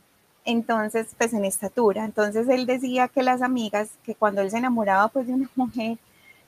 Entonces, 0.46 1.08
pues 1.18 1.34
en 1.34 1.46
estatura. 1.46 2.06
Entonces 2.06 2.48
él 2.50 2.66
decía 2.66 3.08
que 3.08 3.24
las 3.24 3.42
amigas, 3.42 3.90
que 4.04 4.16
cuando 4.16 4.42
él 4.42 4.52
se 4.52 4.58
enamoraba 4.58 5.08
pues 5.10 5.28
de 5.28 5.34
una 5.34 5.50
mujer, 5.56 5.98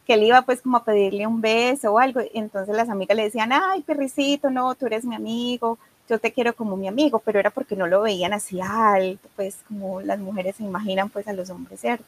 que 0.05 0.13
él 0.15 0.23
iba 0.23 0.41
pues 0.41 0.61
como 0.61 0.77
a 0.77 0.83
pedirle 0.83 1.27
un 1.27 1.41
beso 1.41 1.93
o 1.93 1.99
algo, 1.99 2.21
entonces 2.33 2.75
las 2.75 2.89
amigas 2.89 3.15
le 3.15 3.23
decían, 3.23 3.51
ay, 3.53 3.81
perricito, 3.81 4.49
no, 4.49 4.75
tú 4.75 4.85
eres 4.87 5.05
mi 5.05 5.15
amigo, 5.15 5.77
yo 6.09 6.19
te 6.19 6.33
quiero 6.33 6.53
como 6.53 6.75
mi 6.75 6.87
amigo, 6.87 7.19
pero 7.19 7.39
era 7.39 7.49
porque 7.51 7.75
no 7.75 7.87
lo 7.87 8.01
veían 8.01 8.33
así 8.33 8.59
alto, 8.61 9.29
pues 9.35 9.57
como 9.67 10.01
las 10.01 10.19
mujeres 10.19 10.57
se 10.57 10.63
imaginan 10.63 11.09
pues 11.09 11.27
a 11.27 11.33
los 11.33 11.49
hombres, 11.49 11.79
¿cierto? 11.79 12.05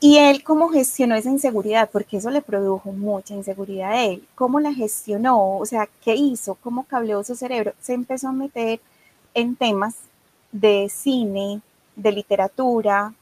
Y 0.00 0.18
él 0.18 0.44
cómo 0.44 0.68
gestionó 0.68 1.16
esa 1.16 1.30
inseguridad, 1.30 1.90
porque 1.90 2.18
eso 2.18 2.30
le 2.30 2.40
produjo 2.40 2.92
mucha 2.92 3.34
inseguridad 3.34 3.92
a 3.92 4.04
él. 4.04 4.24
¿Cómo 4.36 4.60
la 4.60 4.72
gestionó? 4.72 5.58
O 5.58 5.66
sea, 5.66 5.88
¿qué 6.04 6.14
hizo? 6.14 6.54
¿Cómo 6.56 6.84
cableó 6.84 7.24
su 7.24 7.34
cerebro? 7.34 7.74
Se 7.80 7.94
empezó 7.94 8.28
a 8.28 8.32
meter 8.32 8.80
en 9.34 9.56
temas 9.56 9.96
de 10.52 10.88
cine, 10.88 11.62
de 11.96 12.12
literatura, 12.12 13.12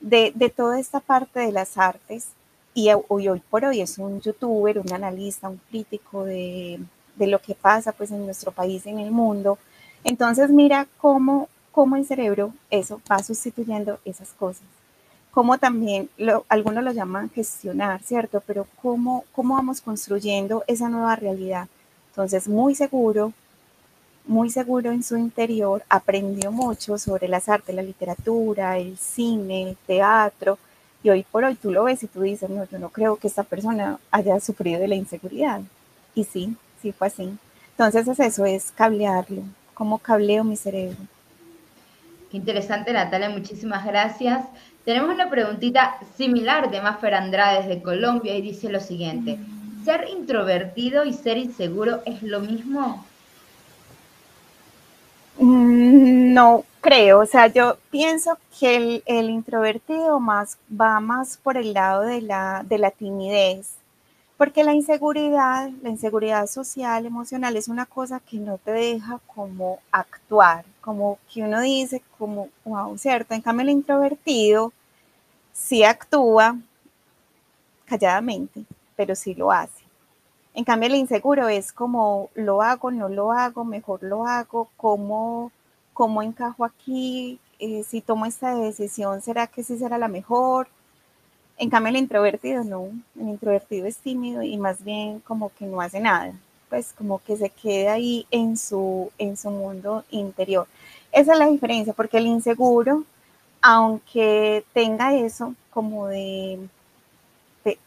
de, 0.00 0.32
toda 0.54 0.78
esta 0.78 1.00
parte 1.00 1.40
de 1.40 1.52
las 1.52 1.78
artes. 1.78 2.28
Y 2.74 2.90
hoy, 3.08 3.28
hoy 3.28 3.42
por 3.50 3.64
hoy 3.64 3.80
es 3.80 3.98
un 3.98 4.20
youtuber, 4.20 4.78
un 4.78 4.92
analista, 4.92 5.48
un 5.48 5.60
crítico 5.70 6.24
de, 6.24 6.78
lo 7.18 7.38
que 7.40 7.54
pasa 7.54 7.92
pues 7.92 8.10
en 8.10 8.26
nuestro 8.26 8.52
país, 8.52 8.86
en 8.86 8.98
el 9.00 9.10
mundo. 9.10 9.58
Entonces 10.04 10.50
mira 10.50 10.86
cómo, 10.98 11.48
cómo 11.72 11.96
el 11.96 12.06
cerebro 12.06 12.52
eso 12.70 13.00
va 13.10 13.22
sustituyendo 13.22 13.98
esas 14.04 14.32
cosas 14.34 14.77
cómo 15.38 15.56
también 15.56 16.10
algunos 16.48 16.82
lo 16.82 16.90
llaman 16.90 17.30
gestionar, 17.30 18.02
¿cierto? 18.02 18.42
Pero 18.44 18.66
cómo, 18.82 19.24
cómo 19.30 19.54
vamos 19.54 19.80
construyendo 19.80 20.64
esa 20.66 20.88
nueva 20.88 21.14
realidad. 21.14 21.68
Entonces, 22.08 22.48
muy 22.48 22.74
seguro, 22.74 23.32
muy 24.26 24.50
seguro 24.50 24.90
en 24.90 25.04
su 25.04 25.16
interior, 25.16 25.84
aprendió 25.88 26.50
mucho 26.50 26.98
sobre 26.98 27.28
las 27.28 27.48
artes, 27.48 27.72
la 27.72 27.82
literatura, 27.82 28.78
el 28.78 28.98
cine, 28.98 29.68
el 29.68 29.76
teatro, 29.76 30.58
y 31.04 31.10
hoy 31.10 31.22
por 31.22 31.44
hoy 31.44 31.54
tú 31.54 31.70
lo 31.70 31.84
ves 31.84 32.02
y 32.02 32.08
tú 32.08 32.22
dices, 32.22 32.50
no, 32.50 32.64
yo 32.64 32.80
no 32.80 32.88
creo 32.88 33.14
que 33.14 33.28
esta 33.28 33.44
persona 33.44 34.00
haya 34.10 34.40
sufrido 34.40 34.80
de 34.80 34.88
la 34.88 34.96
inseguridad. 34.96 35.60
Y 36.16 36.24
sí, 36.24 36.56
sí 36.82 36.90
fue 36.90 37.06
así. 37.06 37.32
Entonces 37.70 38.08
es 38.08 38.18
eso, 38.18 38.44
es 38.44 38.72
cablearlo, 38.72 39.42
cómo 39.72 39.98
cableo 39.98 40.42
mi 40.42 40.56
cerebro. 40.56 40.98
Qué 42.28 42.36
interesante, 42.36 42.92
Natalia, 42.92 43.30
muchísimas 43.30 43.86
gracias. 43.86 44.44
Tenemos 44.88 45.14
una 45.14 45.28
preguntita 45.28 45.98
similar 46.16 46.70
de 46.70 46.80
Maffer 46.80 47.12
Andrade 47.12 47.68
de 47.68 47.82
Colombia 47.82 48.34
y 48.34 48.40
dice 48.40 48.70
lo 48.70 48.80
siguiente. 48.80 49.38
¿Ser 49.84 50.08
introvertido 50.08 51.04
y 51.04 51.12
ser 51.12 51.36
inseguro 51.36 52.00
es 52.06 52.22
lo 52.22 52.40
mismo? 52.40 53.04
Mm, 55.36 56.32
no 56.32 56.64
creo, 56.80 57.20
o 57.20 57.26
sea, 57.26 57.48
yo 57.48 57.76
pienso 57.90 58.38
que 58.58 59.02
el, 59.04 59.28
introvertido 59.28 60.20
más 60.20 60.56
va 60.72 61.00
más 61.00 61.36
por 61.36 61.58
el 61.58 61.74
lado 61.74 62.04
de 62.04 62.22
la, 62.22 62.64
de 62.66 62.78
la 62.78 62.90
timidez, 62.90 63.74
porque 64.38 64.64
la 64.64 64.72
inseguridad, 64.72 65.68
la 65.82 65.90
inseguridad 65.90 66.46
social, 66.46 67.04
emocional, 67.04 67.58
es 67.58 67.68
una 67.68 67.84
cosa 67.84 68.20
que 68.20 68.38
no 68.38 68.56
te 68.56 68.70
deja 68.70 69.20
como 69.26 69.80
actuar, 69.92 70.64
como 70.80 71.18
que 71.30 71.42
uno 71.42 71.60
dice, 71.60 72.00
como, 72.16 72.48
wow, 72.64 72.96
¿cierto? 72.96 73.34
En 73.34 73.42
cambio, 73.42 73.64
el 73.64 73.70
introvertido 73.70 74.72
sí 75.58 75.82
actúa 75.82 76.56
calladamente, 77.84 78.64
pero 78.96 79.14
sí 79.14 79.34
lo 79.34 79.50
hace. 79.50 79.82
En 80.54 80.64
cambio, 80.64 80.88
el 80.88 80.94
inseguro 80.94 81.48
es 81.48 81.72
como, 81.72 82.30
lo 82.34 82.62
hago, 82.62 82.90
no 82.90 83.08
lo 83.08 83.32
hago, 83.32 83.64
mejor 83.64 84.02
lo 84.02 84.26
hago, 84.26 84.70
cómo, 84.76 85.52
cómo 85.92 86.22
encajo 86.22 86.64
aquí, 86.64 87.38
eh, 87.58 87.84
si 87.84 88.00
tomo 88.00 88.26
esta 88.26 88.54
decisión, 88.54 89.20
¿será 89.20 89.46
que 89.46 89.62
sí 89.62 89.78
será 89.78 89.98
la 89.98 90.08
mejor? 90.08 90.68
En 91.58 91.70
cambio, 91.70 91.90
el 91.90 91.96
introvertido 91.96 92.64
no, 92.64 92.88
el 93.20 93.28
introvertido 93.28 93.86
es 93.86 93.96
tímido 93.98 94.42
y 94.42 94.56
más 94.56 94.82
bien 94.82 95.20
como 95.20 95.50
que 95.50 95.66
no 95.66 95.80
hace 95.80 96.00
nada, 96.00 96.32
pues 96.68 96.92
como 96.92 97.20
que 97.20 97.36
se 97.36 97.50
queda 97.50 97.94
ahí 97.94 98.26
en 98.30 98.56
su, 98.56 99.10
en 99.18 99.36
su 99.36 99.50
mundo 99.50 100.04
interior. 100.10 100.66
Esa 101.12 101.32
es 101.32 101.38
la 101.38 101.46
diferencia, 101.48 101.92
porque 101.92 102.18
el 102.18 102.26
inseguro, 102.26 103.04
aunque 103.62 104.64
tenga 104.72 105.14
eso 105.14 105.54
como 105.70 106.08
de, 106.08 106.68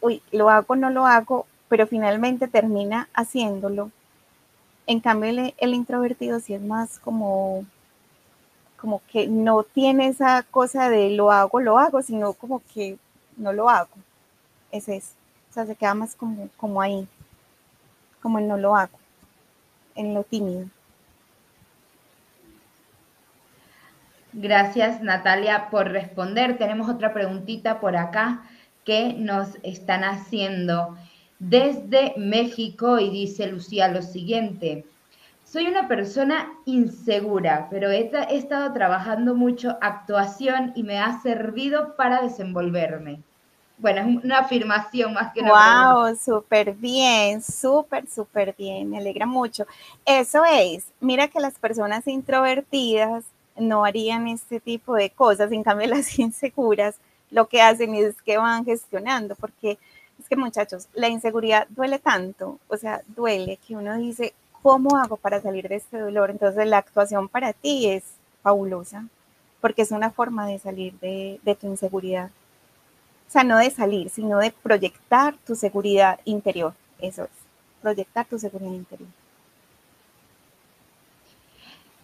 uy, 0.00 0.22
lo 0.32 0.50
hago, 0.50 0.76
no 0.76 0.90
lo 0.90 1.06
hago, 1.06 1.46
pero 1.68 1.86
finalmente 1.86 2.48
termina 2.48 3.08
haciéndolo. 3.14 3.90
En 4.86 5.00
cambio, 5.00 5.52
el, 5.56 5.74
introvertido 5.74 6.40
sí 6.40 6.54
es 6.54 6.62
más 6.62 6.98
como 6.98 7.64
como 8.76 9.00
que 9.12 9.28
no 9.28 9.62
tiene 9.62 10.08
esa 10.08 10.42
cosa 10.42 10.90
de 10.90 11.10
lo 11.10 11.30
hago, 11.30 11.60
lo 11.60 11.78
hago, 11.78 12.02
sino 12.02 12.32
como 12.32 12.60
que 12.74 12.98
no 13.36 13.52
lo 13.52 13.68
hago. 13.70 13.94
Es 14.72 14.88
eso. 14.88 15.14
O 15.50 15.52
sea, 15.54 15.66
se 15.66 15.76
queda 15.76 15.94
más 15.94 16.16
como, 16.16 16.48
como 16.56 16.82
ahí, 16.82 17.06
como 18.20 18.40
en 18.40 18.48
no 18.48 18.56
lo 18.56 18.74
hago, 18.74 18.98
en 19.94 20.14
lo 20.14 20.24
tímido. 20.24 20.66
Gracias 24.32 25.02
Natalia 25.02 25.68
por 25.70 25.90
responder. 25.90 26.56
Tenemos 26.56 26.88
otra 26.88 27.12
preguntita 27.12 27.80
por 27.80 27.96
acá 27.96 28.42
que 28.84 29.14
nos 29.14 29.58
están 29.62 30.04
haciendo 30.04 30.96
desde 31.38 32.14
México 32.16 32.98
y 32.98 33.10
dice 33.10 33.46
Lucía 33.46 33.88
lo 33.88 34.00
siguiente. 34.00 34.86
Soy 35.44 35.66
una 35.66 35.86
persona 35.86 36.50
insegura, 36.64 37.68
pero 37.70 37.90
he, 37.90 38.10
estado 38.30 38.72
trabajando 38.72 39.34
mucho 39.34 39.76
actuación 39.82 40.72
y 40.74 40.82
me 40.82 40.98
ha 40.98 41.20
servido 41.20 41.94
para 41.96 42.22
desenvolverme. 42.22 43.20
Bueno, 43.76 44.00
es 44.00 44.24
una 44.24 44.38
afirmación 44.38 45.12
más 45.12 45.32
que 45.34 45.40
una 45.40 45.92
Wow, 45.92 46.16
súper 46.16 46.72
bien, 46.72 47.42
súper, 47.42 48.08
súper 48.08 48.54
bien, 48.56 48.88
me 48.88 48.98
alegra 48.98 49.26
mucho. 49.26 49.66
Eso 50.06 50.42
es, 50.50 50.86
mira 51.00 51.28
que 51.28 51.40
las 51.40 51.58
personas 51.58 52.06
introvertidas 52.06 53.24
no 53.56 53.84
harían 53.84 54.28
este 54.28 54.60
tipo 54.60 54.94
de 54.94 55.10
cosas, 55.10 55.52
en 55.52 55.62
cambio 55.62 55.86
las 55.88 56.18
inseguras 56.18 56.96
lo 57.32 57.48
que 57.48 57.62
hacen 57.62 57.94
es 57.94 58.20
que 58.22 58.36
van 58.36 58.64
gestionando, 58.64 59.34
porque 59.34 59.78
es 60.20 60.28
que 60.28 60.36
muchachos, 60.36 60.86
la 60.92 61.08
inseguridad 61.08 61.66
duele 61.70 61.98
tanto, 61.98 62.58
o 62.68 62.76
sea, 62.76 63.02
duele 63.08 63.58
que 63.66 63.74
uno 63.74 63.96
dice, 63.96 64.34
¿cómo 64.62 64.96
hago 64.98 65.16
para 65.16 65.40
salir 65.40 65.68
de 65.68 65.76
este 65.76 65.98
dolor? 65.98 66.30
Entonces 66.30 66.66
la 66.66 66.78
actuación 66.78 67.28
para 67.28 67.52
ti 67.52 67.88
es 67.88 68.04
fabulosa, 68.42 69.06
porque 69.60 69.82
es 69.82 69.90
una 69.90 70.10
forma 70.10 70.46
de 70.46 70.58
salir 70.58 70.92
de, 71.00 71.56
tu 71.58 71.66
inseguridad. 71.66 72.30
O 73.28 73.32
sea, 73.32 73.44
no 73.44 73.56
de 73.56 73.70
salir, 73.70 74.10
sino 74.10 74.38
de 74.38 74.50
proyectar 74.50 75.34
tu 75.46 75.54
seguridad 75.54 76.20
interior. 76.26 76.74
Eso 77.00 77.24
es, 77.24 77.30
proyectar 77.80 78.26
tu 78.26 78.38
seguridad 78.38 78.72
interior. 78.72 79.08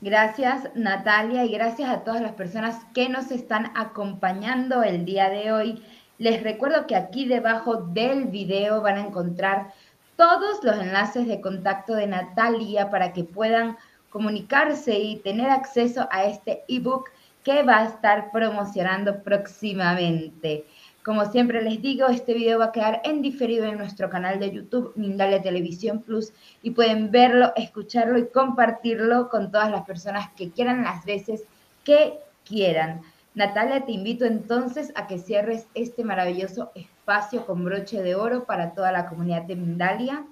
Gracias 0.00 0.70
Natalia 0.76 1.44
y 1.44 1.50
gracias 1.50 1.90
a 1.90 2.04
todas 2.04 2.22
las 2.22 2.34
personas 2.34 2.76
que 2.94 3.08
nos 3.08 3.32
están 3.32 3.72
acompañando 3.74 4.84
el 4.84 5.04
día 5.04 5.28
de 5.28 5.50
hoy. 5.50 5.82
Les 6.18 6.40
recuerdo 6.44 6.86
que 6.86 6.94
aquí 6.94 7.26
debajo 7.26 7.82
del 7.82 8.26
video 8.26 8.80
van 8.80 8.96
a 8.96 9.06
encontrar 9.06 9.72
todos 10.14 10.62
los 10.62 10.76
enlaces 10.76 11.26
de 11.26 11.40
contacto 11.40 11.94
de 11.94 12.06
Natalia 12.06 12.90
para 12.90 13.12
que 13.12 13.24
puedan 13.24 13.76
comunicarse 14.10 14.96
y 14.96 15.16
tener 15.16 15.50
acceso 15.50 16.06
a 16.12 16.26
este 16.26 16.62
ebook 16.68 17.10
que 17.42 17.64
va 17.64 17.78
a 17.78 17.86
estar 17.86 18.30
promocionando 18.30 19.24
próximamente. 19.24 20.64
Como 21.08 21.24
siempre 21.24 21.62
les 21.62 21.80
digo, 21.80 22.06
este 22.08 22.34
video 22.34 22.58
va 22.58 22.66
a 22.66 22.72
quedar 22.72 23.00
en 23.02 23.22
diferido 23.22 23.64
en 23.64 23.78
nuestro 23.78 24.10
canal 24.10 24.38
de 24.38 24.50
YouTube, 24.50 24.92
Mindalia 24.94 25.40
Televisión 25.40 26.02
Plus, 26.02 26.34
y 26.62 26.72
pueden 26.72 27.10
verlo, 27.10 27.50
escucharlo 27.56 28.18
y 28.18 28.26
compartirlo 28.26 29.30
con 29.30 29.50
todas 29.50 29.70
las 29.70 29.86
personas 29.86 30.28
que 30.36 30.50
quieran 30.50 30.84
las 30.84 31.06
veces 31.06 31.44
que 31.82 32.18
quieran. 32.44 33.00
Natalia, 33.34 33.86
te 33.86 33.92
invito 33.92 34.26
entonces 34.26 34.92
a 34.96 35.06
que 35.06 35.18
cierres 35.18 35.66
este 35.72 36.04
maravilloso 36.04 36.72
espacio 36.74 37.46
con 37.46 37.64
broche 37.64 38.02
de 38.02 38.14
oro 38.14 38.44
para 38.44 38.74
toda 38.74 38.92
la 38.92 39.06
comunidad 39.06 39.44
de 39.44 39.56
Mindalia. 39.56 40.26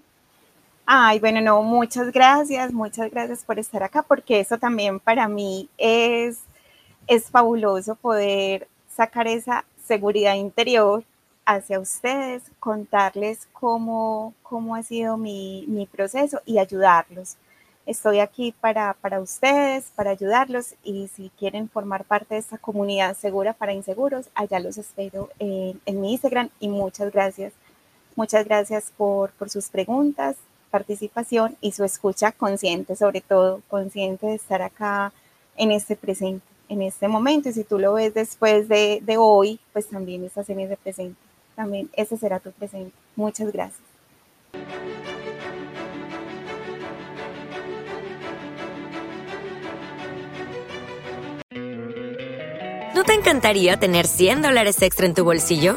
Ay, 0.85 1.21
bueno, 1.21 1.41
no, 1.41 1.63
muchas 1.63 2.13
gracias, 2.13 2.71
muchas 2.75 3.11
gracias 3.11 3.45
por 3.45 3.59
estar 3.59 3.83
acá, 3.83 4.03
porque 4.03 4.41
eso 4.41 4.59
también 4.59 5.01
para 5.01 5.27
mí 5.27 5.71
es, 5.79 6.41
es 7.07 7.31
fabuloso 7.31 7.95
poder 7.95 8.69
sacar 8.95 9.27
esa 9.27 9.65
seguridad 9.87 10.35
interior 10.35 11.05
hacia 11.45 11.79
ustedes, 11.79 12.43
contarles 12.59 13.47
cómo, 13.53 14.35
cómo 14.43 14.75
ha 14.75 14.83
sido 14.83 15.17
mi, 15.17 15.65
mi 15.69 15.87
proceso 15.87 16.41
y 16.45 16.59
ayudarlos. 16.59 17.37
Estoy 17.87 18.19
aquí 18.19 18.53
para, 18.61 18.97
ustedes, 19.21 19.93
para 19.95 20.11
ayudarlos 20.11 20.75
y 20.83 21.07
si 21.07 21.31
quieren 21.39 21.69
formar 21.69 22.05
parte 22.05 22.35
de 22.35 22.41
esta 22.41 22.59
comunidad 22.59 23.17
segura 23.17 23.53
para 23.53 23.75
inseguros, 23.75 24.29
allá 24.35 24.59
los 24.59 24.77
espero 24.77 25.31
en, 25.39 25.81
mi 26.01 26.11
Instagram 26.11 26.51
y 26.59 26.69
muchas 26.69 27.13
gracias. 27.13 27.53
Muchas 28.17 28.45
gracias 28.45 28.93
por, 28.97 29.31
por 29.33 29.51
sus 29.51 29.69
preguntas, 29.69 30.35
participación 30.73 31.57
y 31.61 31.73
su 31.73 31.85
escucha 31.85 32.33
consciente, 32.33 32.97
sobre 32.97 33.21
todo 33.21 33.63
consciente 33.69 34.27
de 34.27 34.35
estar 34.35 34.63
acá 34.63 35.13
en 35.57 35.71
este 35.71 35.95
presente, 35.95 36.45
en 36.69 36.83
este 36.83 37.09
momento. 37.09 37.49
Y 37.49 37.53
si 37.53 37.65
tú 37.65 37.79
lo 37.79 37.95
ves 37.95 38.15
después 38.15 38.69
de, 38.69 39.01
de 39.03 39.17
hoy, 39.17 39.61
pues 39.73 39.89
también 39.89 40.25
estás 40.25 40.49
en 40.51 40.61
ese 40.61 40.77
presente. 40.77 41.19
También 41.55 41.91
ese 41.95 42.17
será 42.17 42.39
tu 42.41 42.53
presente. 42.53 42.93
Muchas 43.15 43.53
gracias. 43.53 43.81
¿No 52.95 53.05
te 53.05 53.13
encantaría 53.13 53.79
tener 53.79 54.07
100 54.07 54.43
dólares 54.43 54.81
extra 54.81 55.07
en 55.07 55.15
tu 55.15 55.23
bolsillo? 55.23 55.77